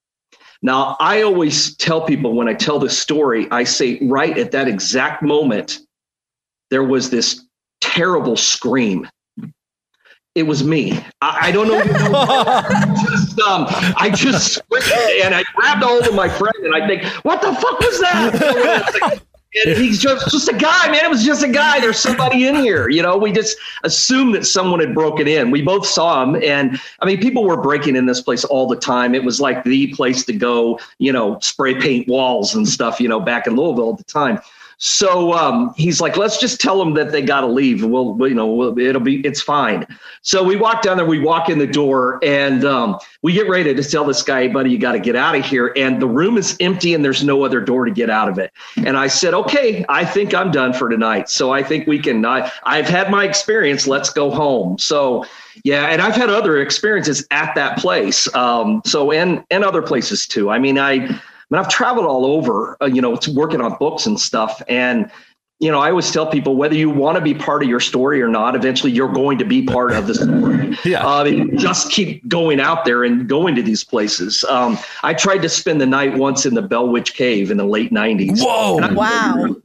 Now, 0.63 0.95
I 1.01 1.23
always 1.23 1.75
tell 1.75 2.01
people 2.01 2.33
when 2.33 2.47
I 2.47 2.53
tell 2.53 2.79
this 2.79 2.97
story, 2.97 3.47
I 3.51 3.65
say 3.65 3.99
right 4.01 4.35
at 4.37 4.51
that 4.51 4.69
exact 4.69 5.21
moment, 5.21 5.79
there 6.69 6.83
was 6.83 7.09
this 7.09 7.45
terrible 7.81 8.37
scream. 8.37 9.07
It 10.35 10.43
was 10.43 10.63
me. 10.63 10.93
I, 11.21 11.49
I 11.49 11.51
don't 11.51 11.67
know. 11.67 11.79
I 11.83 12.95
just, 13.11 13.39
um, 13.41 13.65
I 13.97 14.09
just 14.09 14.61
and 15.23 15.35
I 15.35 15.43
grabbed 15.53 15.83
a 15.83 15.85
hold 15.85 16.07
of 16.07 16.15
my 16.15 16.29
friend 16.29 16.55
and 16.63 16.73
I 16.73 16.87
think, 16.87 17.03
what 17.23 17.41
the 17.41 17.53
fuck 17.53 17.79
was 17.79 17.99
that? 17.99 19.21
And 19.65 19.77
he's 19.77 19.99
just 19.99 20.31
just 20.31 20.49
a 20.49 20.53
guy, 20.53 20.89
man. 20.89 21.05
It 21.05 21.09
was 21.09 21.23
just 21.23 21.43
a 21.43 21.47
guy. 21.47 21.79
There's 21.79 21.99
somebody 21.99 22.47
in 22.47 22.55
here. 22.55 22.89
You 22.89 23.01
know, 23.01 23.17
we 23.17 23.31
just 23.31 23.57
assumed 23.83 24.33
that 24.35 24.45
someone 24.45 24.79
had 24.79 24.93
broken 24.93 25.27
in. 25.27 25.51
We 25.51 25.61
both 25.61 25.85
saw 25.85 26.23
him, 26.23 26.41
and 26.43 26.79
I 27.01 27.05
mean, 27.05 27.19
people 27.19 27.43
were 27.43 27.61
breaking 27.61 27.95
in 27.95 28.05
this 28.05 28.21
place 28.21 28.43
all 28.43 28.67
the 28.67 28.75
time. 28.75 29.13
It 29.13 29.23
was 29.23 29.39
like 29.39 29.63
the 29.63 29.93
place 29.93 30.25
to 30.25 30.33
go. 30.33 30.79
You 30.97 31.11
know, 31.11 31.39
spray 31.39 31.75
paint 31.79 32.07
walls 32.07 32.55
and 32.55 32.67
stuff. 32.67 32.99
You 32.99 33.07
know, 33.07 33.19
back 33.19 33.45
in 33.45 33.55
Louisville 33.55 33.91
at 33.91 33.97
the 33.97 34.03
time. 34.03 34.39
So 34.85 35.31
um, 35.31 35.73
he's 35.77 36.01
like, 36.01 36.17
let's 36.17 36.37
just 36.37 36.59
tell 36.59 36.77
them 36.77 36.93
that 36.95 37.13
they 37.13 37.21
got 37.21 37.39
to 37.39 37.47
leave. 37.47 37.85
We'll, 37.85 38.17
you 38.27 38.35
know, 38.35 38.47
we'll, 38.47 38.77
it'll 38.77 39.01
be, 39.01 39.21
it's 39.25 39.41
fine. 39.41 39.87
So 40.23 40.43
we 40.43 40.57
walk 40.57 40.81
down 40.81 40.97
there, 40.97 41.05
we 41.05 41.19
walk 41.19 41.47
in 41.47 41.57
the 41.57 41.65
door, 41.65 42.19
and 42.21 42.65
um, 42.65 42.99
we 43.21 43.31
get 43.31 43.47
ready 43.47 43.73
to 43.73 43.81
tell 43.81 44.03
this 44.03 44.21
guy, 44.21 44.49
buddy, 44.49 44.71
you 44.71 44.77
got 44.77 44.91
to 44.91 44.99
get 44.99 45.15
out 45.15 45.37
of 45.37 45.45
here. 45.45 45.71
And 45.77 46.01
the 46.01 46.07
room 46.07 46.37
is 46.37 46.57
empty, 46.59 46.93
and 46.93 47.03
there's 47.03 47.23
no 47.23 47.45
other 47.45 47.61
door 47.61 47.85
to 47.85 47.91
get 47.91 48.09
out 48.09 48.27
of 48.27 48.37
it. 48.37 48.51
And 48.75 48.97
I 48.97 49.07
said, 49.07 49.33
okay, 49.33 49.85
I 49.87 50.03
think 50.03 50.33
I'm 50.33 50.51
done 50.51 50.73
for 50.73 50.89
tonight. 50.89 51.29
So 51.29 51.53
I 51.53 51.63
think 51.63 51.87
we 51.87 51.97
can. 51.97 52.25
I, 52.25 52.51
I've 52.63 52.89
had 52.89 53.09
my 53.09 53.23
experience. 53.23 53.87
Let's 53.87 54.09
go 54.09 54.31
home. 54.31 54.77
So 54.77 55.25
yeah, 55.63 55.85
and 55.85 56.01
I've 56.01 56.15
had 56.15 56.29
other 56.29 56.59
experiences 56.59 57.25
at 57.31 57.55
that 57.55 57.77
place. 57.77 58.27
Um, 58.35 58.81
so 58.83 59.13
and 59.13 59.45
and 59.49 59.63
other 59.63 59.81
places 59.81 60.27
too. 60.27 60.49
I 60.49 60.59
mean, 60.59 60.77
I 60.77 61.21
mean, 61.53 61.63
I've 61.63 61.69
traveled 61.69 62.07
all 62.07 62.25
over, 62.25 62.75
uh, 62.81 62.87
you 62.87 63.01
know, 63.01 63.13
it's 63.13 63.27
working 63.27 63.61
on 63.61 63.77
books 63.77 64.07
and 64.07 64.19
stuff. 64.19 64.61
And, 64.67 65.09
you 65.59 65.71
know, 65.71 65.79
I 65.79 65.91
always 65.91 66.11
tell 66.11 66.25
people 66.25 66.55
whether 66.55 66.73
you 66.73 66.89
want 66.89 67.15
to 67.15 67.21
be 67.21 67.35
part 67.35 67.61
of 67.61 67.69
your 67.69 67.79
story 67.79 68.21
or 68.23 68.27
not, 68.27 68.55
eventually 68.55 68.91
you're 68.91 69.11
going 69.11 69.37
to 69.37 69.45
be 69.45 69.61
part 69.63 69.91
of 69.91 70.07
the 70.07 70.15
story. 70.15 70.75
yeah. 70.83 71.05
Uh, 71.05 71.45
just 71.55 71.91
keep 71.91 72.27
going 72.27 72.59
out 72.59 72.85
there 72.85 73.03
and 73.03 73.29
going 73.29 73.53
to 73.53 73.61
these 73.61 73.83
places. 73.83 74.43
Um, 74.49 74.79
I 75.03 75.13
tried 75.13 75.43
to 75.43 75.49
spend 75.49 75.79
the 75.79 75.85
night 75.85 76.17
once 76.17 76.47
in 76.47 76.55
the 76.55 76.63
Bell 76.63 76.89
Witch 76.89 77.13
Cave 77.13 77.51
in 77.51 77.57
the 77.57 77.65
late 77.65 77.91
90s. 77.91 78.39
Whoa. 78.41 78.93
Wow. 78.93 79.55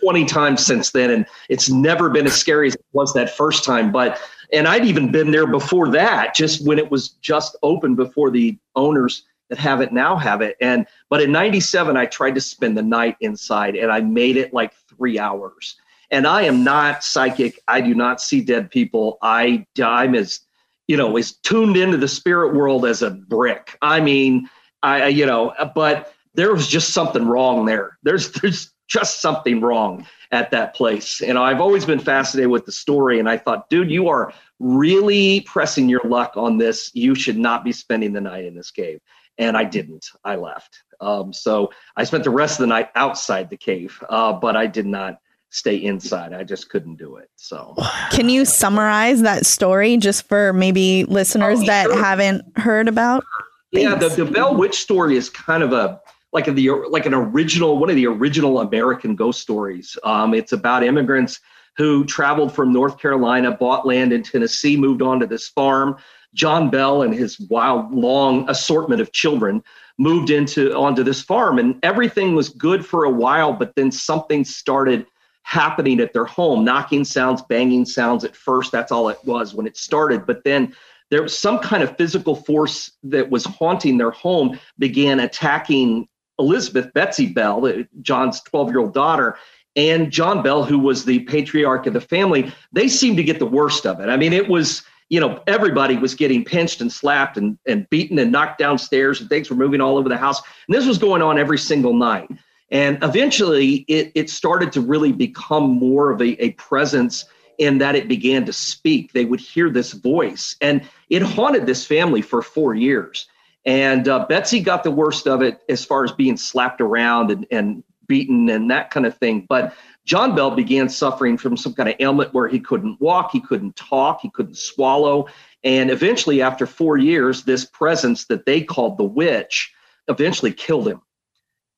20 0.00 0.24
times 0.26 0.66
since 0.66 0.90
then, 0.90 1.10
and 1.10 1.26
it's 1.48 1.70
never 1.70 2.10
been 2.10 2.26
as 2.26 2.34
scary 2.34 2.66
as 2.66 2.74
it 2.74 2.84
was 2.92 3.14
that 3.14 3.34
first 3.34 3.64
time. 3.64 3.90
But 3.90 4.20
And 4.52 4.68
I'd 4.68 4.84
even 4.84 5.10
been 5.10 5.30
there 5.30 5.46
before 5.46 5.88
that, 5.92 6.34
just 6.34 6.66
when 6.66 6.78
it 6.78 6.90
was 6.90 7.10
just 7.22 7.56
open 7.62 7.94
before 7.94 8.30
the 8.30 8.58
owners 8.76 9.22
that 9.50 9.58
have 9.58 9.80
it 9.80 9.92
now 9.92 10.16
have 10.16 10.40
it. 10.40 10.56
And 10.60 10.86
but 11.10 11.20
in 11.20 11.30
97, 11.30 11.96
I 11.96 12.06
tried 12.06 12.36
to 12.36 12.40
spend 12.40 12.78
the 12.78 12.82
night 12.82 13.16
inside 13.20 13.76
and 13.76 13.92
I 13.92 14.00
made 14.00 14.36
it 14.36 14.54
like 14.54 14.72
three 14.88 15.18
hours. 15.18 15.76
And 16.10 16.26
I 16.26 16.42
am 16.42 16.64
not 16.64 17.04
psychic. 17.04 17.60
I 17.68 17.80
do 17.80 17.94
not 17.94 18.20
see 18.20 18.40
dead 18.40 18.70
people. 18.70 19.18
I 19.20 19.66
I'm 19.82 20.14
as 20.14 20.40
you 20.88 20.96
know, 20.96 21.16
as 21.16 21.32
tuned 21.32 21.76
into 21.76 21.96
the 21.96 22.08
spirit 22.08 22.54
world 22.54 22.86
as 22.86 23.02
a 23.02 23.10
brick. 23.10 23.76
I 23.82 24.00
mean, 24.00 24.48
I 24.82 25.08
you 25.08 25.26
know, 25.26 25.52
but 25.74 26.14
there 26.34 26.52
was 26.52 26.68
just 26.68 26.94
something 26.94 27.26
wrong 27.26 27.66
there. 27.66 27.98
There's 28.02 28.30
there's 28.32 28.72
just 28.88 29.20
something 29.20 29.60
wrong 29.60 30.06
at 30.32 30.50
that 30.52 30.74
place. 30.74 31.20
And 31.20 31.38
I've 31.38 31.60
always 31.60 31.84
been 31.84 31.98
fascinated 31.98 32.50
with 32.50 32.66
the 32.66 32.72
story. 32.72 33.18
And 33.18 33.28
I 33.28 33.36
thought, 33.36 33.68
dude, 33.68 33.90
you 33.90 34.08
are 34.08 34.32
really 34.60 35.40
pressing 35.42 35.88
your 35.88 36.02
luck 36.04 36.32
on 36.36 36.58
this. 36.58 36.90
You 36.94 37.16
should 37.16 37.38
not 37.38 37.64
be 37.64 37.72
spending 37.72 38.12
the 38.12 38.20
night 38.20 38.44
in 38.44 38.54
this 38.54 38.70
cave 38.70 39.00
and 39.40 39.56
I 39.56 39.64
didn't. 39.64 40.06
I 40.22 40.36
left. 40.36 40.84
Um, 41.00 41.32
so 41.32 41.72
I 41.96 42.04
spent 42.04 42.24
the 42.24 42.30
rest 42.30 42.60
of 42.60 42.64
the 42.64 42.66
night 42.68 42.90
outside 42.94 43.50
the 43.50 43.56
cave, 43.56 44.00
uh, 44.08 44.34
but 44.34 44.54
I 44.54 44.66
did 44.66 44.86
not 44.86 45.18
stay 45.48 45.76
inside. 45.76 46.32
I 46.32 46.44
just 46.44 46.68
couldn't 46.68 46.96
do 46.96 47.16
it. 47.16 47.30
So, 47.36 47.74
can 48.10 48.28
you 48.28 48.44
summarize 48.44 49.22
that 49.22 49.46
story 49.46 49.96
just 49.96 50.28
for 50.28 50.52
maybe 50.52 51.04
listeners 51.04 51.60
oh, 51.62 51.66
that 51.66 51.90
haven't 51.90 52.44
heard 52.56 52.86
about? 52.86 53.24
Yeah, 53.72 53.94
the, 53.94 54.10
the 54.10 54.26
Bell 54.26 54.54
Witch 54.54 54.78
story 54.78 55.16
is 55.16 55.30
kind 55.30 55.62
of 55.62 55.72
a 55.72 56.00
like 56.32 56.46
a, 56.46 56.52
the 56.52 56.70
like 56.90 57.06
an 57.06 57.14
original 57.14 57.78
one 57.78 57.88
of 57.88 57.96
the 57.96 58.06
original 58.06 58.60
American 58.60 59.16
ghost 59.16 59.40
stories. 59.40 59.96
Um, 60.04 60.34
it's 60.34 60.52
about 60.52 60.84
immigrants 60.84 61.40
who 61.76 62.04
traveled 62.04 62.54
from 62.54 62.72
North 62.72 62.98
Carolina, 62.98 63.52
bought 63.52 63.86
land 63.86 64.12
in 64.12 64.22
Tennessee, 64.22 64.76
moved 64.76 65.02
on 65.02 65.18
to 65.20 65.26
this 65.26 65.48
farm 65.48 65.96
John 66.34 66.70
Bell 66.70 67.02
and 67.02 67.14
his 67.14 67.40
wild, 67.40 67.92
long 67.92 68.48
assortment 68.48 69.00
of 69.00 69.12
children 69.12 69.62
moved 69.98 70.30
into 70.30 70.74
onto 70.76 71.02
this 71.02 71.22
farm, 71.22 71.58
and 71.58 71.78
everything 71.82 72.34
was 72.34 72.48
good 72.48 72.84
for 72.84 73.04
a 73.04 73.10
while. 73.10 73.52
But 73.52 73.74
then 73.74 73.90
something 73.90 74.44
started 74.44 75.06
happening 75.42 76.00
at 76.00 76.12
their 76.12 76.24
home, 76.24 76.64
knocking 76.64 77.04
sounds, 77.04 77.42
banging 77.42 77.84
sounds. 77.84 78.24
At 78.24 78.36
first, 78.36 78.72
that's 78.72 78.92
all 78.92 79.08
it 79.08 79.18
was 79.24 79.54
when 79.54 79.66
it 79.66 79.76
started. 79.76 80.26
But 80.26 80.44
then 80.44 80.74
there 81.10 81.22
was 81.22 81.36
some 81.36 81.58
kind 81.58 81.82
of 81.82 81.96
physical 81.96 82.36
force 82.36 82.92
that 83.02 83.30
was 83.30 83.44
haunting 83.44 83.98
their 83.98 84.12
home, 84.12 84.58
began 84.78 85.20
attacking 85.20 86.08
Elizabeth 86.38 86.92
Betsy 86.94 87.26
Bell, 87.26 87.84
John's 88.00 88.40
12 88.42 88.70
year 88.70 88.78
old 88.78 88.94
daughter, 88.94 89.36
and 89.76 90.10
John 90.10 90.42
Bell, 90.42 90.64
who 90.64 90.78
was 90.78 91.04
the 91.04 91.20
patriarch 91.20 91.86
of 91.86 91.92
the 91.92 92.00
family. 92.00 92.52
They 92.72 92.88
seemed 92.88 93.16
to 93.18 93.24
get 93.24 93.38
the 93.38 93.46
worst 93.46 93.86
of 93.86 94.00
it. 94.00 94.08
I 94.08 94.16
mean, 94.16 94.32
it 94.32 94.48
was 94.48 94.82
you 95.10 95.18
know, 95.18 95.42
everybody 95.48 95.96
was 95.96 96.14
getting 96.14 96.44
pinched 96.44 96.80
and 96.80 96.90
slapped 96.90 97.36
and, 97.36 97.58
and 97.66 97.90
beaten 97.90 98.18
and 98.18 98.32
knocked 98.32 98.58
downstairs 98.58 99.20
and 99.20 99.28
things 99.28 99.50
were 99.50 99.56
moving 99.56 99.80
all 99.80 99.98
over 99.98 100.08
the 100.08 100.16
house. 100.16 100.40
And 100.68 100.74
this 100.74 100.86
was 100.86 100.98
going 100.98 101.20
on 101.20 101.38
every 101.38 101.58
single 101.58 101.92
night. 101.92 102.30
And 102.70 102.96
eventually 103.02 103.84
it, 103.88 104.12
it 104.14 104.30
started 104.30 104.70
to 104.72 104.80
really 104.80 105.10
become 105.10 105.64
more 105.64 106.12
of 106.12 106.22
a, 106.22 106.42
a 106.42 106.52
presence 106.52 107.24
in 107.58 107.78
that 107.78 107.96
it 107.96 108.06
began 108.06 108.46
to 108.46 108.52
speak. 108.52 109.12
They 109.12 109.24
would 109.24 109.40
hear 109.40 109.68
this 109.68 109.92
voice 109.92 110.56
and 110.60 110.88
it 111.10 111.22
haunted 111.22 111.66
this 111.66 111.84
family 111.84 112.22
for 112.22 112.40
four 112.40 112.76
years. 112.76 113.26
And 113.66 114.08
uh, 114.08 114.26
Betsy 114.26 114.60
got 114.60 114.84
the 114.84 114.92
worst 114.92 115.26
of 115.26 115.42
it 115.42 115.60
as 115.68 115.84
far 115.84 116.04
as 116.04 116.12
being 116.12 116.36
slapped 116.36 116.80
around 116.80 117.32
and, 117.32 117.46
and 117.50 117.82
beaten 118.06 118.48
and 118.48 118.70
that 118.70 118.90
kind 118.90 119.06
of 119.06 119.18
thing. 119.18 119.44
But 119.48 119.74
John 120.10 120.34
Bell 120.34 120.50
began 120.50 120.88
suffering 120.88 121.38
from 121.38 121.56
some 121.56 121.72
kind 121.72 121.88
of 121.88 121.94
ailment 122.00 122.34
where 122.34 122.48
he 122.48 122.58
couldn't 122.58 123.00
walk, 123.00 123.30
he 123.30 123.40
couldn't 123.40 123.76
talk, 123.76 124.20
he 124.20 124.28
couldn't 124.28 124.56
swallow. 124.56 125.28
And 125.62 125.88
eventually, 125.88 126.42
after 126.42 126.66
four 126.66 126.98
years, 126.98 127.44
this 127.44 127.64
presence 127.64 128.24
that 128.24 128.44
they 128.44 128.60
called 128.60 128.98
the 128.98 129.04
witch 129.04 129.72
eventually 130.08 130.52
killed 130.52 130.88
him. 130.88 131.00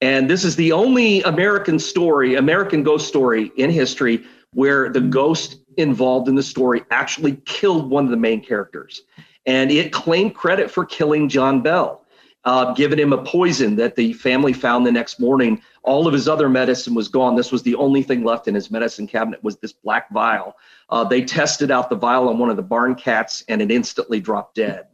And 0.01 0.31
this 0.31 0.45
is 0.45 0.57
the 0.57 0.73
only 0.73 1.21
American 1.25 1.79
story, 1.79 2.37
American 2.37 2.83
ghost 2.83 3.07
story 3.07 3.53
in 3.59 3.69
history 3.69 4.25
where 4.55 4.89
the 4.89 5.03
ghost 5.03 5.59
involved 5.77 6.27
in 6.27 6.35
the 6.35 6.43
story 6.43 6.85
actually 6.91 7.37
killed 7.45 7.91
one 7.91 8.07
of 8.07 8.11
the 8.11 8.17
main 8.17 8.43
characters. 8.43 9.03
And 9.45 9.71
it 9.71 9.93
claimed 9.93 10.35
credit 10.35 10.71
for 10.71 10.87
killing 10.87 11.29
John 11.29 11.61
Bell, 11.61 12.07
uh, 12.45 12.73
giving 12.73 12.99
him 12.99 13.13
a 13.13 13.23
poison 13.23 13.77
that 13.77 13.97
the 13.97 14.15
family 14.15 14.55
found 14.55 14.87
the 14.87 14.93
next 14.93 15.21
morning 15.21 15.61
all 15.83 16.07
of 16.07 16.13
his 16.13 16.29
other 16.29 16.49
medicine 16.49 16.95
was 16.95 17.09
gone. 17.09 17.37
This 17.37 17.53
was 17.53 17.63
the 17.63 17.75
only 17.75 18.03
thing 18.03 18.25
left 18.25 18.49
in 18.49 18.55
his 18.55 18.71
medicine 18.71 19.07
cabinet 19.07 19.43
was 19.43 19.57
this 19.57 19.73
black 19.73 20.11
vial. 20.11 20.57
Uh, 20.89 21.05
they 21.05 21.23
tested 21.23 21.71
out 21.71 21.91
the 21.91 21.97
vial 21.97 22.29
on 22.29 22.39
one 22.39 22.51
of 22.51 22.57
the 22.57 22.63
barn 22.63 22.95
cats, 22.95 23.45
and 23.49 23.61
it 23.61 23.71
instantly 23.71 24.21
dropped 24.21 24.55
dead. 24.55 24.87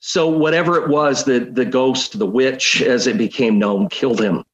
So 0.00 0.28
whatever 0.28 0.80
it 0.80 0.88
was, 0.88 1.24
the 1.24 1.40
the 1.40 1.64
ghost, 1.64 2.18
the 2.18 2.26
witch, 2.26 2.82
as 2.82 3.08
it 3.08 3.18
became 3.18 3.58
known, 3.58 3.88
killed 3.88 4.20
him. 4.20 4.44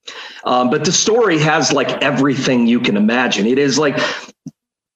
Um, 0.45 0.70
but 0.70 0.87
the 0.87 0.93
story 0.93 1.39
has 1.39 1.70
like 1.70 2.03
everything 2.03 2.66
you 2.66 2.80
can 2.80 2.97
imagine. 2.97 3.47
It 3.47 3.59
is 3.59 3.78
like 3.78 3.99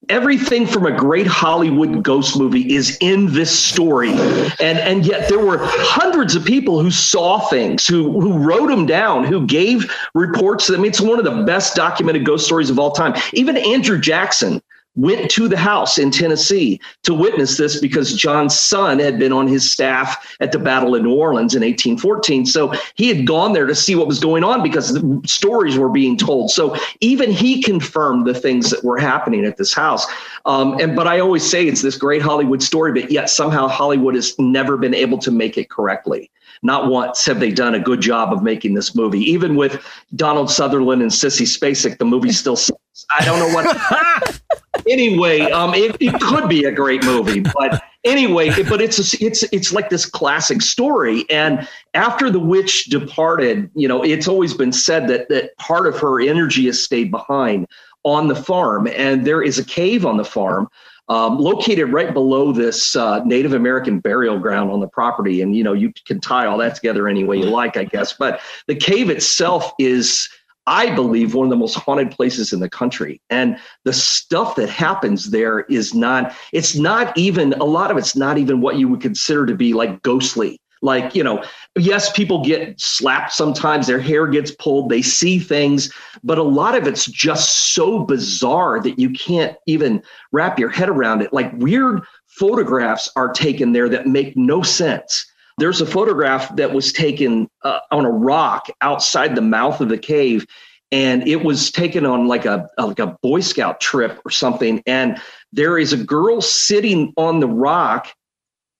everything 0.09 0.66
from 0.66 0.86
a 0.86 0.92
great 0.92 1.26
Hollywood 1.26 2.02
ghost 2.02 2.38
movie 2.38 2.74
is 2.74 2.96
in 3.00 3.32
this 3.32 3.56
story. 3.56 4.11
And, 4.11 4.78
and 4.78 5.06
yet 5.06 5.28
there 5.28 5.38
were 5.38 5.59
hundreds 5.61 6.34
of 6.34 6.44
people 6.44 6.80
who 6.80 6.90
saw 6.90 7.40
things, 7.48 7.86
who, 7.86 8.20
who 8.20 8.38
wrote 8.38 8.68
them 8.68 8.86
down, 8.86 9.24
who 9.24 9.46
gave 9.46 9.90
reports. 10.14 10.70
I 10.70 10.76
mean, 10.76 10.86
it's 10.86 11.00
one 11.00 11.18
of 11.18 11.24
the 11.24 11.42
best 11.44 11.74
documented 11.74 12.24
ghost 12.24 12.46
stories 12.46 12.70
of 12.70 12.78
all 12.78 12.92
time. 12.92 13.14
Even 13.32 13.56
Andrew 13.56 14.00
Jackson, 14.00 14.62
went 14.99 15.30
to 15.30 15.46
the 15.46 15.57
house 15.57 15.96
in 15.96 16.11
Tennessee 16.11 16.80
to 17.05 17.14
witness 17.14 17.57
this 17.57 17.80
because 17.80 18.14
John's 18.14 18.59
son 18.59 18.99
had 18.99 19.18
been 19.18 19.32
on 19.32 19.46
his 19.46 19.70
staff 19.72 20.36
at 20.40 20.51
the 20.51 20.59
Battle 20.59 20.94
of 20.94 21.03
New 21.03 21.14
Orleans 21.14 21.55
in 21.55 21.62
1814. 21.62 22.44
So 22.46 22.74
he 22.96 23.09
had 23.09 23.24
gone 23.24 23.53
there 23.53 23.66
to 23.66 23.76
see 23.76 23.94
what 23.94 24.09
was 24.09 24.18
going 24.18 24.42
on 24.42 24.62
because 24.62 24.92
the 24.92 25.20
stories 25.24 25.78
were 25.78 25.88
being 25.88 26.16
told. 26.16 26.51
So 26.51 26.76
even 27.01 27.30
he 27.30 27.62
confirmed 27.62 28.26
the 28.26 28.34
things 28.34 28.70
that 28.70 28.82
were 28.82 28.99
happening 28.99 29.44
at 29.44 29.57
this 29.57 29.72
house. 29.72 30.05
Um, 30.46 30.78
and 30.80 30.96
but 30.96 31.07
I 31.07 31.20
always 31.20 31.49
say 31.49 31.66
it's 31.66 31.82
this 31.82 31.96
great 31.96 32.20
Hollywood 32.20 32.62
story, 32.62 32.92
but 32.92 33.11
yet 33.11 33.30
somehow 33.30 33.68
Hollywood 33.68 34.16
has 34.16 34.36
never 34.38 34.76
been 34.76 34.94
able 34.94 35.18
to 35.18 35.30
make 35.30 35.57
it 35.57 35.70
correctly. 35.70 36.30
Not 36.62 36.88
once 36.88 37.24
have 37.26 37.38
they 37.38 37.53
done 37.53 37.76
a 37.76 37.80
good 37.80 38.01
job 38.01 38.32
of 38.32 38.42
making 38.42 38.74
this 38.74 38.96
movie. 38.96 39.20
Even 39.20 39.55
with 39.55 39.80
Donald 40.16 40.51
Sutherland 40.51 41.03
and 41.03 41.11
Sissy 41.11 41.46
Spacek, 41.46 41.99
the 41.99 42.05
movie 42.05 42.32
still 42.32 42.57
sucks. 42.57 43.07
I 43.16 43.24
don't 43.24 43.38
know 43.38 43.55
what. 43.55 44.40
anyway, 44.91 45.41
um, 45.51 45.74
it, 45.74 45.97
it 46.01 46.20
could 46.20 46.49
be 46.49 46.64
a 46.64 46.72
great 46.72 47.05
movie, 47.05 47.41
but 47.41 47.82
anyway, 48.05 48.51
but 48.64 48.80
it's 48.80 48.99
a, 48.99 49.24
it's 49.24 49.43
it's 49.53 49.72
like 49.72 49.91
this 49.91 50.07
classic 50.07 50.62
story. 50.62 51.24
And 51.30 51.68
after 51.95 52.30
the 52.30 52.41
witch 52.41 52.86
departed, 52.86 53.70
you 53.74 53.89
know, 53.89 54.03
it's 54.03 54.28
always 54.28 54.55
been 54.55 54.72
said 54.72 55.09
that 55.09 55.28
that 55.28 55.57
part 55.59 55.86
of 55.86 55.99
her 55.99 56.20
energy 56.20 56.66
has 56.66 56.82
stayed 56.82 57.11
behind 57.11 57.66
on 58.05 58.28
the 58.28 58.36
farm, 58.36 58.86
and 58.86 59.26
there 59.26 59.43
is 59.43 59.59
a 59.59 59.64
cave 59.64 60.07
on 60.07 60.16
the 60.16 60.24
farm 60.24 60.68
um, 61.09 61.39
located 61.39 61.91
right 61.93 62.12
below 62.12 62.53
this 62.53 62.95
uh, 62.95 63.24
Native 63.24 63.55
American 63.55 63.99
burial 63.99 64.39
ground 64.39 64.70
on 64.70 64.80
the 64.80 64.89
property. 64.89 65.41
And, 65.41 65.57
you 65.57 65.64
know, 65.64 65.72
you 65.72 65.93
can 66.05 66.20
tie 66.20 66.47
all 66.47 66.59
that 66.59 66.74
together 66.74 67.09
any 67.09 67.24
way 67.24 67.39
you 67.39 67.47
like, 67.47 67.76
I 67.76 67.84
guess. 67.84 68.12
But 68.12 68.41
the 68.66 68.74
cave 68.74 69.09
itself 69.09 69.72
is, 69.78 70.28
I 70.68 70.94
believe, 70.94 71.34
one 71.34 71.46
of 71.46 71.50
the 71.50 71.56
most 71.56 71.74
haunted 71.74 72.10
places 72.10 72.52
in 72.52 72.60
the 72.60 72.68
country. 72.68 73.22
And 73.30 73.56
the 73.84 73.92
stuff 73.92 74.54
that 74.56 74.68
happens 74.68 75.30
there 75.30 75.60
is 75.60 75.94
not, 75.94 76.34
it's 76.52 76.76
not 76.76 77.16
even, 77.16 77.54
a 77.54 77.64
lot 77.64 77.90
of 77.90 77.96
it's 77.96 78.14
not 78.14 78.36
even 78.36 78.60
what 78.60 78.76
you 78.76 78.86
would 78.88 79.00
consider 79.00 79.46
to 79.46 79.54
be 79.54 79.72
like 79.72 80.02
ghostly. 80.02 80.60
Like, 80.80 81.14
you 81.14 81.24
know, 81.24 81.42
yes, 81.76 82.12
people 82.12 82.44
get 82.44 82.80
slapped 82.80 83.32
sometimes, 83.32 83.86
their 83.86 83.98
hair 83.98 84.28
gets 84.28 84.52
pulled, 84.52 84.90
they 84.90 85.02
see 85.02 85.38
things, 85.38 85.92
but 86.22 86.38
a 86.38 86.42
lot 86.42 86.76
of 86.76 86.86
it's 86.86 87.06
just 87.06 87.74
so 87.74 88.00
bizarre 88.04 88.80
that 88.82 88.98
you 88.98 89.10
can't 89.10 89.56
even 89.66 90.02
wrap 90.30 90.58
your 90.58 90.68
head 90.68 90.88
around 90.88 91.22
it. 91.22 91.32
Like, 91.32 91.50
weird 91.54 92.02
photographs 92.26 93.10
are 93.16 93.32
taken 93.32 93.72
there 93.72 93.88
that 93.88 94.06
make 94.06 94.36
no 94.36 94.62
sense. 94.62 95.27
There's 95.59 95.80
a 95.80 95.86
photograph 95.86 96.54
that 96.56 96.72
was 96.72 96.92
taken 96.92 97.48
uh, 97.62 97.80
on 97.90 98.04
a 98.04 98.11
rock 98.11 98.68
outside 98.80 99.34
the 99.34 99.42
mouth 99.42 99.80
of 99.80 99.88
the 99.88 99.98
cave, 99.98 100.46
and 100.92 101.26
it 101.26 101.44
was 101.44 101.70
taken 101.70 102.06
on 102.06 102.28
like 102.28 102.44
a, 102.44 102.68
a 102.78 102.86
like 102.86 102.98
a 102.98 103.18
Boy 103.22 103.40
Scout 103.40 103.80
trip 103.80 104.20
or 104.24 104.30
something. 104.30 104.82
And 104.86 105.20
there 105.52 105.78
is 105.78 105.92
a 105.92 105.96
girl 105.96 106.40
sitting 106.40 107.12
on 107.16 107.40
the 107.40 107.48
rock 107.48 108.09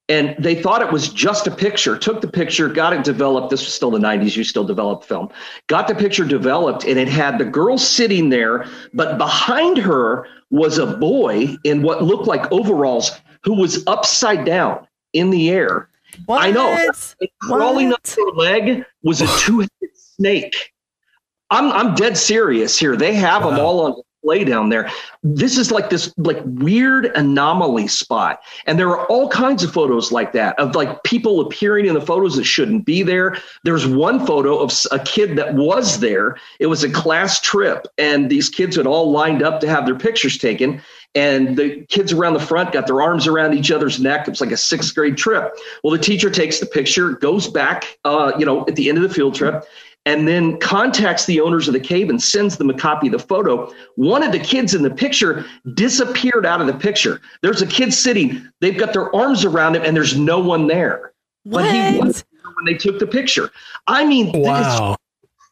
and 0.09 0.35
they 0.39 0.55
thought 0.55 0.81
it 0.81 0.91
was 0.91 1.09
just 1.09 1.47
a 1.47 1.51
picture 1.51 1.97
took 1.97 2.21
the 2.21 2.29
picture 2.29 2.69
got 2.69 2.93
it 2.93 3.05
developed 3.05 3.51
this 3.51 3.65
was 3.65 3.75
still 3.75 3.91
the 3.91 3.99
90s 3.99 4.37
you 4.37 4.45
still 4.45 4.65
developed 4.65 5.05
film 5.05 5.29
got 5.67 5.89
the 5.89 5.95
picture 5.95 6.25
developed 6.25 6.85
and 6.85 6.99
it 6.99 7.09
had 7.09 7.39
the 7.39 7.45
girl 7.45 7.79
sitting 7.79 8.29
there 8.29 8.67
but 8.95 9.19
behind 9.19 9.77
her 9.77 10.27
was 10.51 10.79
a 10.79 10.87
boy 10.97 11.57
in 11.65 11.83
what 11.83 12.03
looked 12.03 12.27
like 12.27 12.51
overalls 12.51 13.13
who 13.45 13.55
was 13.55 13.87
upside 13.87 14.45
down 14.45 14.87
in 15.13 15.31
the 15.31 15.51
air 15.51 15.89
what? 16.27 16.43
i 16.43 16.51
know 16.51 16.77
crawling 17.41 17.93
up 17.93 18.07
her 18.07 18.31
leg 18.35 18.85
was 19.03 19.21
a 19.21 19.27
two-headed 19.39 19.97
snake 19.97 20.73
I'm 21.51 21.73
I'm 21.73 21.95
dead 21.95 22.19
serious 22.19 22.79
here. 22.79 22.95
They 22.95 23.15
have 23.15 23.43
wow. 23.43 23.51
them 23.51 23.61
all 23.61 23.81
on 23.81 24.03
display 24.29 24.45
down 24.45 24.69
there. 24.69 24.91
This 25.23 25.57
is 25.57 25.71
like 25.71 25.91
this 25.91 26.13
like 26.19 26.39
weird 26.45 27.07
anomaly 27.07 27.89
spot. 27.89 28.41
And 28.67 28.79
there 28.79 28.89
are 28.89 29.07
all 29.07 29.29
kinds 29.29 29.63
of 29.63 29.73
photos 29.73 30.13
like 30.13 30.33
that 30.33 30.59
of 30.59 30.75
like 30.75 31.03
people 31.05 31.41
appearing 31.41 31.87
in 31.87 31.95
the 31.95 32.01
photos 32.01 32.37
that 32.37 32.45
shouldn't 32.45 32.85
be 32.85 33.03
there. 33.03 33.37
There's 33.65 33.87
one 33.87 34.27
photo 34.27 34.59
of 34.59 34.73
a 34.93 34.99
kid 34.99 35.37
that 35.37 35.55
was 35.55 36.01
there. 36.01 36.37
It 36.61 36.67
was 36.67 36.85
a 36.85 36.91
class 36.91 37.41
trip 37.41 37.87
and 37.97 38.31
these 38.31 38.49
kids 38.49 38.77
had 38.77 38.87
all 38.87 39.11
lined 39.11 39.43
up 39.43 39.61
to 39.61 39.69
have 39.69 39.87
their 39.87 39.99
pictures 39.99 40.37
taken 40.39 40.83
and 41.15 41.57
the 41.57 41.85
kids 41.89 42.13
around 42.13 42.35
the 42.35 42.41
front 42.41 42.73
got 42.73 42.87
their 42.87 43.03
arms 43.03 43.27
around 43.27 43.55
each 43.55 43.71
other's 43.71 44.01
neck. 44.01 44.29
It 44.29 44.31
was 44.31 44.41
like 44.41 44.53
a 44.53 44.57
sixth 44.57 44.95
grade 44.95 45.17
trip. 45.17 45.57
Well, 45.83 45.91
the 45.91 46.03
teacher 46.03 46.31
takes 46.31 46.61
the 46.61 46.67
picture, 46.67 47.11
goes 47.13 47.49
back, 47.49 47.99
uh, 48.05 48.33
you 48.39 48.47
know, 48.47 48.65
at 48.69 48.77
the 48.77 48.89
end 48.89 48.99
of 48.99 49.03
the 49.03 49.13
field 49.13 49.35
trip, 49.35 49.65
and 50.07 50.29
then 50.29 50.59
contacts 50.59 51.27
the 51.27 51.41
owners 51.41 51.67
of 51.67 51.75
the 51.75 51.81
cave 51.81 52.09
and 52.09 52.23
sends 52.23 52.57
them 52.57 52.71
a 52.71 52.75
copy 52.75 53.09
of 53.09 53.13
the 53.13 53.19
photo. 53.19 53.73
One 53.97 54.23
of 54.23 54.33
the 54.33 54.39
kids 54.39 54.75
in 54.75 54.83
the 54.83 54.91
picture 54.91 55.45
disappeared 55.75 56.47
out 56.47 56.61
of 56.61 56.67
the 56.67 56.75
picture. 56.75 57.21
There's 57.43 57.63
a 57.63 57.67
kid 57.67 57.93
sitting, 57.93 58.49
they've 58.61 58.79
got 58.79 58.93
their 58.93 59.15
arms 59.15 59.45
around 59.45 59.77
him, 59.77 59.83
and 59.83 59.97
there's 59.97 60.17
no 60.17 60.39
one 60.39 60.67
there. 60.67 61.13
What? 61.45 61.63
But 61.63 61.73
he 61.73 61.99
was 61.99 62.25
when 62.43 62.65
they 62.65 62.75
took 62.75 62.99
the 62.99 63.07
picture. 63.07 63.51
I 63.87 64.05
mean, 64.05 64.33
Wow. 64.35 64.97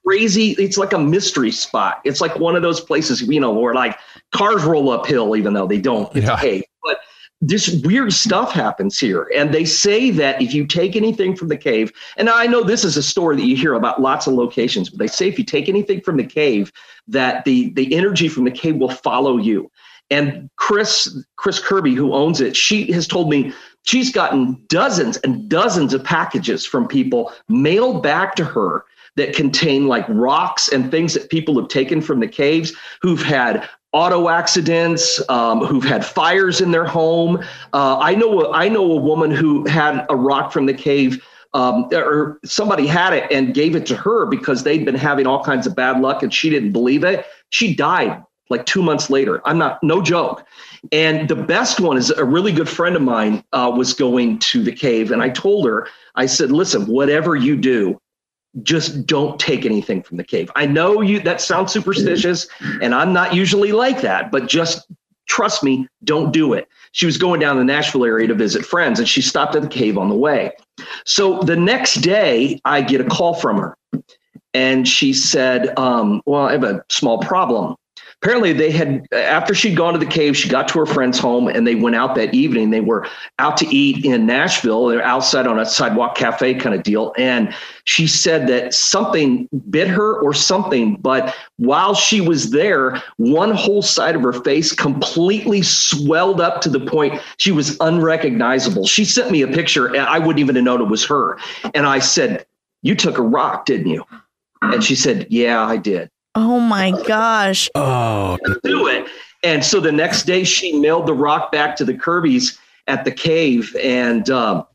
Crazy. 0.07 0.53
It's 0.53 0.79
like 0.79 0.93
a 0.93 0.99
mystery 0.99 1.51
spot. 1.51 2.01
It's 2.05 2.21
like 2.21 2.39
one 2.39 2.57
of 2.57 2.63
those 2.63 2.81
places, 2.81 3.23
you 3.23 3.41
know, 3.41 3.53
where 3.53 3.75
like 3.75 3.99
cars 4.33 4.65
roll 4.65 4.91
uphill, 4.91 5.37
even 5.37 5.53
though 5.55 5.67
they 5.67 5.81
don't. 5.81 6.15
It's 6.15 6.27
Yeah. 6.27 6.41
cave. 6.41 6.65
But 6.83 6.99
this 7.41 7.83
weird 7.85 8.13
stuff 8.13 8.53
happens 8.53 8.99
here. 8.99 9.31
And 9.37 9.53
they 9.53 9.65
say 9.65 10.11
that 10.11 10.41
if 10.41 10.55
you 10.55 10.67
take 10.67 10.97
anything 10.97 11.37
from 11.37 11.49
the 11.49 11.57
cave, 11.57 11.93
and 12.17 12.31
I 12.31 12.47
know 12.47 12.63
this 12.63 12.85
is 12.85 12.97
a 12.97 13.03
story 13.03 13.37
that 13.37 13.45
you 13.45 13.57
hear 13.57 13.75
about 13.75 14.01
lots 14.01 14.27
of 14.27 14.35
locations, 14.35 14.89
but 14.89 14.99
they 14.99 15.07
say 15.07 15.29
if 15.29 15.39
you 15.39 15.45
take 15.45 15.69
anything 15.69 16.01
from 16.01 16.17
the 16.17 16.25
cave, 16.25 16.73
that 17.09 17.45
the 17.45 17.71
the 17.75 17.95
energy 17.95 18.29
from 18.29 18.45
the 18.45 18.51
cave 18.51 18.77
will 18.77 18.91
follow 18.91 19.37
you. 19.37 19.71
And 20.09 20.49
Chris 20.57 21.23
Chris 21.37 21.59
Kirby, 21.59 21.95
who 21.95 22.15
owns 22.15 22.41
it, 22.41 22.57
she 22.57 22.91
has 22.93 23.07
told 23.09 23.29
me 23.29 23.53
she's 23.83 24.13
gotten 24.13 24.65
dozens 24.69 25.17
and 25.19 25.49
dozens 25.49 25.93
of 25.93 26.05
packages 26.05 26.65
from 26.65 26.87
people 26.89 27.33
mailed 27.49 28.03
back 28.03 28.35
to 28.37 28.45
her 28.45 28.85
that 29.17 29.35
contain 29.35 29.87
like 29.87 30.05
rocks 30.09 30.69
and 30.69 30.91
things 30.91 31.15
that 31.15 31.31
people 31.31 31.59
have 31.61 31.69
taken 31.69 32.01
from 32.01 32.21
the 32.21 32.29
caves 32.29 32.73
who've 33.03 33.23
had 33.23 33.69
auto 33.93 34.29
accidents, 34.29 35.21
um, 35.31 35.61
who've 35.65 35.85
had 35.85 36.05
fires 36.05 36.61
in 36.61 36.71
their 36.71 36.85
home. 36.85 37.39
Uh, 37.73 37.99
I 37.99 38.15
know 38.15 38.53
I 38.53 38.69
know 38.69 38.93
a 38.93 38.97
woman 38.97 39.31
who 39.31 39.67
had 39.67 40.07
a 40.11 40.17
rock 40.17 40.53
from 40.53 40.67
the 40.67 40.75
cave. 40.75 41.25
Um, 41.55 41.89
or 41.93 42.39
somebody 42.45 42.87
had 42.87 43.15
it 43.15 43.33
and 43.33 43.55
gave 43.55 43.77
it 43.77 43.87
to 43.87 43.97
her 43.97 44.27
because 44.27 44.63
they'd 44.63 44.85
been 44.85 44.95
having 44.95 45.27
all 45.27 45.43
kinds 45.43 45.67
of 45.67 45.75
bad 45.75 46.01
luck 46.03 46.23
and 46.23 46.35
she 46.35 46.51
didn't 46.51 46.73
believe 46.73 47.03
it. 47.03 47.25
She 47.49 47.75
died 47.75 48.23
like 48.51 48.67
two 48.67 48.83
months 48.83 49.09
later. 49.09 49.41
I'm 49.47 49.57
not, 49.57 49.83
no 49.83 50.03
joke. 50.03 50.45
And 50.93 51.29
the 51.29 51.37
best 51.37 51.81
one 51.81 51.97
is 51.97 52.11
a 52.11 52.25
really 52.25 52.53
good 52.53 52.69
friend 52.69 52.95
of 52.95 53.03
mine 53.03 53.43
uh, 53.55 53.73
was 53.75 53.95
going 53.95 54.39
to 54.41 54.63
the 54.63 54.73
cave. 54.73 55.11
And 55.11 55.23
I 55.23 55.31
told 55.31 55.67
her, 55.67 55.89
I 56.15 56.27
said, 56.27 56.53
listen, 56.53 56.87
whatever 56.87 57.35
you 57.37 57.57
do, 57.57 57.99
just 58.63 59.07
don't 59.07 59.39
take 59.39 59.65
anything 59.65 60.03
from 60.03 60.17
the 60.17 60.25
cave. 60.25 60.51
I 60.57 60.67
know 60.67 61.01
you 61.01 61.21
that 61.21 61.41
sounds 61.41 61.73
superstitious, 61.73 62.47
and 62.81 62.95
I'm 62.95 63.13
not 63.13 63.35
usually 63.35 63.73
like 63.73 64.01
that, 64.01 64.31
but 64.31 64.49
just 64.49 64.87
trust 65.27 65.63
me, 65.63 65.89
don't 66.05 66.33
do 66.33 66.53
it. 66.53 66.69
She 66.93 67.07
was 67.07 67.19
going 67.19 67.41
down 67.41 67.59
the 67.59 67.65
Nashville 67.65 68.05
area 68.05 68.29
to 68.29 68.35
visit 68.35 68.65
friends, 68.65 68.99
and 68.99 69.09
she 69.09 69.21
stopped 69.21 69.55
at 69.55 69.63
the 69.63 69.69
cave 69.69 69.99
on 69.99 70.09
the 70.09 70.15
way. 70.15 70.53
So 71.05 71.41
the 71.43 71.57
next 71.57 71.97
day, 71.97 72.61
I 72.65 72.81
get 72.81 73.01
a 73.01 73.05
call 73.05 73.35
from 73.35 73.59
her, 73.59 73.77
and 74.55 74.89
she 74.89 75.13
said, 75.13 75.79
um, 75.79 76.23
"Well, 76.27 76.43
I 76.43 76.53
have 76.53 76.65
a 76.65 76.85
small 76.89 77.19
problem." 77.19 77.77
Apparently, 78.23 78.53
they 78.55 78.71
had 78.71 79.07
after 79.13 79.55
she'd 79.55 79.77
gone 79.77 79.93
to 79.93 79.99
the 79.99 80.07
cave, 80.07 80.37
she 80.37 80.49
got 80.49 80.67
to 80.69 80.79
her 80.79 80.87
friend's 80.87 81.19
home, 81.19 81.49
and 81.49 81.67
they 81.67 81.75
went 81.75 81.95
out 81.95 82.15
that 82.15 82.35
evening. 82.35 82.71
They 82.71 82.81
were 82.81 83.07
out 83.39 83.57
to 83.59 83.67
eat 83.67 84.05
in 84.05 84.27
Nashville. 84.27 84.87
They're 84.87 85.03
outside 85.03 85.47
on 85.47 85.61
a 85.61 85.67
sidewalk 85.67 86.17
cafe 86.17 86.55
kind 86.55 86.75
of 86.75 86.83
deal, 86.83 87.13
and 87.19 87.55
she 87.85 88.07
said 88.07 88.49
that 88.49 88.73
something 88.73 89.49
bit 89.71 89.87
her 89.87 90.19
or 90.19 90.33
something. 90.33 90.97
But 90.97 91.37
while 91.59 91.95
she 91.95 92.21
was 92.21 92.51
there, 92.51 93.01
one 93.19 93.53
whole 93.53 93.83
side 93.83 94.17
of 94.17 94.23
her 94.23 94.33
face 94.33 94.73
completely 94.73 95.63
swelled 95.63 96.41
up 96.41 96.63
to 96.63 96.71
the 96.71 96.81
point 96.81 97.21
she 97.37 97.53
was 97.53 97.77
unrecognizable. 97.81 98.87
She 98.87 99.05
sent 99.05 99.31
me 99.31 99.43
a 99.43 99.49
picture, 99.49 99.87
and 99.87 99.99
I 99.99 100.19
wouldn't 100.19 100.41
even 100.41 100.57
have 100.57 100.65
known 100.65 100.81
it 100.81 100.89
was 100.89 101.05
her. 101.05 101.39
And 101.75 101.87
I 101.87 101.99
said, 101.99 102.47
"You 102.83 102.95
took 102.95 103.19
a 103.19 103.23
rock, 103.23 103.67
didn't 103.67 103.91
you?" 103.91 104.05
And 104.63 104.83
she 104.83 104.97
said, 104.97 105.27
"Yeah, 105.29 105.65
I 105.65 105.77
did." 105.77 106.11
Oh 106.37 106.61
my 106.61 106.91
gosh. 107.07 107.69
Oh, 107.75 108.37
do 108.63 108.87
it. 108.89 109.07
And 109.43 109.65
so 109.65 109.81
the 109.81 109.91
next 109.93 110.25
day, 110.25 110.45
she 110.45 110.79
mailed 110.79 111.07
the 111.07 111.15
rock 111.15 111.51
back 111.51 111.77
to 111.77 111.85
the 111.85 111.95
Kirby's 111.95 112.59
at 112.87 113.05
the 113.05 113.11
cave, 113.11 113.75
and 113.83 114.29
um, 114.31 114.67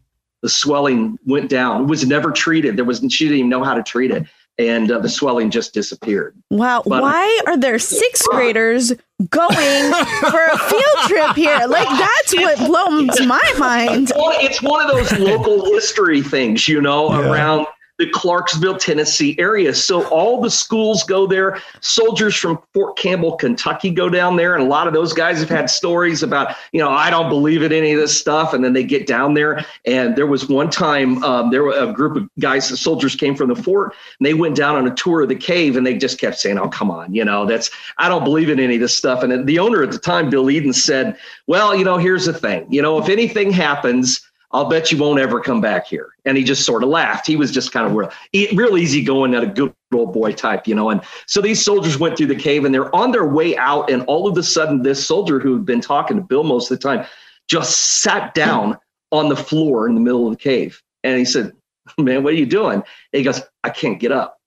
the 0.41 0.49
swelling 0.49 1.17
went 1.25 1.49
down. 1.49 1.83
It 1.83 1.87
was 1.87 2.05
never 2.05 2.31
treated. 2.31 2.77
There 2.77 2.85
was 2.85 2.99
she 3.09 3.25
didn't 3.25 3.37
even 3.39 3.49
know 3.49 3.63
how 3.63 3.73
to 3.75 3.83
treat 3.83 4.11
it, 4.11 4.25
and 4.57 4.91
uh, 4.91 4.99
the 4.99 5.09
swelling 5.09 5.49
just 5.51 5.73
disappeared. 5.73 6.35
Wow. 6.49 6.83
But- 6.85 7.01
Why 7.03 7.41
are 7.47 7.57
there 7.57 7.77
sixth 7.79 8.25
graders 8.29 8.93
going 9.29 9.93
for 10.29 10.45
a 10.45 10.57
field 10.57 10.97
trip 11.07 11.35
here? 11.35 11.67
Like 11.67 11.87
that's 11.87 12.33
what 12.33 12.57
blows 12.59 13.27
my 13.27 13.53
mind. 13.59 14.09
It's 14.09 14.15
one, 14.17 14.35
it's 14.39 14.61
one 14.61 14.81
of 14.89 14.91
those 14.95 15.19
local 15.19 15.65
history 15.65 16.21
things, 16.21 16.67
you 16.67 16.81
know, 16.81 17.11
around 17.11 17.67
the 18.01 18.09
Clarksville, 18.09 18.77
Tennessee 18.77 19.35
area. 19.37 19.75
So 19.75 20.07
all 20.07 20.41
the 20.41 20.49
schools 20.49 21.03
go 21.03 21.27
there. 21.27 21.61
Soldiers 21.81 22.35
from 22.35 22.59
Fort 22.73 22.97
Campbell, 22.97 23.35
Kentucky 23.35 23.91
go 23.91 24.09
down 24.09 24.37
there. 24.37 24.55
And 24.55 24.63
a 24.63 24.67
lot 24.67 24.87
of 24.87 24.93
those 24.93 25.13
guys 25.13 25.39
have 25.39 25.49
had 25.49 25.69
stories 25.69 26.23
about, 26.23 26.55
you 26.71 26.79
know, 26.79 26.89
I 26.89 27.11
don't 27.11 27.29
believe 27.29 27.61
in 27.61 27.71
any 27.71 27.93
of 27.93 27.99
this 27.99 28.17
stuff. 28.17 28.53
And 28.55 28.63
then 28.63 28.73
they 28.73 28.83
get 28.83 29.05
down 29.05 29.35
there. 29.35 29.63
And 29.85 30.15
there 30.15 30.25
was 30.25 30.49
one 30.49 30.71
time 30.71 31.23
um, 31.23 31.51
there 31.51 31.63
were 31.63 31.77
a 31.77 31.93
group 31.93 32.15
of 32.15 32.27
guys, 32.39 32.67
soldiers 32.79 33.15
came 33.15 33.35
from 33.35 33.49
the 33.49 33.55
fort 33.55 33.93
and 34.19 34.25
they 34.25 34.33
went 34.33 34.55
down 34.55 34.75
on 34.75 34.87
a 34.87 34.95
tour 34.95 35.21
of 35.21 35.29
the 35.29 35.35
cave 35.35 35.77
and 35.77 35.85
they 35.85 35.95
just 35.95 36.19
kept 36.19 36.39
saying, 36.39 36.57
oh, 36.57 36.69
come 36.69 36.89
on, 36.89 37.13
you 37.13 37.23
know, 37.23 37.45
that's, 37.45 37.69
I 37.99 38.09
don't 38.09 38.23
believe 38.23 38.49
in 38.49 38.59
any 38.59 38.75
of 38.75 38.81
this 38.81 38.97
stuff. 38.97 39.21
And 39.21 39.45
the 39.45 39.59
owner 39.59 39.83
at 39.83 39.91
the 39.91 39.99
time, 39.99 40.31
Bill 40.31 40.49
Eden, 40.49 40.73
said, 40.73 41.17
well, 41.45 41.75
you 41.75 41.85
know, 41.85 41.97
here's 41.97 42.25
the 42.25 42.33
thing, 42.33 42.65
you 42.71 42.81
know, 42.81 42.97
if 42.97 43.09
anything 43.09 43.51
happens, 43.51 44.21
I'll 44.53 44.69
bet 44.69 44.91
you 44.91 44.97
won't 44.97 45.19
ever 45.19 45.39
come 45.39 45.61
back 45.61 45.87
here. 45.87 46.09
And 46.25 46.37
he 46.37 46.43
just 46.43 46.65
sort 46.65 46.83
of 46.83 46.89
laughed. 46.89 47.25
He 47.25 47.35
was 47.35 47.51
just 47.51 47.71
kind 47.71 47.85
of 47.85 47.93
real, 47.93 48.11
real 48.53 48.77
easy 48.77 49.03
going 49.03 49.33
at 49.33 49.43
a 49.43 49.47
good 49.47 49.73
old 49.93 50.13
boy 50.13 50.33
type, 50.33 50.67
you 50.67 50.75
know. 50.75 50.89
And 50.89 51.01
so 51.25 51.41
these 51.41 51.63
soldiers 51.63 51.97
went 51.97 52.17
through 52.17 52.27
the 52.27 52.35
cave 52.35 52.65
and 52.65 52.73
they're 52.73 52.93
on 52.95 53.11
their 53.11 53.25
way 53.25 53.55
out. 53.57 53.89
And 53.89 54.03
all 54.03 54.27
of 54.27 54.37
a 54.37 54.43
sudden, 54.43 54.83
this 54.83 55.05
soldier 55.05 55.39
who 55.39 55.53
had 55.53 55.65
been 55.65 55.81
talking 55.81 56.17
to 56.17 56.23
Bill 56.23 56.43
most 56.43 56.69
of 56.69 56.79
the 56.79 56.83
time 56.83 57.05
just 57.47 58.01
sat 58.01 58.33
down 58.33 58.77
on 59.11 59.29
the 59.29 59.35
floor 59.35 59.87
in 59.87 59.95
the 59.95 60.01
middle 60.01 60.27
of 60.27 60.33
the 60.33 60.41
cave. 60.41 60.81
And 61.03 61.17
he 61.17 61.25
said, 61.25 61.53
Man, 61.97 62.23
what 62.23 62.33
are 62.33 62.37
you 62.37 62.45
doing? 62.45 62.75
And 62.75 62.83
he 63.11 63.23
goes, 63.23 63.41
I 63.63 63.69
can't 63.69 63.99
get 63.99 64.11
up. 64.11 64.37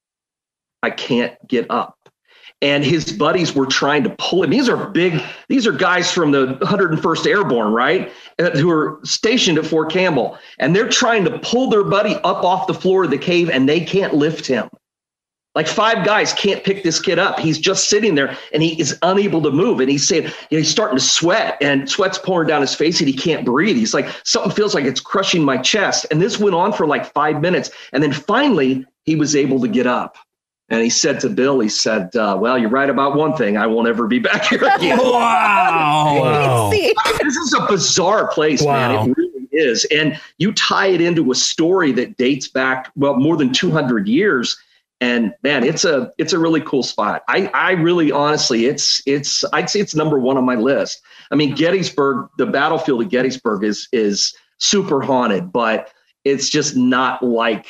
I 0.82 0.90
can't 0.90 1.34
get 1.48 1.70
up 1.70 1.98
and 2.62 2.84
his 2.84 3.12
buddies 3.12 3.54
were 3.54 3.66
trying 3.66 4.04
to 4.04 4.10
pull 4.18 4.42
him. 4.42 4.50
These 4.50 4.68
are 4.68 4.88
big, 4.88 5.22
these 5.48 5.66
are 5.66 5.72
guys 5.72 6.10
from 6.10 6.30
the 6.30 6.54
101st 6.62 7.26
Airborne, 7.26 7.72
right? 7.72 8.10
Uh, 8.38 8.50
Who 8.50 8.70
are 8.70 9.00
stationed 9.04 9.58
at 9.58 9.66
Fort 9.66 9.90
Campbell. 9.92 10.38
And 10.58 10.74
they're 10.74 10.88
trying 10.88 11.24
to 11.24 11.38
pull 11.40 11.68
their 11.68 11.84
buddy 11.84 12.14
up 12.16 12.42
off 12.42 12.66
the 12.66 12.74
floor 12.74 13.04
of 13.04 13.10
the 13.10 13.18
cave 13.18 13.50
and 13.50 13.68
they 13.68 13.80
can't 13.80 14.14
lift 14.14 14.46
him. 14.46 14.68
Like 15.54 15.68
five 15.68 16.04
guys 16.04 16.32
can't 16.32 16.64
pick 16.64 16.82
this 16.82 17.00
kid 17.00 17.18
up. 17.18 17.38
He's 17.38 17.58
just 17.58 17.88
sitting 17.88 18.16
there 18.16 18.36
and 18.52 18.60
he 18.60 18.80
is 18.80 18.98
unable 19.02 19.40
to 19.42 19.52
move. 19.52 19.78
And 19.78 19.88
he's 19.88 20.08
saying, 20.08 20.24
you 20.24 20.56
know, 20.56 20.58
he's 20.58 20.70
starting 20.70 20.98
to 20.98 21.04
sweat 21.04 21.56
and 21.60 21.88
sweat's 21.88 22.18
pouring 22.18 22.48
down 22.48 22.60
his 22.60 22.74
face 22.74 22.98
and 22.98 23.08
he 23.08 23.14
can't 23.14 23.44
breathe. 23.44 23.76
He's 23.76 23.94
like, 23.94 24.08
something 24.24 24.50
feels 24.50 24.74
like 24.74 24.84
it's 24.84 25.00
crushing 25.00 25.44
my 25.44 25.58
chest. 25.58 26.06
And 26.10 26.20
this 26.20 26.40
went 26.40 26.56
on 26.56 26.72
for 26.72 26.88
like 26.88 27.12
five 27.12 27.40
minutes. 27.40 27.70
And 27.92 28.02
then 28.02 28.12
finally, 28.12 28.84
he 29.04 29.14
was 29.14 29.36
able 29.36 29.60
to 29.60 29.68
get 29.68 29.86
up. 29.86 30.16
And 30.70 30.82
he 30.82 30.88
said 30.90 31.20
to 31.20 31.28
Bill, 31.28 31.60
he 31.60 31.68
said, 31.68 32.14
uh, 32.16 32.36
Well, 32.40 32.58
you're 32.58 32.70
right 32.70 32.88
about 32.88 33.16
one 33.16 33.36
thing. 33.36 33.56
I 33.56 33.66
won't 33.66 33.86
ever 33.86 34.06
be 34.06 34.18
back 34.18 34.44
here 34.46 34.64
again. 34.64 34.98
Wow. 35.02 36.20
wow. 36.22 36.70
This 37.22 37.36
is 37.36 37.54
a 37.54 37.66
bizarre 37.66 38.28
place, 38.28 38.62
Wow. 38.62 38.72
man. 39.04 39.10
It 39.10 39.16
really 39.16 39.48
is. 39.52 39.84
And 39.86 40.18
you 40.38 40.52
tie 40.52 40.86
it 40.88 41.00
into 41.00 41.30
a 41.30 41.34
story 41.34 41.92
that 41.92 42.16
dates 42.16 42.48
back, 42.48 42.90
well, 42.96 43.16
more 43.16 43.36
than 43.36 43.52
200 43.52 44.08
years. 44.08 44.56
And 45.00 45.34
man, 45.42 45.64
it's 45.64 45.84
a 45.84 46.12
it's 46.16 46.32
a 46.32 46.38
really 46.38 46.62
cool 46.62 46.82
spot. 46.82 47.24
I 47.28 47.48
I 47.52 47.72
really 47.72 48.10
honestly, 48.10 48.66
it's 48.66 49.02
it's 49.06 49.44
I'd 49.52 49.68
say 49.68 49.80
it's 49.80 49.94
number 49.94 50.18
one 50.18 50.38
on 50.38 50.44
my 50.46 50.54
list. 50.54 51.02
I 51.30 51.34
mean, 51.34 51.54
Gettysburg, 51.54 52.28
the 52.38 52.46
battlefield 52.46 53.02
of 53.02 53.10
Gettysburg 53.10 53.64
is 53.64 53.86
is 53.92 54.34
super 54.58 55.02
haunted, 55.02 55.52
but 55.52 55.90
it's 56.24 56.48
just 56.48 56.74
not 56.76 57.22
like 57.22 57.66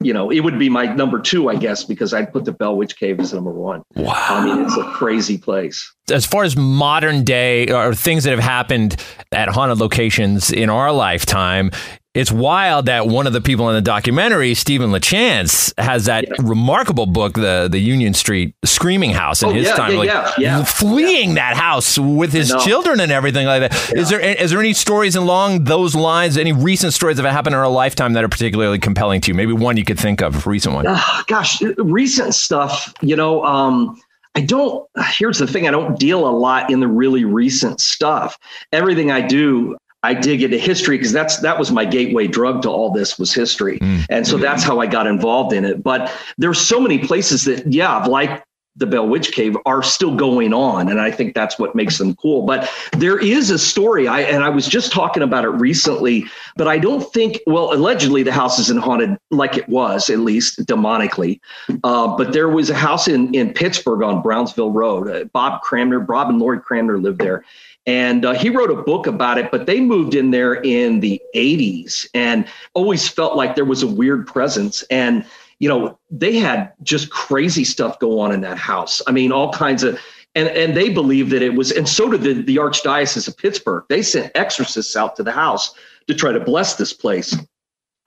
you 0.00 0.12
know, 0.12 0.30
it 0.30 0.40
would 0.40 0.58
be 0.58 0.68
my 0.68 0.86
number 0.86 1.20
two, 1.20 1.48
I 1.48 1.56
guess, 1.56 1.84
because 1.84 2.12
I'd 2.12 2.32
put 2.32 2.44
the 2.44 2.52
Bell 2.52 2.76
Witch 2.76 2.96
Cave 2.96 3.20
as 3.20 3.32
number 3.32 3.50
one. 3.50 3.82
Wow. 3.94 4.12
I 4.14 4.44
mean, 4.44 4.64
it's 4.64 4.76
a 4.76 4.84
crazy 4.92 5.38
place. 5.38 5.94
as 6.10 6.26
far 6.26 6.44
as 6.44 6.56
modern 6.56 7.24
day 7.24 7.68
or 7.72 7.94
things 7.94 8.24
that 8.24 8.30
have 8.30 8.40
happened 8.40 9.02
at 9.32 9.48
haunted 9.48 9.78
locations 9.78 10.50
in 10.50 10.68
our 10.68 10.92
lifetime, 10.92 11.70
It's 12.14 12.30
wild 12.30 12.86
that 12.86 13.08
one 13.08 13.26
of 13.26 13.32
the 13.32 13.40
people 13.40 13.68
in 13.68 13.74
the 13.74 13.82
documentary, 13.82 14.54
Steven 14.54 14.90
LaChance, 14.90 15.74
has 15.78 16.04
that 16.04 16.24
yeah. 16.28 16.34
remarkable 16.42 17.06
book, 17.06 17.34
the 17.34 17.68
the 17.68 17.80
Union 17.80 18.14
Street 18.14 18.54
Screaming 18.64 19.10
House, 19.10 19.42
in 19.42 19.48
oh, 19.48 19.52
his 19.52 19.66
yeah, 19.66 19.74
time, 19.74 19.92
yeah, 20.38 20.58
like 20.58 20.68
fleeing 20.68 21.34
that 21.34 21.56
house 21.56 21.98
with 21.98 22.32
his 22.32 22.54
children 22.64 23.00
and 23.00 23.10
everything 23.10 23.46
like 23.46 23.62
that. 23.62 23.92
Is 23.96 24.10
there 24.10 24.20
is 24.20 24.52
there 24.52 24.60
any 24.60 24.74
stories 24.74 25.16
along 25.16 25.64
those 25.64 25.96
lines? 25.96 26.36
Any 26.36 26.52
recent 26.52 26.92
stories 26.92 27.16
that 27.16 27.24
have 27.24 27.32
happened 27.32 27.54
in 27.54 27.60
our 27.60 27.68
lifetime 27.68 28.12
that 28.12 28.22
are 28.22 28.28
particularly 28.28 28.78
compelling 28.78 29.20
to 29.22 29.32
you? 29.32 29.34
Maybe 29.34 29.52
one 29.52 29.76
you 29.76 29.84
could 29.84 29.98
think 29.98 30.22
of, 30.22 30.46
recent 30.46 30.74
one. 30.74 30.86
Uh, 30.86 31.22
gosh, 31.26 31.60
recent 31.78 32.34
stuff. 32.34 32.94
You 33.02 33.16
know. 33.16 33.44
Um, 33.44 34.00
I 34.36 34.40
don't, 34.40 34.88
here's 35.16 35.38
the 35.38 35.46
thing 35.46 35.68
I 35.68 35.70
don't 35.70 35.96
deal 35.96 36.26
a 36.26 36.30
lot 36.30 36.68
in 36.68 36.80
the 36.80 36.88
really 36.88 37.24
recent 37.24 37.80
stuff. 37.80 38.36
Everything 38.72 39.12
I 39.12 39.20
do, 39.20 39.76
I 40.04 40.12
dig 40.12 40.42
into 40.42 40.58
history 40.58 40.98
because 40.98 41.12
that's 41.12 41.38
that 41.38 41.58
was 41.58 41.72
my 41.72 41.84
gateway 41.84 42.26
drug 42.26 42.62
to 42.62 42.68
all 42.68 42.90
this 42.92 43.18
was 43.18 43.32
history. 43.32 43.78
Mm. 43.78 44.06
And 44.10 44.26
so 44.26 44.36
that's 44.36 44.62
how 44.62 44.78
I 44.78 44.86
got 44.86 45.06
involved 45.06 45.52
in 45.54 45.64
it. 45.64 45.82
But 45.82 46.12
there's 46.36 46.60
so 46.60 46.78
many 46.78 46.98
places 46.98 47.44
that, 47.44 47.72
yeah, 47.72 48.04
like 48.04 48.44
the 48.76 48.86
Bell 48.86 49.08
Witch 49.08 49.32
Cave 49.32 49.56
are 49.66 49.82
still 49.82 50.14
going 50.16 50.52
on. 50.52 50.88
And 50.88 51.00
I 51.00 51.10
think 51.10 51.34
that's 51.34 51.58
what 51.58 51.74
makes 51.74 51.98
them 51.98 52.14
cool. 52.16 52.44
But 52.44 52.70
there 52.98 53.18
is 53.18 53.50
a 53.50 53.58
story, 53.58 54.08
I 54.08 54.20
and 54.22 54.42
I 54.42 54.48
was 54.48 54.66
just 54.66 54.92
talking 54.92 55.22
about 55.22 55.44
it 55.44 55.50
recently, 55.50 56.24
but 56.56 56.66
I 56.66 56.78
don't 56.78 57.10
think, 57.12 57.40
well, 57.46 57.72
allegedly 57.72 58.24
the 58.24 58.32
house 58.32 58.58
isn't 58.58 58.82
haunted 58.82 59.16
like 59.30 59.56
it 59.56 59.68
was, 59.68 60.10
at 60.10 60.18
least 60.18 60.66
demonically. 60.66 61.40
Uh, 61.84 62.16
but 62.16 62.32
there 62.32 62.48
was 62.48 62.68
a 62.68 62.74
house 62.74 63.06
in, 63.06 63.32
in 63.34 63.52
Pittsburgh 63.52 64.02
on 64.02 64.22
Brownsville 64.22 64.72
Road. 64.72 65.08
Uh, 65.08 65.24
Bob 65.32 65.62
Cranmer, 65.62 66.00
Bob 66.00 66.28
and 66.28 66.40
Lori 66.40 66.60
Cranmer 66.60 66.98
lived 66.98 67.20
there. 67.20 67.44
And 67.86 68.24
uh, 68.24 68.32
he 68.32 68.48
wrote 68.48 68.70
a 68.70 68.82
book 68.82 69.06
about 69.06 69.36
it, 69.36 69.50
but 69.50 69.66
they 69.66 69.80
moved 69.80 70.14
in 70.14 70.30
there 70.30 70.54
in 70.54 71.00
the 71.00 71.20
80s 71.34 72.08
and 72.14 72.46
always 72.72 73.06
felt 73.06 73.36
like 73.36 73.54
there 73.54 73.64
was 73.64 73.82
a 73.82 73.86
weird 73.86 74.26
presence. 74.26 74.82
And 74.84 75.26
you 75.58 75.68
know, 75.68 75.98
they 76.10 76.36
had 76.36 76.72
just 76.82 77.10
crazy 77.10 77.64
stuff 77.64 77.98
go 77.98 78.20
on 78.20 78.32
in 78.32 78.40
that 78.42 78.58
house. 78.58 79.00
I 79.06 79.12
mean, 79.12 79.32
all 79.32 79.52
kinds 79.52 79.82
of, 79.82 79.98
and, 80.34 80.48
and 80.48 80.76
they 80.76 80.88
believed 80.88 81.30
that 81.30 81.42
it 81.42 81.54
was, 81.54 81.70
and 81.70 81.88
so 81.88 82.10
did 82.10 82.22
the, 82.22 82.42
the 82.42 82.56
Archdiocese 82.56 83.28
of 83.28 83.36
Pittsburgh. 83.36 83.84
They 83.88 84.02
sent 84.02 84.32
exorcists 84.34 84.96
out 84.96 85.16
to 85.16 85.22
the 85.22 85.32
house 85.32 85.74
to 86.08 86.14
try 86.14 86.32
to 86.32 86.40
bless 86.40 86.74
this 86.74 86.92
place 86.92 87.36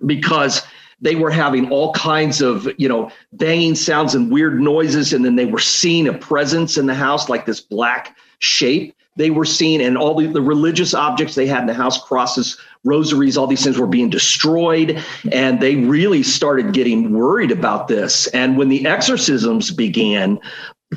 because 0.06 0.62
they 1.00 1.16
were 1.16 1.32
having 1.32 1.72
all 1.72 1.94
kinds 1.94 2.42
of, 2.42 2.68
you 2.78 2.90
know, 2.90 3.12
banging 3.34 3.76
sounds 3.76 4.14
and 4.14 4.32
weird 4.32 4.60
noises. 4.60 5.14
And 5.14 5.24
then 5.24 5.36
they 5.36 5.46
were 5.46 5.60
seeing 5.60 6.08
a 6.08 6.14
presence 6.14 6.78
in 6.78 6.86
the 6.86 6.96
house, 6.96 7.30
like 7.30 7.46
this 7.46 7.62
black 7.62 8.18
shape 8.40 8.94
they 9.18 9.30
were 9.30 9.46
seen, 9.46 9.82
and 9.82 9.98
all 9.98 10.16
the, 10.16 10.28
the 10.28 10.42
religious 10.42 10.94
objects 10.94 11.36
they 11.36 11.48
had 11.48 11.62
in 11.62 11.68
the 11.68 11.74
house, 11.74 12.02
crosses, 12.02 12.58
rosaries, 12.84 13.38
all 13.38 13.48
these 13.48 13.64
things 13.64 13.78
were 13.78 13.88
being 13.88 14.10
destroyed. 14.10 15.04
And 15.32 15.60
they 15.60 15.76
really 15.76 16.24
started 16.24 16.74
getting 16.74 17.12
worried 17.12 17.52
about 17.52 17.88
this. 17.88 18.28
And 18.28 18.58
when 18.58 18.70
the 18.70 18.86
exorcisms 18.86 19.72
began, 19.72 20.40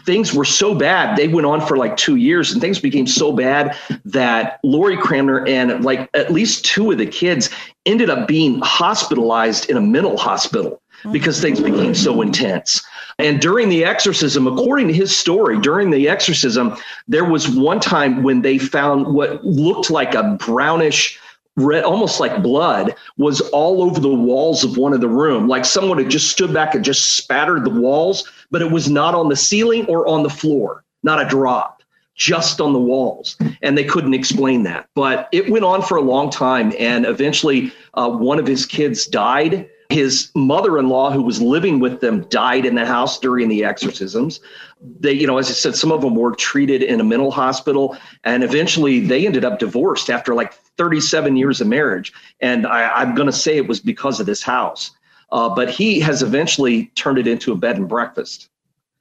things 0.04 0.34
were 0.34 0.44
so 0.44 0.74
bad. 0.74 1.16
They 1.16 1.28
went 1.28 1.46
on 1.46 1.60
for 1.66 1.76
like 1.76 1.96
two 1.96 2.16
years, 2.16 2.52
and 2.52 2.60
things 2.60 2.78
became 2.78 3.06
so 3.06 3.32
bad 3.32 3.76
that 4.04 4.60
Lori 4.62 4.96
Cranmer 4.96 5.46
and 5.46 5.84
like 5.84 6.08
at 6.14 6.30
least 6.30 6.64
two 6.64 6.92
of 6.92 6.98
the 6.98 7.06
kids 7.06 7.50
ended 7.86 8.10
up 8.10 8.28
being 8.28 8.60
hospitalized 8.60 9.68
in 9.68 9.76
a 9.76 9.80
mental 9.80 10.16
hospital 10.16 10.79
because 11.12 11.40
things 11.40 11.60
became 11.60 11.94
so 11.94 12.22
intense. 12.22 12.82
And 13.18 13.40
during 13.40 13.68
the 13.68 13.84
exorcism, 13.84 14.46
according 14.46 14.88
to 14.88 14.94
his 14.94 15.14
story, 15.14 15.58
during 15.60 15.90
the 15.90 16.08
exorcism, 16.08 16.76
there 17.08 17.24
was 17.24 17.48
one 17.48 17.80
time 17.80 18.22
when 18.22 18.42
they 18.42 18.58
found 18.58 19.14
what 19.14 19.44
looked 19.44 19.90
like 19.90 20.14
a 20.14 20.36
brownish 20.40 21.18
red, 21.56 21.84
almost 21.84 22.20
like 22.20 22.42
blood, 22.42 22.94
was 23.18 23.40
all 23.50 23.82
over 23.82 24.00
the 24.00 24.08
walls 24.08 24.64
of 24.64 24.76
one 24.76 24.92
of 24.92 25.00
the 25.00 25.08
room. 25.08 25.48
Like 25.48 25.64
someone 25.64 25.98
had 25.98 26.10
just 26.10 26.30
stood 26.30 26.54
back 26.54 26.74
and 26.74 26.84
just 26.84 27.16
spattered 27.16 27.64
the 27.64 27.70
walls, 27.70 28.30
but 28.50 28.62
it 28.62 28.70
was 28.70 28.88
not 28.88 29.14
on 29.14 29.28
the 29.28 29.36
ceiling 29.36 29.86
or 29.86 30.06
on 30.06 30.22
the 30.22 30.30
floor, 30.30 30.84
not 31.02 31.20
a 31.20 31.28
drop, 31.28 31.82
just 32.14 32.60
on 32.60 32.72
the 32.72 32.80
walls. 32.80 33.36
And 33.62 33.76
they 33.76 33.84
couldn't 33.84 34.14
explain 34.14 34.62
that. 34.64 34.88
But 34.94 35.28
it 35.32 35.50
went 35.50 35.64
on 35.64 35.82
for 35.82 35.96
a 35.96 36.02
long 36.02 36.30
time. 36.30 36.72
And 36.78 37.04
eventually, 37.04 37.72
uh, 37.94 38.10
one 38.10 38.38
of 38.38 38.46
his 38.46 38.66
kids 38.66 39.06
died 39.06 39.68
his 39.90 40.30
mother-in-law, 40.34 41.10
who 41.10 41.22
was 41.22 41.40
living 41.40 41.80
with 41.80 42.00
them, 42.00 42.22
died 42.28 42.64
in 42.64 42.74
the 42.74 42.86
house 42.86 43.18
during 43.18 43.48
the 43.48 43.64
exorcisms. 43.64 44.40
They, 45.00 45.12
you 45.12 45.26
know, 45.26 45.38
as 45.38 45.48
I 45.48 45.52
said, 45.52 45.74
some 45.74 45.92
of 45.92 46.00
them 46.00 46.14
were 46.14 46.34
treated 46.34 46.82
in 46.82 47.00
a 47.00 47.04
mental 47.04 47.30
hospital, 47.30 47.96
and 48.24 48.42
eventually 48.42 49.00
they 49.00 49.26
ended 49.26 49.44
up 49.44 49.58
divorced 49.58 50.08
after 50.08 50.34
like 50.34 50.54
37 50.54 51.36
years 51.36 51.60
of 51.60 51.66
marriage. 51.66 52.12
And 52.40 52.66
I, 52.66 53.02
am 53.02 53.14
going 53.14 53.26
to 53.26 53.32
say 53.32 53.56
it 53.56 53.68
was 53.68 53.80
because 53.80 54.20
of 54.20 54.26
this 54.26 54.42
house. 54.42 54.92
Uh, 55.32 55.48
but 55.48 55.70
he 55.70 56.00
has 56.00 56.22
eventually 56.22 56.86
turned 56.96 57.18
it 57.18 57.26
into 57.26 57.52
a 57.52 57.56
bed 57.56 57.76
and 57.76 57.88
breakfast 57.88 58.48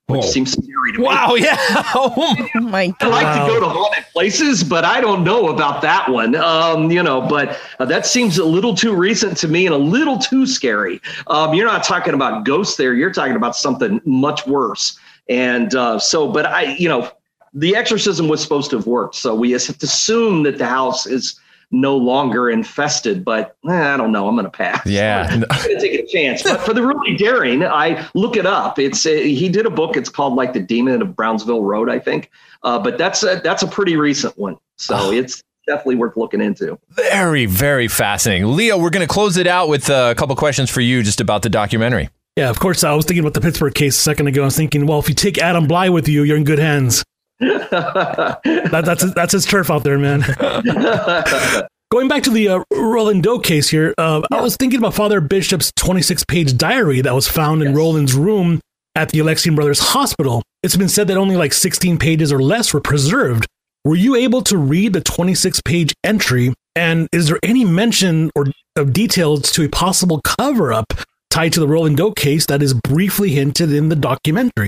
which 0.09 0.23
oh. 0.23 0.27
seems 0.27 0.51
scary 0.51 0.93
to 0.93 0.99
me. 0.99 1.05
Wow, 1.05 1.35
yeah. 1.35 1.55
oh 1.95 2.47
my 2.55 2.87
god. 2.87 2.95
I 3.01 3.07
like 3.07 3.47
to 3.47 3.53
go 3.53 3.59
to 3.59 3.69
haunted 3.69 4.05
places, 4.11 4.63
but 4.63 4.83
I 4.83 4.99
don't 4.99 5.23
know 5.23 5.49
about 5.49 5.81
that 5.83 6.09
one. 6.09 6.35
Um, 6.35 6.91
you 6.91 7.03
know, 7.03 7.21
but 7.21 7.59
uh, 7.79 7.85
that 7.85 8.05
seems 8.05 8.39
a 8.39 8.45
little 8.45 8.73
too 8.73 8.95
recent 8.95 9.37
to 9.37 9.47
me 9.47 9.65
and 9.67 9.75
a 9.75 9.77
little 9.77 10.17
too 10.17 10.47
scary. 10.47 10.99
Um, 11.27 11.53
you're 11.53 11.67
not 11.67 11.83
talking 11.83 12.15
about 12.15 12.43
ghosts 12.43 12.75
there. 12.75 12.93
You're 12.95 13.13
talking 13.13 13.35
about 13.35 13.55
something 13.55 14.01
much 14.03 14.47
worse. 14.47 14.97
And 15.29 15.75
uh, 15.75 15.99
so, 15.99 16.31
but 16.31 16.47
I, 16.47 16.73
you 16.75 16.89
know, 16.89 17.11
the 17.53 17.75
exorcism 17.75 18.27
was 18.27 18.41
supposed 18.41 18.71
to 18.71 18.77
have 18.77 18.87
worked. 18.87 19.15
So 19.15 19.35
we 19.35 19.51
have 19.51 19.63
to 19.65 19.85
assume 19.85 20.43
that 20.43 20.57
the 20.57 20.65
house 20.65 21.05
is 21.05 21.39
no 21.71 21.95
longer 21.97 22.49
infested. 22.49 23.23
But 23.23 23.55
eh, 23.67 23.93
I 23.93 23.97
don't 23.97 24.11
know. 24.11 24.27
I'm 24.27 24.35
going 24.35 24.45
to 24.45 24.51
pass. 24.51 24.85
Yeah, 24.85 25.27
I'm 25.31 25.41
going 25.41 25.77
to 25.77 25.79
take 25.79 25.99
a 25.99 26.05
chance. 26.07 26.43
But 26.43 26.61
for 26.61 26.73
the 26.73 26.85
really 26.85 27.15
daring, 27.15 27.63
I 27.63 28.07
look 28.13 28.35
it 28.35 28.45
up. 28.45 28.79
It's 28.79 29.05
a, 29.05 29.33
he 29.33 29.49
did 29.49 29.65
a 29.65 29.69
book. 29.69 29.97
It's 29.97 30.09
called 30.09 30.35
like 30.35 30.53
the 30.53 30.59
Demon 30.59 31.01
of 31.01 31.15
Brownsville 31.15 31.63
Road, 31.63 31.89
I 31.89 31.99
think. 31.99 32.31
Uh, 32.63 32.79
but 32.79 32.97
that's 32.97 33.23
a, 33.23 33.41
that's 33.43 33.63
a 33.63 33.67
pretty 33.67 33.95
recent 33.95 34.37
one. 34.37 34.57
So 34.77 34.95
oh. 34.97 35.11
it's 35.11 35.43
definitely 35.67 35.95
worth 35.95 36.17
looking 36.17 36.41
into. 36.41 36.79
Very, 36.89 37.45
very 37.45 37.87
fascinating. 37.87 38.55
Leo, 38.55 38.77
we're 38.77 38.89
going 38.89 39.07
to 39.07 39.13
close 39.13 39.37
it 39.37 39.47
out 39.47 39.69
with 39.69 39.89
a 39.89 40.15
couple 40.17 40.35
questions 40.35 40.69
for 40.69 40.81
you 40.81 41.03
just 41.03 41.21
about 41.21 41.43
the 41.43 41.49
documentary. 41.49 42.09
Yeah, 42.35 42.49
of 42.49 42.59
course. 42.59 42.83
I 42.83 42.93
was 42.93 43.05
thinking 43.05 43.23
about 43.23 43.33
the 43.33 43.41
Pittsburgh 43.41 43.73
case 43.73 43.97
a 43.97 44.01
second 44.01 44.27
ago. 44.27 44.43
I 44.43 44.45
was 44.45 44.57
thinking, 44.57 44.85
well, 44.85 44.99
if 44.99 45.09
you 45.09 45.15
take 45.15 45.37
Adam 45.37 45.67
Blai 45.67 45.91
with 45.91 46.07
you, 46.07 46.23
you're 46.23 46.37
in 46.37 46.43
good 46.43 46.59
hands. 46.59 47.03
that, 47.39 48.81
that's 48.85 49.13
that's 49.13 49.33
his 49.33 49.45
turf 49.45 49.71
out 49.71 49.83
there, 49.83 49.97
man. 49.97 50.21
Going 51.91 52.07
back 52.07 52.21
to 52.23 52.29
the 52.29 52.49
uh, 52.49 52.63
Roland 52.71 53.23
Doe 53.23 53.39
case 53.39 53.69
here, 53.69 53.95
uh, 53.97 54.21
yeah. 54.29 54.37
I 54.37 54.41
was 54.41 54.55
thinking 54.57 54.77
about 54.77 54.93
Father 54.93 55.21
Bishop's 55.21 55.71
26 55.75 56.23
page 56.25 56.55
diary 56.55 57.01
that 57.01 57.15
was 57.15 57.27
found 57.27 57.61
in 57.61 57.69
yes. 57.69 57.77
Roland's 57.77 58.13
room 58.13 58.59
at 58.95 59.09
the 59.09 59.19
Alexian 59.19 59.55
Brothers 59.55 59.79
Hospital. 59.79 60.43
It's 60.61 60.75
been 60.75 60.89
said 60.89 61.07
that 61.07 61.17
only 61.17 61.35
like 61.35 61.53
16 61.53 61.97
pages 61.97 62.31
or 62.31 62.41
less 62.41 62.73
were 62.73 62.81
preserved. 62.81 63.47
Were 63.85 63.95
you 63.95 64.15
able 64.15 64.41
to 64.43 64.57
read 64.57 64.93
the 64.93 65.01
26 65.01 65.61
page 65.61 65.93
entry? 66.03 66.53
And 66.75 67.07
is 67.11 67.27
there 67.27 67.39
any 67.41 67.65
mention 67.65 68.29
or 68.35 68.47
of 68.75 68.93
details 68.93 69.51
to 69.53 69.65
a 69.65 69.69
possible 69.69 70.21
cover 70.21 70.71
up 70.73 70.93
tied 71.29 71.53
to 71.53 71.59
the 71.59 71.67
Roland 71.67 71.97
Doe 71.97 72.11
case 72.11 72.45
that 72.47 72.61
is 72.61 72.73
briefly 72.73 73.31
hinted 73.31 73.71
in 73.71 73.89
the 73.89 73.95
documentary? 73.95 74.67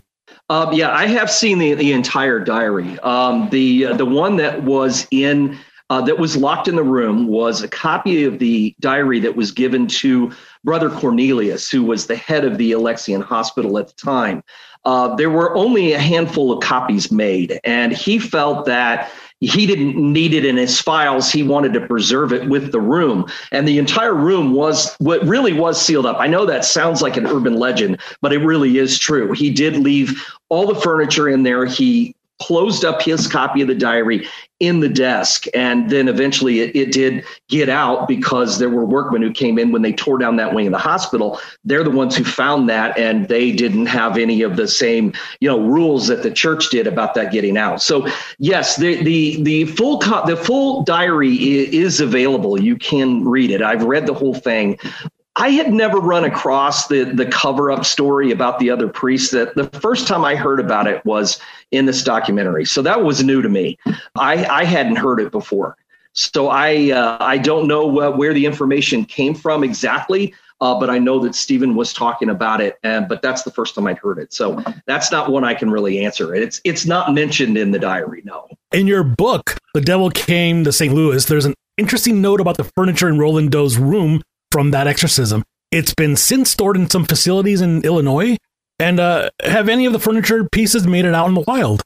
Um, 0.51 0.73
yeah, 0.73 0.91
I 0.91 1.05
have 1.05 1.31
seen 1.31 1.59
the, 1.59 1.75
the 1.75 1.93
entire 1.93 2.37
diary. 2.37 2.99
Um, 2.99 3.49
the 3.51 3.85
uh, 3.85 3.95
the 3.95 4.05
one 4.05 4.35
that 4.35 4.63
was 4.63 5.07
in 5.09 5.57
uh, 5.89 6.01
that 6.01 6.19
was 6.19 6.35
locked 6.35 6.67
in 6.67 6.75
the 6.75 6.83
room 6.83 7.27
was 7.27 7.63
a 7.63 7.69
copy 7.69 8.25
of 8.25 8.39
the 8.39 8.75
diary 8.81 9.21
that 9.21 9.37
was 9.37 9.53
given 9.53 9.87
to 9.87 10.33
Brother 10.65 10.89
Cornelius, 10.89 11.71
who 11.71 11.85
was 11.85 12.07
the 12.07 12.17
head 12.17 12.43
of 12.43 12.57
the 12.57 12.73
Alexian 12.73 13.23
Hospital 13.23 13.77
at 13.77 13.87
the 13.87 13.93
time. 13.93 14.43
Uh, 14.83 15.15
there 15.15 15.29
were 15.29 15.55
only 15.55 15.93
a 15.93 15.99
handful 15.99 16.51
of 16.51 16.61
copies 16.61 17.13
made, 17.13 17.57
and 17.63 17.93
he 17.93 18.19
felt 18.19 18.65
that 18.65 19.09
he 19.41 19.65
didn't 19.65 19.97
need 19.97 20.33
it 20.33 20.45
in 20.45 20.55
his 20.55 20.79
files. 20.79 21.31
He 21.31 21.41
wanted 21.41 21.73
to 21.73 21.85
preserve 21.87 22.31
it 22.31 22.47
with 22.47 22.71
the 22.71 22.79
room. 22.79 23.25
And 23.51 23.67
the 23.67 23.79
entire 23.79 24.13
room 24.13 24.53
was 24.53 24.95
what 24.99 25.23
really 25.23 25.51
was 25.51 25.81
sealed 25.81 26.05
up. 26.05 26.17
I 26.19 26.27
know 26.27 26.45
that 26.45 26.63
sounds 26.63 27.01
like 27.01 27.17
an 27.17 27.25
urban 27.25 27.55
legend, 27.55 27.99
but 28.21 28.31
it 28.31 28.37
really 28.37 28.77
is 28.77 28.99
true. 28.99 29.31
He 29.33 29.49
did 29.49 29.77
leave 29.77 30.23
all 30.49 30.67
the 30.67 30.79
furniture 30.79 31.27
in 31.27 31.41
there. 31.41 31.65
He 31.65 32.15
closed 32.41 32.83
up 32.83 33.01
his 33.01 33.27
copy 33.27 33.61
of 33.61 33.67
the 33.67 33.75
diary 33.75 34.27
in 34.59 34.79
the 34.79 34.89
desk. 34.89 35.45
And 35.55 35.89
then 35.89 36.07
eventually 36.07 36.59
it, 36.59 36.75
it, 36.75 36.91
did 36.91 37.23
get 37.49 37.67
out 37.67 38.07
because 38.07 38.59
there 38.59 38.69
were 38.69 38.85
workmen 38.85 39.23
who 39.23 39.31
came 39.31 39.57
in 39.57 39.71
when 39.71 39.81
they 39.81 39.91
tore 39.91 40.19
down 40.19 40.35
that 40.35 40.53
wing 40.53 40.67
of 40.67 40.71
the 40.71 40.77
hospital. 40.77 41.39
They're 41.63 41.83
the 41.83 41.89
ones 41.89 42.15
who 42.15 42.23
found 42.23 42.69
that, 42.69 42.97
and 42.97 43.27
they 43.27 43.51
didn't 43.51 43.87
have 43.87 44.17
any 44.17 44.43
of 44.43 44.57
the 44.57 44.67
same, 44.67 45.13
you 45.39 45.49
know, 45.49 45.59
rules 45.59 46.07
that 46.07 46.21
the 46.21 46.29
church 46.29 46.69
did 46.69 46.85
about 46.85 47.15
that 47.15 47.31
getting 47.31 47.57
out. 47.57 47.81
So 47.81 48.07
yes, 48.37 48.75
the 48.75 49.01
the 49.03 49.41
the 49.41 49.65
full 49.65 49.99
co- 49.99 50.25
the 50.27 50.37
full 50.37 50.83
diary 50.83 51.33
is 51.33 51.99
available. 51.99 52.61
You 52.61 52.75
can 52.75 53.25
read 53.25 53.49
it. 53.49 53.63
I've 53.63 53.83
read 53.83 54.05
the 54.05 54.13
whole 54.13 54.35
thing. 54.35 54.77
I 55.37 55.49
had 55.49 55.71
never 55.71 55.99
run 55.99 56.25
across 56.25 56.87
the 56.87 57.03
the 57.05 57.25
cover 57.25 57.71
up 57.71 57.85
story 57.85 58.31
about 58.31 58.59
the 58.59 58.69
other 58.69 58.89
priests. 58.89 59.31
That 59.31 59.55
the 59.55 59.69
first 59.79 60.07
time 60.07 60.25
I 60.25 60.35
heard 60.35 60.59
about 60.59 60.87
it 60.87 61.03
was 61.05 61.39
in 61.71 61.85
this 61.85 62.03
documentary, 62.03 62.65
so 62.65 62.81
that 62.81 63.03
was 63.03 63.23
new 63.23 63.41
to 63.41 63.49
me. 63.49 63.77
I 64.15 64.45
I 64.45 64.63
hadn't 64.65 64.97
heard 64.97 65.19
it 65.19 65.31
before. 65.31 65.77
So 66.13 66.49
I 66.49 66.91
uh, 66.91 67.17
I 67.21 67.37
don't 67.37 67.67
know 67.67 67.87
where 67.87 68.33
the 68.33 68.45
information 68.45 69.05
came 69.05 69.33
from 69.33 69.63
exactly, 69.63 70.33
uh, 70.59 70.77
but 70.77 70.89
I 70.89 70.99
know 70.99 71.19
that 71.19 71.33
Steven 71.33 71.75
was 71.75 71.93
talking 71.93 72.29
about 72.29 72.59
it, 72.59 72.77
and 72.83 73.07
but 73.07 73.21
that's 73.21 73.43
the 73.43 73.51
first 73.51 73.75
time 73.75 73.87
I'd 73.87 73.99
heard 73.99 74.19
it. 74.19 74.33
So 74.33 74.61
that's 74.85 75.13
not 75.13 75.31
one 75.31 75.45
I 75.45 75.53
can 75.53 75.71
really 75.71 76.03
answer. 76.03 76.35
It's 76.35 76.59
it's 76.65 76.85
not 76.85 77.13
mentioned 77.13 77.57
in 77.57 77.71
the 77.71 77.79
diary. 77.79 78.21
No. 78.25 78.49
In 78.73 78.85
your 78.85 79.03
book, 79.03 79.55
The 79.73 79.81
Devil 79.81 80.09
Came 80.09 80.65
to 80.65 80.73
St. 80.73 80.93
Louis, 80.93 81.23
there's 81.25 81.45
an 81.45 81.53
interesting 81.77 82.21
note 82.21 82.41
about 82.41 82.57
the 82.57 82.69
furniture 82.75 83.07
in 83.07 83.17
Roland 83.17 83.51
Doe's 83.51 83.77
room 83.77 84.21
from 84.51 84.71
that 84.71 84.87
exorcism. 84.87 85.43
It's 85.71 85.93
been 85.93 86.15
since 86.15 86.51
stored 86.51 86.75
in 86.75 86.89
some 86.89 87.05
facilities 87.05 87.61
in 87.61 87.83
Illinois. 87.83 88.37
And 88.79 88.99
uh, 88.99 89.29
have 89.43 89.69
any 89.69 89.85
of 89.85 89.93
the 89.93 89.99
furniture 89.99 90.47
pieces 90.49 90.87
made 90.87 91.05
it 91.05 91.13
out 91.13 91.27
in 91.27 91.35
the 91.35 91.43
wild? 91.47 91.83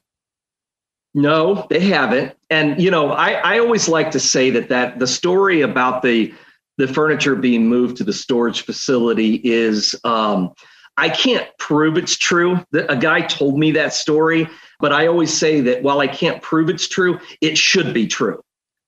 No, 1.14 1.68
they 1.70 1.82
haven't. 1.82 2.36
And 2.50 2.82
you 2.82 2.90
know, 2.90 3.12
I, 3.12 3.32
I 3.32 3.60
always 3.60 3.90
like 3.90 4.12
to 4.12 4.20
say 4.20 4.50
that 4.52 4.70
that 4.70 5.00
the 5.00 5.08
story 5.08 5.62
about 5.62 6.02
the 6.02 6.34
the 6.78 6.88
furniture 6.88 7.36
being 7.36 7.68
moved 7.68 7.98
to 7.98 8.04
the 8.04 8.14
storage 8.14 8.64
facility 8.64 9.42
is 9.44 9.96
um, 10.04 10.54
I 10.98 11.10
can't 11.10 11.48
prove 11.58 11.98
it's 11.98 12.18
true. 12.18 12.60
A 12.74 12.96
guy 12.96 13.22
told 13.22 13.58
me 13.60 13.72
that 13.72 13.94
story, 13.94 14.48
but 14.80 14.94
I 14.94 15.08
always 15.08 15.36
say 15.36 15.62
that 15.62 15.84
while 15.84 16.00
I 16.00 16.08
can't 16.08 16.42
prove 16.42 16.70
it's 16.70 16.88
true, 16.88 17.20
it 17.42 17.58
should 17.58 17.94
be 17.94 18.08
true. 18.08 18.42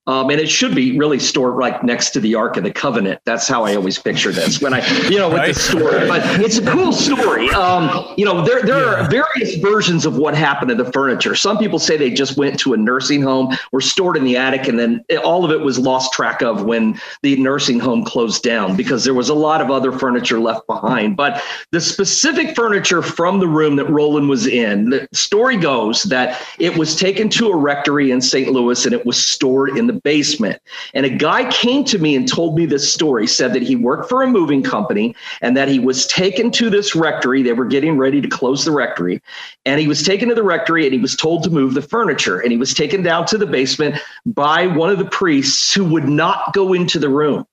Um, 0.08 0.30
and 0.30 0.40
it 0.40 0.50
should 0.50 0.74
be 0.74 0.98
really 0.98 1.20
stored 1.20 1.56
right 1.56 1.84
next 1.84 2.12
to 2.12 2.22
the 2.22 2.34
Ark 2.34 2.56
of 2.56 2.64
the 2.64 2.72
Covenant. 2.72 3.20
That's 3.26 3.48
how 3.48 3.66
I 3.66 3.76
always 3.76 4.00
picture 4.00 4.32
this 4.32 4.62
when 4.62 4.74
I, 4.74 4.86
you 5.10 5.18
know, 5.18 5.28
with 5.28 5.40
right. 5.40 5.54
the 5.54 5.60
story. 5.60 6.08
But 6.08 6.22
it's 6.40 6.58
a 6.58 6.66
cool 6.66 6.94
story. 6.94 7.50
Um, 7.50 8.14
you 8.18 8.24
know, 8.24 8.42
there 8.42 8.62
there 8.64 8.80
yeah. 8.80 9.06
are 9.06 9.10
various 9.10 9.56
versions 9.58 10.06
of 10.06 10.18
what 10.18 10.34
happened 10.34 10.70
to 10.70 10.76
the 10.76 10.90
furniture. 10.92 11.36
Some 11.36 11.58
people 11.58 11.78
say 11.78 11.98
they 11.98 12.10
just 12.10 12.38
went 12.38 12.58
to 12.62 12.74
a 12.74 12.78
nursing 12.78 13.22
home, 13.22 13.56
were 13.74 13.82
stored 13.82 14.16
in 14.16 14.24
the 14.24 14.38
attic, 14.38 14.68
and 14.68 14.80
then 14.80 15.04
all 15.24 15.44
of 15.44 15.52
it 15.52 15.60
was 15.60 15.78
lost 15.78 16.14
track 16.14 16.42
of 16.42 16.64
when 16.64 17.00
the 17.22 17.36
nursing 17.38 17.80
home 17.80 18.06
closed 18.06 18.44
down 18.44 18.78
because 18.78 19.04
there 19.04 19.14
was 19.14 19.28
a 19.28 19.34
lot 19.34 19.60
of 19.62 19.70
other 19.70 19.92
furniture 19.92 20.40
left 20.40 20.66
behind. 20.68 21.18
But 21.18 21.44
the 21.72 21.82
specific 21.82 22.56
furniture 22.56 23.02
from 23.02 23.40
the 23.40 23.48
room 23.48 23.76
that 23.76 23.90
Roland 23.90 24.30
was 24.30 24.48
in, 24.48 24.92
the 24.92 25.08
story 25.12 25.58
goes 25.58 26.04
that 26.04 26.42
it 26.60 26.78
was 26.78 26.96
taken 26.96 27.28
to 27.30 27.50
a 27.50 27.56
rectory 27.56 28.12
in 28.12 28.22
St. 28.22 28.52
Louis 28.52 28.86
and 28.86 28.94
it 28.94 29.06
was 29.06 29.18
stored 29.18 29.78
in 29.78 29.88
the 29.88 29.97
basement. 30.04 30.62
And 30.94 31.06
a 31.06 31.10
guy 31.10 31.50
came 31.52 31.84
to 31.86 31.98
me 31.98 32.16
and 32.16 32.28
told 32.28 32.58
me 32.58 32.66
this 32.66 32.92
story, 32.92 33.28
said 33.28 33.54
that 33.54 33.62
he 33.62 33.76
worked 33.76 34.10
for 34.10 34.24
a 34.24 34.28
moving 34.28 34.64
company 34.64 35.16
and 35.42 35.56
that 35.58 35.68
he 35.68 35.80
was 35.80 36.08
taken 36.08 36.52
to 36.52 36.70
this 36.70 36.96
rectory. 36.96 37.44
They 37.44 37.54
were 37.54 37.66
getting 37.66 37.98
ready 37.98 38.22
to 38.22 38.28
close 38.28 38.66
the 38.66 38.72
rectory. 38.72 39.22
And 39.66 39.80
he 39.80 39.88
was 39.88 40.04
taken 40.04 40.30
to 40.30 40.36
the 40.36 40.44
rectory 40.44 40.86
and 40.86 40.94
he 40.94 41.00
was 41.00 41.16
told 41.16 41.44
to 41.44 41.50
move 41.50 41.74
the 41.74 41.82
furniture. 41.82 42.40
And 42.40 42.52
he 42.52 42.58
was 42.58 42.74
taken 42.74 43.04
down 43.04 43.26
to 43.28 43.38
the 43.38 43.48
basement 43.48 43.96
by 44.26 44.68
one 44.68 44.90
of 44.90 44.98
the 44.98 45.06
priests 45.06 45.74
who 45.74 45.86
would 45.86 46.08
not 46.08 46.54
go 46.54 46.74
into 46.74 47.00
the 47.00 47.10
room. 47.10 47.46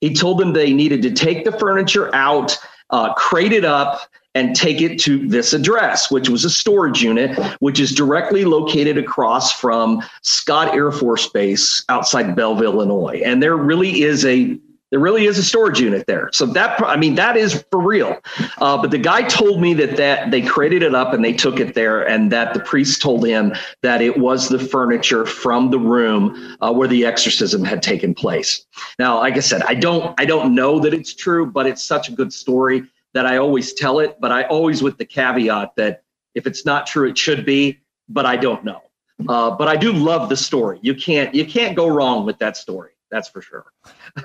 He 0.00 0.14
told 0.14 0.38
them 0.38 0.52
they 0.52 0.72
needed 0.72 1.02
to 1.02 1.10
take 1.10 1.44
the 1.44 1.52
furniture 1.52 2.14
out, 2.14 2.56
uh, 2.90 3.14
crate 3.14 3.52
it 3.52 3.64
up, 3.64 4.00
and 4.38 4.54
take 4.54 4.80
it 4.80 5.00
to 5.00 5.26
this 5.26 5.52
address, 5.52 6.12
which 6.12 6.28
was 6.28 6.44
a 6.44 6.50
storage 6.50 7.02
unit, 7.02 7.36
which 7.58 7.80
is 7.80 7.92
directly 7.92 8.44
located 8.44 8.96
across 8.96 9.50
from 9.50 10.00
Scott 10.22 10.74
Air 10.74 10.92
Force 10.92 11.28
Base 11.28 11.84
outside 11.88 12.36
Belleville, 12.36 12.74
Illinois. 12.74 13.20
And 13.24 13.42
there 13.42 13.56
really 13.56 14.02
is 14.02 14.24
a 14.24 14.56
there 14.90 15.00
really 15.00 15.26
is 15.26 15.36
a 15.36 15.42
storage 15.42 15.80
unit 15.80 16.06
there. 16.06 16.30
So 16.32 16.46
that 16.46 16.82
I 16.82 16.96
mean 16.96 17.16
that 17.16 17.36
is 17.36 17.62
for 17.70 17.82
real. 17.82 18.16
Uh, 18.58 18.80
but 18.80 18.90
the 18.90 18.98
guy 18.98 19.22
told 19.22 19.60
me 19.60 19.74
that 19.74 19.96
that 19.96 20.30
they 20.30 20.40
created 20.40 20.82
it 20.82 20.94
up 20.94 21.12
and 21.12 21.22
they 21.22 21.34
took 21.34 21.60
it 21.60 21.74
there, 21.74 22.08
and 22.08 22.32
that 22.32 22.54
the 22.54 22.60
priest 22.60 23.02
told 23.02 23.26
him 23.26 23.52
that 23.82 24.00
it 24.00 24.18
was 24.18 24.48
the 24.48 24.58
furniture 24.58 25.26
from 25.26 25.70
the 25.70 25.78
room 25.78 26.56
uh, 26.62 26.72
where 26.72 26.88
the 26.88 27.04
exorcism 27.04 27.64
had 27.64 27.82
taken 27.82 28.14
place. 28.14 28.64
Now, 28.98 29.18
like 29.18 29.36
I 29.36 29.40
said, 29.40 29.62
I 29.62 29.74
don't 29.74 30.18
I 30.18 30.24
don't 30.24 30.54
know 30.54 30.78
that 30.78 30.94
it's 30.94 31.14
true, 31.14 31.44
but 31.44 31.66
it's 31.66 31.84
such 31.84 32.08
a 32.08 32.12
good 32.12 32.32
story 32.32 32.84
that 33.18 33.26
I 33.26 33.38
always 33.38 33.72
tell 33.72 33.98
it, 33.98 34.16
but 34.20 34.30
I 34.30 34.44
always 34.44 34.80
with 34.80 34.96
the 34.96 35.04
caveat 35.04 35.74
that 35.74 36.04
if 36.36 36.46
it's 36.46 36.64
not 36.64 36.86
true, 36.86 37.08
it 37.08 37.18
should 37.18 37.44
be, 37.44 37.80
but 38.08 38.26
I 38.26 38.36
don't 38.36 38.64
know. 38.64 38.80
Uh, 39.28 39.50
but 39.50 39.66
I 39.66 39.74
do 39.74 39.92
love 39.92 40.28
the 40.28 40.36
story. 40.36 40.78
You 40.82 40.94
can't 40.94 41.34
you 41.34 41.44
can't 41.44 41.74
go 41.74 41.88
wrong 41.88 42.24
with 42.24 42.38
that 42.38 42.56
story. 42.56 42.92
That's 43.10 43.28
for 43.28 43.42
sure. 43.42 43.72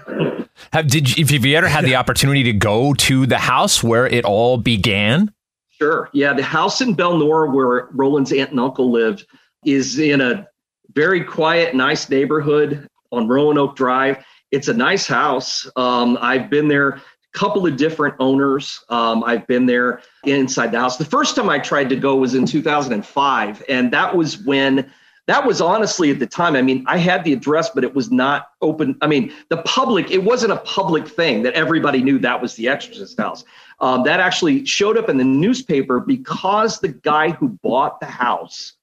have 0.73 0.85
did 0.85 1.17
you, 1.17 1.23
if 1.23 1.31
you 1.31 1.57
ever 1.57 1.67
had 1.67 1.85
the 1.85 1.95
opportunity 1.95 2.43
to 2.43 2.53
go 2.53 2.93
to 2.93 3.25
the 3.25 3.39
house 3.39 3.81
where 3.81 4.05
it 4.05 4.25
all 4.25 4.57
began? 4.57 5.33
Sure. 5.71 6.11
Yeah, 6.13 6.33
the 6.33 6.43
house 6.43 6.79
in 6.79 6.93
Bel-Nor 6.93 7.49
where 7.49 7.87
Roland's 7.93 8.31
aunt 8.31 8.51
and 8.51 8.59
uncle 8.59 8.91
lived 8.91 9.25
is 9.65 9.97
in 9.97 10.21
a 10.21 10.47
very 10.93 11.23
quiet, 11.23 11.73
nice 11.73 12.11
neighborhood 12.11 12.87
on 13.11 13.27
Roanoke 13.27 13.75
Drive. 13.75 14.23
It's 14.51 14.67
a 14.67 14.73
nice 14.75 15.07
house. 15.07 15.67
Um, 15.75 16.15
I've 16.21 16.51
been 16.51 16.67
there 16.67 17.01
couple 17.33 17.65
of 17.65 17.77
different 17.77 18.15
owners. 18.19 18.83
Um, 18.89 19.23
I've 19.23 19.45
been 19.47 19.65
there 19.65 20.01
inside 20.23 20.71
the 20.71 20.79
house. 20.79 20.97
The 20.97 21.05
first 21.05 21.35
time 21.35 21.49
I 21.49 21.59
tried 21.59 21.89
to 21.89 21.95
go 21.95 22.15
was 22.15 22.35
in 22.35 22.45
2005, 22.45 23.63
and 23.67 23.91
that 23.91 24.15
was 24.15 24.37
when 24.37 24.91
that 25.25 25.45
was 25.45 25.61
honestly 25.61 26.11
at 26.11 26.19
the 26.19 26.27
time. 26.27 26.55
I 26.55 26.61
mean, 26.61 26.83
I 26.87 26.97
had 26.97 27.23
the 27.23 27.33
address, 27.33 27.69
but 27.69 27.83
it 27.83 27.95
was 27.95 28.11
not 28.11 28.49
open. 28.61 28.97
I 29.01 29.07
mean, 29.07 29.33
the 29.49 29.57
public, 29.57 30.11
it 30.11 30.23
wasn't 30.23 30.51
a 30.51 30.57
public 30.57 31.07
thing 31.07 31.43
that 31.43 31.53
everybody 31.53 32.03
knew 32.03 32.19
that 32.19 32.41
was 32.41 32.55
the 32.55 32.67
Exorcist 32.67 33.17
house. 33.17 33.45
Um, 33.79 34.03
that 34.03 34.19
actually 34.19 34.65
showed 34.65 34.97
up 34.97 35.09
in 35.09 35.17
the 35.17 35.23
newspaper 35.23 35.99
because 35.99 36.79
the 36.79 36.89
guy 36.89 37.31
who 37.31 37.49
bought 37.63 37.99
the 37.99 38.05
house 38.05 38.73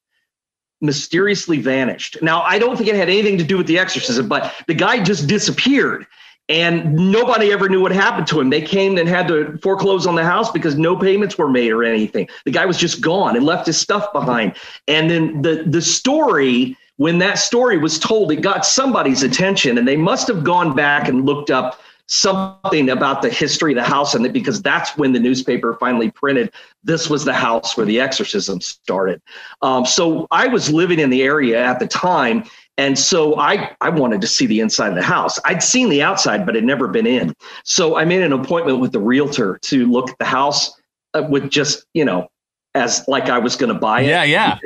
mysteriously 0.81 1.61
vanished. 1.61 2.17
Now, 2.23 2.41
I 2.43 2.59
don't 2.59 2.77
think 2.77 2.89
it 2.89 2.97
had 2.97 3.11
anything 3.11 3.37
to 3.39 3.45
do 3.45 3.59
with 3.59 3.67
the 3.67 3.79
exorcism, 3.79 4.29
but 4.29 4.55
the 4.67 4.75
guy 4.75 5.03
just 5.03 5.27
disappeared 5.27 6.07
and 6.51 6.97
nobody 6.97 7.53
ever 7.53 7.69
knew 7.69 7.81
what 7.81 7.93
happened 7.93 8.27
to 8.27 8.41
him. 8.41 8.51
They 8.51 8.61
came 8.61 8.99
and 8.99 9.09
had 9.09 9.29
to 9.29 9.57
foreclose 9.63 10.05
on 10.05 10.17
the 10.17 10.25
house 10.25 10.51
because 10.51 10.77
no 10.77 10.97
payments 10.97 11.39
were 11.39 11.49
made 11.49 11.71
or 11.71 11.85
anything. 11.85 12.29
The 12.45 12.51
guy 12.51 12.67
was 12.67 12.77
just 12.77 13.01
gone 13.01 13.37
and 13.37 13.47
left 13.47 13.67
his 13.67 13.79
stuff 13.79 14.13
behind. 14.13 14.57
And 14.89 15.09
then 15.09 15.43
the 15.43 15.63
the 15.65 15.81
story, 15.81 16.77
when 16.97 17.19
that 17.19 17.39
story 17.39 17.79
was 17.79 18.01
told, 18.01 18.33
it 18.33 18.43
got 18.43 18.67
somebody's 18.67 19.23
attention, 19.23 19.79
and 19.79 19.87
they 19.87 19.97
must 19.97 20.27
have 20.27 20.43
gone 20.43 20.75
back 20.75 21.09
and 21.09 21.25
looked 21.25 21.51
up 21.51 21.81
something 22.11 22.91
about 22.91 23.23
the 23.23 23.31
history 23.31 23.71
of 23.71 23.77
the 23.77 23.85
house 23.85 24.17
and 24.17 24.33
because 24.33 24.61
that's 24.61 24.97
when 24.97 25.13
the 25.13 25.21
newspaper 25.21 25.77
finally 25.79 26.11
printed 26.11 26.53
this 26.83 27.09
was 27.09 27.25
the 27.25 27.33
house 27.33 27.77
where 27.77 27.87
the 27.87 28.01
exorcism 28.01 28.61
started 28.61 29.23
um, 29.63 29.87
so 29.87 30.27
i 30.33 30.49
was 30.49 30.73
living 30.73 30.99
in 30.99 31.09
the 31.09 31.23
area 31.23 31.65
at 31.65 31.79
the 31.79 31.87
time 31.87 32.43
and 32.81 32.99
so 32.99 33.39
I, 33.39 33.76
I 33.83 33.91
wanted 33.91 34.22
to 34.22 34.26
see 34.26 34.47
the 34.47 34.61
inside 34.61 34.89
of 34.89 34.95
the 34.95 35.03
house. 35.03 35.39
I'd 35.45 35.62
seen 35.62 35.91
the 35.91 36.03
outside, 36.03 36.47
but 36.47 36.55
had 36.55 36.64
never 36.64 36.89
been 36.89 37.07
in. 37.07 37.35
So 37.62 37.99
I 37.99 38.07
made 38.07 38.22
an 38.22 38.33
appointment 38.33 38.81
with 38.81 38.93
the 38.93 38.99
realtor 38.99 39.59
to 39.64 39.85
look 39.85 40.09
at 40.09 40.18
the 40.18 40.24
house 40.24 40.81
uh, 41.12 41.26
with 41.28 41.51
just, 41.51 41.85
you 41.93 42.07
know, 42.07 42.28
as 42.74 43.05
like 43.07 43.28
I 43.28 43.39
was 43.39 43.55
going 43.55 43.70
to 43.70 43.78
buy 43.78 44.01
it. 44.01 44.09
Yeah, 44.09 44.22
yeah. 44.22 44.59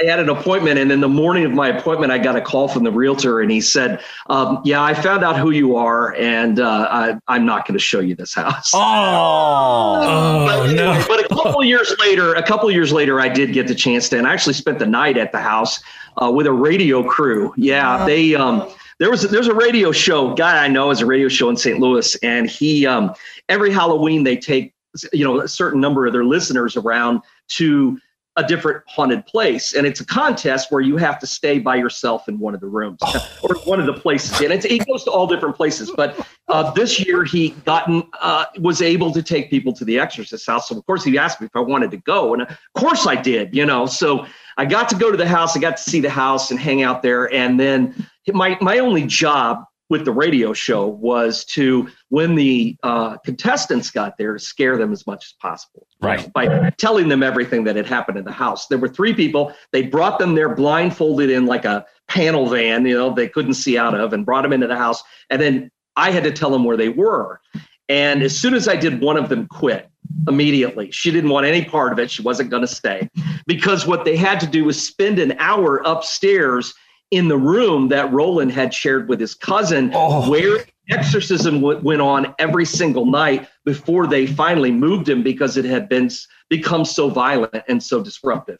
I 0.00 0.04
had 0.04 0.20
an 0.20 0.28
appointment, 0.28 0.78
and 0.78 0.92
in 0.92 1.00
the 1.00 1.08
morning 1.08 1.44
of 1.44 1.52
my 1.52 1.68
appointment, 1.68 2.12
I 2.12 2.18
got 2.18 2.36
a 2.36 2.40
call 2.40 2.68
from 2.68 2.84
the 2.84 2.90
realtor, 2.90 3.40
and 3.40 3.50
he 3.50 3.60
said, 3.60 4.02
um, 4.28 4.60
"Yeah, 4.64 4.82
I 4.82 4.92
found 4.92 5.24
out 5.24 5.38
who 5.38 5.50
you 5.50 5.76
are, 5.76 6.14
and 6.16 6.60
uh, 6.60 7.18
I, 7.28 7.36
am 7.36 7.46
not 7.46 7.66
going 7.66 7.78
to 7.78 7.82
show 7.82 8.00
you 8.00 8.14
this 8.14 8.34
house." 8.34 8.72
Oh, 8.74 10.44
but, 10.46 10.72
no! 10.72 11.02
But 11.08 11.24
a 11.24 11.28
couple 11.28 11.64
years 11.64 11.94
later, 11.98 12.34
a 12.34 12.42
couple 12.42 12.70
years 12.70 12.92
later, 12.92 13.20
I 13.20 13.28
did 13.28 13.52
get 13.52 13.68
the 13.68 13.74
chance 13.74 14.08
to, 14.10 14.18
and 14.18 14.26
I 14.26 14.32
actually 14.32 14.54
spent 14.54 14.78
the 14.78 14.86
night 14.86 15.16
at 15.16 15.32
the 15.32 15.40
house 15.40 15.82
uh, 16.20 16.30
with 16.30 16.46
a 16.46 16.52
radio 16.52 17.02
crew. 17.02 17.54
Yeah, 17.56 18.04
they. 18.04 18.34
Um, 18.34 18.68
there 18.98 19.10
was 19.10 19.22
there's 19.22 19.48
a 19.48 19.54
radio 19.54 19.92
show 19.92 20.34
guy 20.34 20.64
I 20.64 20.68
know 20.68 20.90
is 20.90 21.02
a 21.02 21.06
radio 21.06 21.28
show 21.28 21.50
in 21.50 21.56
St. 21.56 21.78
Louis, 21.78 22.14
and 22.16 22.48
he 22.48 22.86
um, 22.86 23.14
every 23.48 23.70
Halloween 23.70 24.24
they 24.24 24.36
take 24.36 24.74
you 25.12 25.24
know 25.24 25.40
a 25.40 25.48
certain 25.48 25.80
number 25.80 26.06
of 26.06 26.12
their 26.12 26.24
listeners 26.24 26.76
around 26.76 27.20
to 27.48 27.98
a 28.36 28.46
different 28.46 28.82
haunted 28.86 29.24
place. 29.26 29.74
And 29.74 29.86
it's 29.86 30.00
a 30.00 30.04
contest 30.04 30.70
where 30.70 30.82
you 30.82 30.96
have 30.98 31.18
to 31.20 31.26
stay 31.26 31.58
by 31.58 31.76
yourself 31.76 32.28
in 32.28 32.38
one 32.38 32.54
of 32.54 32.60
the 32.60 32.66
rooms 32.66 32.98
oh. 33.02 33.38
or 33.42 33.56
one 33.64 33.80
of 33.80 33.86
the 33.86 33.94
places 33.94 34.40
and 34.40 34.52
it's, 34.52 34.66
he 34.66 34.78
goes 34.78 35.04
to 35.04 35.10
all 35.10 35.26
different 35.26 35.56
places. 35.56 35.90
But 35.96 36.26
uh, 36.48 36.70
this 36.72 37.00
year 37.00 37.24
he 37.24 37.50
gotten 37.64 38.02
uh, 38.20 38.46
was 38.58 38.82
able 38.82 39.10
to 39.12 39.22
take 39.22 39.48
people 39.48 39.72
to 39.72 39.84
the 39.84 39.98
exorcist 39.98 40.46
house. 40.46 40.68
So 40.68 40.76
of 40.76 40.84
course 40.86 41.02
he 41.02 41.16
asked 41.16 41.40
me 41.40 41.46
if 41.46 41.56
i 41.56 41.60
wanted 41.60 41.90
to 41.92 41.96
go. 41.98 42.34
And 42.34 42.42
of 42.42 42.58
course 42.74 43.06
i 43.06 43.14
did 43.14 43.54
you 43.54 43.64
know. 43.64 43.86
So 43.86 44.26
i 44.58 44.64
got 44.64 44.88
to 44.90 44.96
go 44.96 45.10
to 45.10 45.16
the 45.16 45.28
house. 45.28 45.56
I 45.56 45.60
got 45.60 45.78
to 45.78 45.82
see 45.82 46.00
the 46.00 46.10
house 46.10 46.50
and 46.50 46.60
hang 46.60 46.82
out 46.82 47.02
there. 47.02 47.32
And 47.32 47.58
then 47.58 48.06
my 48.28 48.58
my 48.60 48.78
only 48.78 49.06
job 49.06 49.64
with 49.88 50.04
the 50.04 50.12
radio 50.12 50.52
show 50.52 50.86
was 50.86 51.44
to 51.44 51.88
when 52.08 52.34
the 52.34 52.76
uh, 52.82 53.16
contestants 53.18 53.90
got 53.90 54.18
there 54.18 54.32
to 54.34 54.38
scare 54.38 54.76
them 54.76 54.92
as 54.92 55.06
much 55.06 55.26
as 55.26 55.32
possible. 55.40 55.86
Right. 56.00 56.22
Know, 56.22 56.30
by 56.34 56.70
telling 56.78 57.08
them 57.08 57.22
everything 57.22 57.64
that 57.64 57.76
had 57.76 57.86
happened 57.86 58.18
in 58.18 58.24
the 58.24 58.32
house. 58.32 58.66
There 58.66 58.78
were 58.78 58.88
three 58.88 59.14
people. 59.14 59.52
They 59.72 59.82
brought 59.82 60.18
them 60.18 60.34
there 60.34 60.54
blindfolded 60.54 61.30
in 61.30 61.46
like 61.46 61.64
a 61.64 61.86
panel 62.08 62.48
van 62.48 62.86
you 62.86 62.96
know 62.96 63.12
they 63.12 63.28
couldn't 63.28 63.54
see 63.54 63.76
out 63.76 63.92
of 63.92 64.12
and 64.12 64.24
brought 64.24 64.42
them 64.42 64.52
into 64.52 64.66
the 64.66 64.76
house. 64.76 65.02
And 65.30 65.40
then 65.40 65.70
i 65.96 66.10
had 66.10 66.24
to 66.24 66.32
tell 66.32 66.50
them 66.50 66.64
where 66.64 66.76
they 66.76 66.88
were. 66.88 67.40
And 67.88 68.22
as 68.22 68.36
soon 68.36 68.54
as 68.54 68.68
i 68.68 68.76
did 68.76 69.00
one 69.00 69.16
of 69.16 69.28
them 69.28 69.46
quit 69.46 69.90
immediately. 70.28 70.90
She 70.90 71.10
didn't 71.10 71.30
want 71.30 71.46
any 71.46 71.64
part 71.64 71.92
of 71.92 71.98
it. 71.98 72.10
She 72.10 72.22
wasn't 72.22 72.50
going 72.50 72.62
to 72.62 72.68
stay. 72.68 73.08
Because 73.46 73.86
what 73.86 74.04
they 74.04 74.16
had 74.16 74.40
to 74.40 74.46
do 74.46 74.64
was 74.64 74.80
spend 74.80 75.18
an 75.18 75.36
hour 75.38 75.82
upstairs 75.84 76.74
in 77.16 77.28
the 77.28 77.36
room 77.36 77.88
that 77.88 78.12
Roland 78.12 78.52
had 78.52 78.72
shared 78.72 79.08
with 79.08 79.20
his 79.20 79.34
cousin, 79.34 79.90
oh. 79.94 80.28
where 80.30 80.64
exorcism 80.90 81.60
w- 81.60 81.80
went 81.80 82.00
on 82.00 82.34
every 82.38 82.64
single 82.64 83.06
night 83.06 83.48
before 83.64 84.06
they 84.06 84.26
finally 84.26 84.70
moved 84.70 85.08
him 85.08 85.22
because 85.22 85.56
it 85.56 85.64
had 85.64 85.88
been 85.88 86.10
become 86.48 86.84
so 86.84 87.08
violent 87.08 87.62
and 87.68 87.82
so 87.82 88.02
disruptive. 88.02 88.58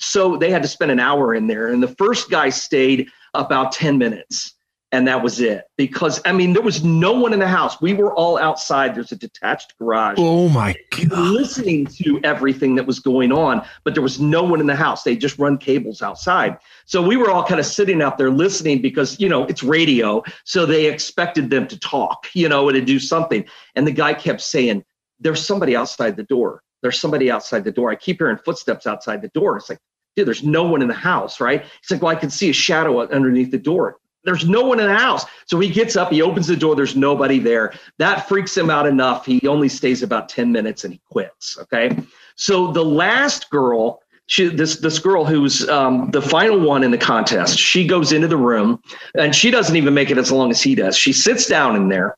So 0.00 0.36
they 0.36 0.50
had 0.50 0.62
to 0.62 0.68
spend 0.68 0.90
an 0.90 1.00
hour 1.00 1.34
in 1.34 1.46
there, 1.46 1.68
and 1.68 1.82
the 1.82 1.94
first 1.96 2.30
guy 2.30 2.48
stayed 2.48 3.08
about 3.34 3.72
10 3.72 3.98
minutes 3.98 4.55
and 4.92 5.06
that 5.08 5.22
was 5.22 5.40
it. 5.40 5.64
Because 5.76 6.20
i 6.24 6.32
mean 6.32 6.52
there 6.52 6.62
was 6.62 6.84
no 6.84 7.12
one 7.12 7.32
in 7.32 7.38
the 7.38 7.48
house. 7.48 7.80
We 7.80 7.94
were 7.94 8.14
all 8.14 8.38
outside. 8.38 8.94
There's 8.94 9.12
a 9.12 9.16
detached 9.16 9.76
garage. 9.78 10.16
Oh 10.18 10.48
my 10.48 10.74
god. 10.90 11.12
listening 11.12 11.86
to 11.86 12.20
everything 12.24 12.74
that 12.76 12.86
was 12.86 13.00
going 13.00 13.32
on 13.32 13.66
but 13.84 13.94
there 13.94 14.02
was 14.02 14.20
no 14.20 14.42
one 14.42 14.60
in 14.60 14.66
the 14.66 14.76
house. 14.76 15.02
They 15.02 15.16
just 15.16 15.38
run 15.38 15.58
cables 15.58 16.02
outside. 16.02 16.58
So 16.84 17.02
we 17.02 17.16
were 17.16 17.30
all 17.30 17.44
kind 17.44 17.60
of 17.60 17.66
sitting 17.66 18.02
out 18.02 18.18
there 18.18 18.30
listening 18.30 18.80
because 18.80 19.18
you 19.20 19.28
know 19.28 19.44
it's 19.44 19.62
radio. 19.62 20.22
So 20.44 20.66
they 20.66 20.86
expected 20.86 21.50
them 21.50 21.66
to 21.68 21.78
talk 21.78 22.26
you 22.34 22.48
know 22.48 22.68
and 22.68 22.76
to 22.76 22.84
do 22.84 22.98
something. 22.98 23.44
And 23.74 23.86
the 23.86 23.92
guy 23.92 24.14
kept 24.14 24.40
saying 24.40 24.84
there's 25.18 25.44
somebody 25.44 25.74
outside 25.74 26.16
the 26.16 26.24
door. 26.24 26.62
There's 26.82 27.00
somebody 27.00 27.30
outside 27.30 27.64
the 27.64 27.72
door. 27.72 27.90
I 27.90 27.96
keep 27.96 28.18
hearing 28.18 28.36
footsteps 28.36 28.86
outside 28.86 29.22
the 29.22 29.28
door. 29.28 29.56
It's 29.56 29.68
like 29.68 29.78
dude, 30.16 30.26
there's 30.26 30.42
no 30.42 30.62
one 30.64 30.82
in 30.82 30.88
the 30.88 30.94
house, 30.94 31.40
right? 31.40 31.62
He's 31.62 31.90
like, 31.90 32.02
well, 32.02 32.10
I 32.10 32.18
can 32.18 32.30
see 32.30 32.48
a 32.50 32.52
shadow 32.52 33.00
underneath 33.00 33.50
the 33.50 33.58
door. 33.58 33.98
There's 34.26 34.46
no 34.46 34.62
one 34.62 34.80
in 34.80 34.86
the 34.86 34.98
house. 34.98 35.24
So 35.46 35.58
he 35.58 35.70
gets 35.70 35.96
up, 35.96 36.10
he 36.10 36.20
opens 36.20 36.48
the 36.48 36.56
door, 36.56 36.76
there's 36.76 36.96
nobody 36.96 37.38
there. 37.38 37.72
That 37.98 38.28
freaks 38.28 38.54
him 38.56 38.68
out 38.68 38.86
enough. 38.86 39.24
He 39.24 39.46
only 39.46 39.68
stays 39.68 40.02
about 40.02 40.28
10 40.28 40.52
minutes 40.52 40.84
and 40.84 40.92
he 40.92 41.00
quits. 41.08 41.56
Okay. 41.58 41.96
So 42.34 42.72
the 42.72 42.84
last 42.84 43.48
girl, 43.50 44.02
she, 44.26 44.48
this 44.48 44.76
this 44.80 44.98
girl 44.98 45.24
who's 45.24 45.66
um, 45.68 46.10
the 46.10 46.20
final 46.20 46.58
one 46.58 46.82
in 46.82 46.90
the 46.90 46.98
contest, 46.98 47.58
she 47.58 47.86
goes 47.86 48.12
into 48.12 48.26
the 48.26 48.36
room 48.36 48.82
and 49.14 49.34
she 49.34 49.52
doesn't 49.52 49.76
even 49.76 49.94
make 49.94 50.10
it 50.10 50.18
as 50.18 50.32
long 50.32 50.50
as 50.50 50.60
he 50.60 50.74
does. 50.74 50.98
She 50.98 51.12
sits 51.12 51.46
down 51.46 51.76
in 51.76 51.88
there 51.88 52.16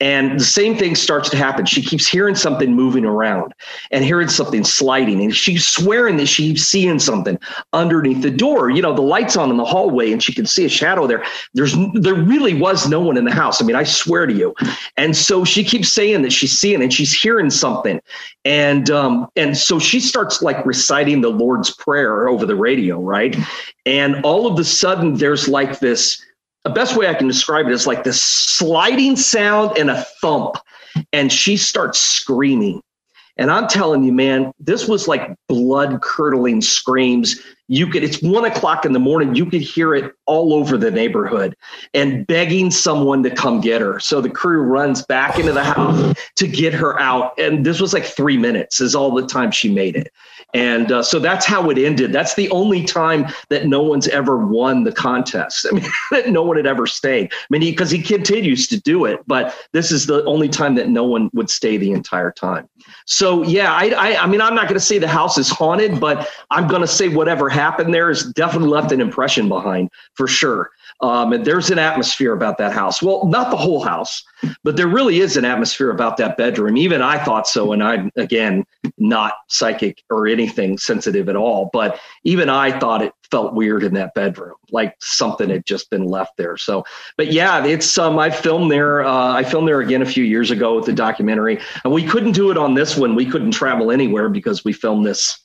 and 0.00 0.38
the 0.38 0.44
same 0.44 0.76
thing 0.76 0.94
starts 0.94 1.28
to 1.30 1.36
happen. 1.36 1.66
She 1.66 1.82
keeps 1.82 2.06
hearing 2.06 2.34
something 2.34 2.74
moving 2.74 3.04
around 3.04 3.54
and 3.90 4.04
hearing 4.04 4.28
something 4.28 4.64
sliding. 4.64 5.22
And 5.22 5.34
she's 5.34 5.66
swearing 5.66 6.16
that 6.18 6.26
she's 6.26 6.66
seeing 6.66 6.98
something 6.98 7.38
underneath 7.72 8.22
the 8.22 8.30
door. 8.30 8.70
You 8.70 8.82
know, 8.82 8.94
the 8.94 9.02
lights 9.02 9.36
on 9.36 9.50
in 9.50 9.56
the 9.56 9.64
hallway 9.64 10.12
and 10.12 10.22
she 10.22 10.32
can 10.32 10.46
see 10.46 10.64
a 10.64 10.68
shadow 10.68 11.06
there. 11.06 11.24
There's 11.54 11.74
there 11.94 12.14
really 12.14 12.54
was 12.54 12.88
no 12.88 13.00
one 13.00 13.16
in 13.16 13.24
the 13.24 13.32
house. 13.32 13.62
I 13.62 13.64
mean, 13.64 13.76
I 13.76 13.84
swear 13.84 14.26
to 14.26 14.32
you. 14.32 14.54
And 14.96 15.16
so 15.16 15.44
she 15.44 15.64
keeps 15.64 15.92
saying 15.92 16.22
that 16.22 16.32
she's 16.32 16.58
seeing 16.58 16.82
and 16.82 16.92
she's 16.92 17.12
hearing 17.12 17.50
something. 17.50 18.00
And 18.44 18.90
um, 18.90 19.28
and 19.36 19.56
so 19.56 19.78
she 19.78 20.00
starts 20.00 20.42
like 20.42 20.64
reciting 20.64 21.20
the 21.20 21.30
Lord's 21.30 21.74
Prayer 21.74 22.28
over 22.28 22.46
the 22.46 22.56
radio, 22.56 23.00
right? 23.00 23.36
And 23.86 24.24
all 24.24 24.46
of 24.46 24.58
a 24.58 24.64
sudden 24.64 25.14
there's 25.14 25.48
like 25.48 25.80
this 25.80 26.22
the 26.64 26.70
best 26.70 26.96
way 26.96 27.08
I 27.08 27.14
can 27.14 27.28
describe 27.28 27.66
it 27.66 27.72
is 27.72 27.86
like 27.86 28.04
this 28.04 28.22
sliding 28.22 29.16
sound 29.16 29.78
and 29.78 29.90
a 29.90 30.02
thump. 30.20 30.56
And 31.12 31.32
she 31.32 31.56
starts 31.56 31.98
screaming. 31.98 32.82
And 33.36 33.52
I'm 33.52 33.68
telling 33.68 34.02
you, 34.02 34.12
man, 34.12 34.52
this 34.58 34.88
was 34.88 35.06
like 35.06 35.32
blood 35.46 36.02
curdling 36.02 36.60
screams. 36.60 37.40
You 37.68 37.86
could, 37.86 38.02
it's 38.02 38.20
one 38.20 38.44
o'clock 38.44 38.84
in 38.84 38.92
the 38.92 38.98
morning. 38.98 39.36
You 39.36 39.46
could 39.46 39.60
hear 39.60 39.94
it 39.94 40.12
all 40.26 40.52
over 40.52 40.76
the 40.76 40.90
neighborhood 40.90 41.54
and 41.94 42.26
begging 42.26 42.72
someone 42.72 43.22
to 43.22 43.30
come 43.30 43.60
get 43.60 43.80
her. 43.80 44.00
So 44.00 44.20
the 44.20 44.30
crew 44.30 44.62
runs 44.62 45.04
back 45.04 45.38
into 45.38 45.52
the 45.52 45.62
house 45.62 46.16
to 46.36 46.48
get 46.48 46.74
her 46.74 46.98
out. 46.98 47.38
And 47.38 47.64
this 47.64 47.80
was 47.80 47.92
like 47.92 48.04
three 48.04 48.36
minutes, 48.36 48.80
is 48.80 48.96
all 48.96 49.12
the 49.12 49.26
time 49.26 49.52
she 49.52 49.72
made 49.72 49.94
it. 49.94 50.12
And 50.54 50.90
uh, 50.90 51.02
so 51.02 51.18
that's 51.18 51.44
how 51.44 51.68
it 51.68 51.76
ended. 51.76 52.12
That's 52.12 52.34
the 52.34 52.48
only 52.50 52.82
time 52.82 53.26
that 53.50 53.66
no 53.66 53.82
one's 53.82 54.08
ever 54.08 54.38
won 54.38 54.84
the 54.84 54.92
contest. 54.92 55.66
I 55.70 55.74
mean, 55.74 56.32
no 56.32 56.42
one 56.42 56.56
had 56.56 56.66
ever 56.66 56.86
stayed. 56.86 57.32
I 57.32 57.46
mean, 57.50 57.60
because 57.60 57.90
he, 57.90 57.98
he, 57.98 58.04
continues 58.18 58.66
to 58.68 58.80
do 58.80 59.04
it, 59.04 59.20
but 59.26 59.54
this 59.72 59.92
is 59.92 60.06
the 60.06 60.24
only 60.24 60.48
time 60.48 60.74
that 60.76 60.88
no 60.88 61.04
one 61.04 61.28
would 61.34 61.50
stay 61.50 61.76
the 61.76 61.92
entire 61.92 62.32
time. 62.32 62.68
So 63.04 63.42
yeah, 63.42 63.72
I, 63.72 63.88
I, 63.90 64.22
I 64.22 64.26
mean, 64.26 64.40
I'm 64.40 64.54
not 64.54 64.64
going 64.64 64.78
to 64.78 64.84
say 64.84 64.98
the 64.98 65.06
house 65.06 65.36
is 65.36 65.50
haunted, 65.50 66.00
but 66.00 66.28
I'm 66.50 66.66
going 66.66 66.80
to 66.80 66.88
say 66.88 67.08
whatever 67.08 67.48
happened 67.50 67.92
there 67.92 68.08
has 68.08 68.24
definitely 68.32 68.70
left 68.70 68.92
an 68.92 69.00
impression 69.00 69.48
behind 69.48 69.90
for 70.14 70.26
sure. 70.26 70.70
Um, 71.00 71.32
and 71.32 71.44
there's 71.44 71.70
an 71.70 71.78
atmosphere 71.78 72.32
about 72.32 72.58
that 72.58 72.72
house. 72.72 73.00
Well, 73.00 73.26
not 73.26 73.50
the 73.50 73.56
whole 73.56 73.82
house, 73.82 74.24
but 74.64 74.76
there 74.76 74.88
really 74.88 75.20
is 75.20 75.36
an 75.36 75.44
atmosphere 75.44 75.90
about 75.90 76.16
that 76.16 76.36
bedroom. 76.36 76.76
Even 76.76 77.02
I 77.02 77.22
thought 77.22 77.46
so. 77.46 77.72
And 77.72 77.84
I'm, 77.84 78.10
again, 78.16 78.64
not 78.98 79.34
psychic 79.46 80.02
or 80.10 80.26
anything 80.26 80.76
sensitive 80.76 81.28
at 81.28 81.36
all. 81.36 81.70
But 81.72 82.00
even 82.24 82.48
I 82.48 82.76
thought 82.80 83.02
it 83.02 83.12
felt 83.30 83.54
weird 83.54 83.84
in 83.84 83.94
that 83.94 84.14
bedroom, 84.14 84.54
like 84.72 84.96
something 85.00 85.50
had 85.50 85.64
just 85.66 85.88
been 85.90 86.04
left 86.04 86.36
there. 86.36 86.56
So, 86.56 86.84
but 87.16 87.30
yeah, 87.32 87.64
it's, 87.64 87.96
um, 87.96 88.18
I 88.18 88.30
filmed 88.30 88.70
there. 88.70 89.04
Uh, 89.04 89.34
I 89.34 89.44
filmed 89.44 89.68
there 89.68 89.80
again 89.80 90.02
a 90.02 90.06
few 90.06 90.24
years 90.24 90.50
ago 90.50 90.74
with 90.74 90.86
the 90.86 90.92
documentary. 90.92 91.60
And 91.84 91.92
we 91.92 92.04
couldn't 92.04 92.32
do 92.32 92.50
it 92.50 92.58
on 92.58 92.74
this 92.74 92.96
one. 92.96 93.14
We 93.14 93.26
couldn't 93.26 93.52
travel 93.52 93.92
anywhere 93.92 94.28
because 94.28 94.64
we 94.64 94.72
filmed 94.72 95.06
this 95.06 95.38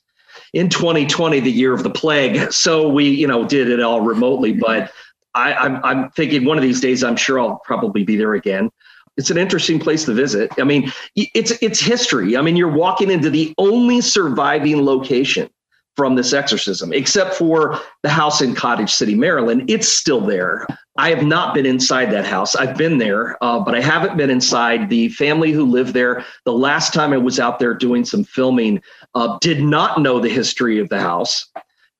in 0.52 0.68
2020, 0.68 1.40
the 1.40 1.50
year 1.50 1.74
of 1.74 1.82
the 1.82 1.90
plague. 1.90 2.52
So 2.52 2.88
we, 2.88 3.08
you 3.08 3.26
know, 3.26 3.44
did 3.44 3.68
it 3.68 3.80
all 3.80 4.00
remotely. 4.00 4.52
But 4.52 4.92
I, 5.34 5.54
I'm, 5.54 5.84
I'm 5.84 6.10
thinking 6.10 6.44
one 6.44 6.56
of 6.56 6.62
these 6.62 6.80
days, 6.80 7.02
I'm 7.02 7.16
sure 7.16 7.40
I'll 7.40 7.60
probably 7.64 8.04
be 8.04 8.16
there 8.16 8.34
again. 8.34 8.70
It's 9.16 9.30
an 9.30 9.38
interesting 9.38 9.78
place 9.78 10.04
to 10.06 10.12
visit. 10.12 10.50
I 10.58 10.64
mean, 10.64 10.90
it's 11.14 11.52
it's 11.62 11.78
history. 11.78 12.36
I 12.36 12.42
mean, 12.42 12.56
you're 12.56 12.68
walking 12.68 13.12
into 13.12 13.30
the 13.30 13.54
only 13.58 14.00
surviving 14.00 14.84
location 14.84 15.48
from 15.96 16.16
this 16.16 16.32
exorcism, 16.32 16.92
except 16.92 17.34
for 17.34 17.80
the 18.02 18.08
house 18.08 18.40
in 18.40 18.54
Cottage 18.54 18.92
City, 18.92 19.14
Maryland. 19.14 19.70
It's 19.70 19.86
still 19.86 20.20
there. 20.20 20.66
I 20.96 21.10
have 21.10 21.24
not 21.24 21.54
been 21.54 21.66
inside 21.66 22.10
that 22.10 22.26
house. 22.26 22.56
I've 22.56 22.76
been 22.76 22.98
there, 22.98 23.36
uh, 23.42 23.60
but 23.60 23.76
I 23.76 23.80
haven't 23.80 24.16
been 24.16 24.30
inside. 24.30 24.90
The 24.90 25.08
family 25.10 25.52
who 25.52 25.64
lived 25.64 25.94
there, 25.94 26.24
the 26.44 26.52
last 26.52 26.92
time 26.92 27.12
I 27.12 27.16
was 27.16 27.38
out 27.38 27.60
there 27.60 27.74
doing 27.74 28.04
some 28.04 28.24
filming, 28.24 28.82
uh, 29.14 29.38
did 29.40 29.62
not 29.62 30.00
know 30.00 30.18
the 30.18 30.28
history 30.28 30.80
of 30.80 30.88
the 30.88 31.00
house 31.00 31.46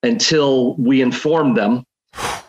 until 0.02 0.74
we 0.76 1.00
informed 1.00 1.56
them 1.56 1.84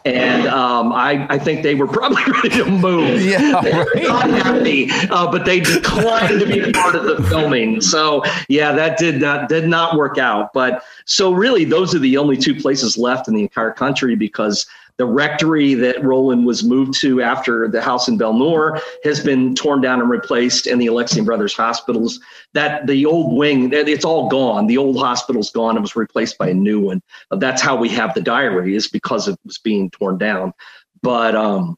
and 0.05 0.47
um, 0.47 0.93
I, 0.93 1.25
I 1.29 1.39
think 1.39 1.63
they 1.63 1.73
were 1.73 1.87
probably 1.87 2.21
ready 2.31 2.49
to 2.49 2.65
move. 2.65 3.21
Yeah, 3.21 3.53
right. 3.53 4.03
not 4.03 4.29
happy, 4.29 4.89
uh, 5.09 5.31
but 5.31 5.45
they 5.45 5.59
declined 5.59 6.39
to 6.39 6.45
be 6.45 6.71
part 6.71 6.95
of 6.95 7.05
the 7.05 7.23
filming. 7.23 7.81
So 7.81 8.23
yeah, 8.47 8.71
that 8.73 8.99
did 8.99 9.19
not 9.19 9.49
did 9.49 9.67
not 9.67 9.97
work 9.97 10.17
out. 10.17 10.53
But 10.53 10.83
so 11.05 11.33
really, 11.33 11.65
those 11.65 11.95
are 11.95 11.99
the 11.99 12.17
only 12.17 12.37
two 12.37 12.53
places 12.53 12.97
left 12.97 13.27
in 13.27 13.33
the 13.33 13.41
entire 13.41 13.71
country 13.71 14.15
because 14.15 14.67
the 14.97 15.05
rectory 15.05 15.73
that 15.73 16.03
Roland 16.03 16.45
was 16.45 16.63
moved 16.63 16.99
to 17.01 17.21
after 17.21 17.67
the 17.67 17.81
house 17.81 18.07
in 18.07 18.17
Bel-Nor 18.17 18.79
has 19.03 19.19
been 19.19 19.53
torn 19.53 19.81
down 19.81 19.99
and 19.99 20.09
replaced, 20.09 20.67
and 20.67 20.79
the 20.79 20.87
Alexian 20.87 21.25
Brothers 21.25 21.53
hospitals. 21.53 22.19
That 22.53 22.87
the 22.87 23.05
old 23.05 23.35
wing, 23.37 23.73
it's 23.73 24.05
all 24.05 24.29
gone. 24.29 24.67
The 24.67 24.77
old 24.77 24.97
hospital's 24.97 25.51
gone. 25.51 25.75
It 25.75 25.81
was 25.81 25.95
replaced 25.95 26.37
by 26.37 26.49
a 26.49 26.53
new 26.53 26.79
one. 26.79 27.01
That's 27.29 27.61
how 27.61 27.75
we 27.75 27.89
have 27.89 28.13
the 28.13 28.21
diary, 28.21 28.75
is 28.75 28.87
because 28.87 29.27
it 29.27 29.37
was 29.43 29.57
being 29.57 29.89
torn 29.89 30.17
down. 30.17 30.53
But 31.01 31.35
um, 31.35 31.75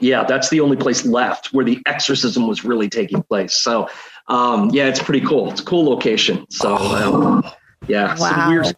yeah, 0.00 0.24
that's 0.24 0.50
the 0.50 0.60
only 0.60 0.76
place 0.76 1.06
left 1.06 1.54
where 1.54 1.64
the 1.64 1.80
exorcism 1.86 2.46
was 2.46 2.64
really 2.64 2.88
taking 2.88 3.22
place. 3.22 3.54
So 3.54 3.88
um, 4.28 4.70
yeah, 4.70 4.86
it's 4.86 5.02
pretty 5.02 5.26
cool. 5.26 5.50
It's 5.50 5.62
a 5.62 5.64
cool 5.64 5.88
location. 5.88 6.44
So 6.50 6.76
um, 6.76 7.44
yeah, 7.86 8.08
wow. 8.08 8.16
some 8.16 8.50
weird 8.50 8.76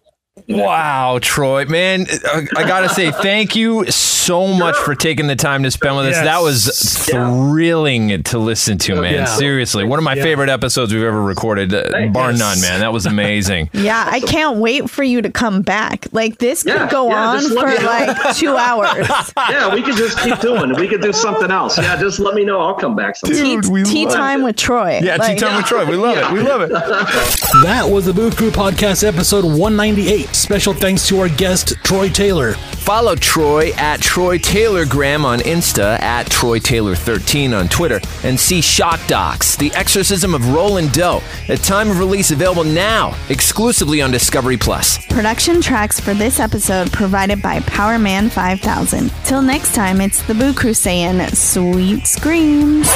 Wow, 0.50 1.18
Troy, 1.22 1.64
man, 1.66 2.06
I, 2.24 2.46
I 2.56 2.66
gotta 2.66 2.88
say 2.88 3.10
thank 3.22 3.54
you 3.56 3.84
so 3.90 4.48
much 4.48 4.76
for 4.76 4.94
taking 4.94 5.26
the 5.26 5.36
time 5.36 5.62
to 5.62 5.70
spend 5.70 5.96
with 5.96 6.06
us. 6.06 6.12
Yes. 6.16 6.24
That 6.24 6.40
was 6.42 6.66
thrilling 7.06 8.22
to 8.24 8.38
listen 8.38 8.78
to, 8.78 9.00
man. 9.00 9.14
Yeah. 9.14 9.24
Seriously, 9.24 9.84
one 9.84 9.98
of 9.98 10.04
my 10.04 10.14
Yeah. 10.14 10.22
favorite 10.22 10.48
episodes 10.50 10.92
we've 10.92 11.02
ever 11.02 11.22
recorded, 11.22 11.72
uh, 11.74 12.06
bar 12.12 12.32
none, 12.32 12.60
man. 12.60 12.80
That 12.80 12.92
was 12.92 13.06
amazing. 13.06 13.70
Yeah, 13.80 14.04
I 14.08 14.20
can't 14.20 14.58
wait 14.58 14.90
for 14.90 15.02
you 15.02 15.22
to 15.22 15.30
come 15.30 15.62
back. 15.62 16.06
Like 16.12 16.38
this 16.38 16.62
could 16.62 16.74
Yeah, 16.74 16.90
go 16.90 17.08
yeah, 17.08 17.28
on 17.30 17.40
for 17.48 17.54
let 17.54 17.66
me 17.78 17.84
know. 17.84 17.90
like 17.90 18.36
two 18.36 18.56
hours. 18.56 19.08
yeah, 19.48 19.74
we 19.74 19.82
could 19.82 19.96
just 19.96 20.18
keep 20.20 20.38
doing 20.40 20.70
it. 20.70 20.78
We 20.78 20.86
could 20.86 21.00
do 21.00 21.12
something 21.12 21.50
else. 21.50 21.78
Yeah, 21.78 21.98
just 21.98 22.20
let 22.20 22.34
me 22.34 22.44
know. 22.44 22.60
I'll 22.60 22.74
come 22.74 22.94
back 22.94 23.16
sometime. 23.16 23.62
tea 23.62 23.82
tea 23.84 24.06
time 24.06 24.42
with 24.42 24.56
Troy. 24.56 25.00
Yeah, 25.02 25.16
Like, 25.16 25.38
tea 25.38 25.44
time 25.44 25.56
with 25.56 25.66
Troy. 25.66 25.86
We 25.86 25.96
love 25.96 26.18
it. 26.18 26.30
We 26.32 26.40
love 26.40 26.60
it. 26.62 26.70
That 26.70 27.88
was 27.90 28.04
the 28.06 28.12
Boo 28.12 28.30
Crew 28.30 28.50
Podcast 28.50 29.02
episode 29.06 29.44
198. 29.44 30.39
Special 30.40 30.72
thanks 30.72 31.06
to 31.08 31.20
our 31.20 31.28
guest, 31.28 31.74
Troy 31.84 32.08
Taylor. 32.08 32.54
Follow 32.54 33.14
Troy 33.14 33.72
at 33.76 34.00
Troy 34.00 34.38
Taylor 34.38 34.86
Graham 34.86 35.26
on 35.26 35.38
Insta, 35.40 36.00
at 36.00 36.30
Troy 36.30 36.58
Taylor 36.58 36.94
13 36.94 37.52
on 37.52 37.68
Twitter, 37.68 38.00
and 38.24 38.40
see 38.40 38.62
Shock 38.62 39.06
Docs, 39.06 39.56
The 39.56 39.70
Exorcism 39.74 40.34
of 40.34 40.48
Roland 40.52 40.92
Doe, 40.92 41.20
at 41.48 41.58
time 41.58 41.90
of 41.90 41.98
release 41.98 42.30
available 42.30 42.64
now, 42.64 43.14
exclusively 43.28 44.00
on 44.00 44.10
Discovery 44.10 44.56
Plus. 44.56 45.06
Production 45.06 45.60
tracks 45.60 46.00
for 46.00 46.14
this 46.14 46.40
episode 46.40 46.90
provided 46.90 47.42
by 47.42 47.60
Powerman 47.60 48.30
5000. 48.30 49.12
Till 49.24 49.42
next 49.42 49.74
time, 49.74 50.00
it's 50.00 50.22
the 50.22 50.34
Boo 50.34 50.54
Crew 50.54 50.74
saying 50.74 51.20
sweet 51.28 52.06
screams. 52.06 52.88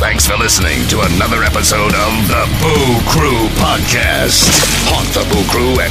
Thanks 0.00 0.26
for 0.26 0.36
listening 0.36 0.88
to 0.88 1.02
another 1.02 1.44
episode 1.44 1.94
of 1.94 2.12
the 2.28 2.48
Boo 2.62 2.98
Crew 3.12 3.46
Podcast. 3.60 4.48
Haunt 4.88 5.08
the 5.14 5.22
Boo 5.32 5.44
Crew 5.50 5.78
at 5.80 5.90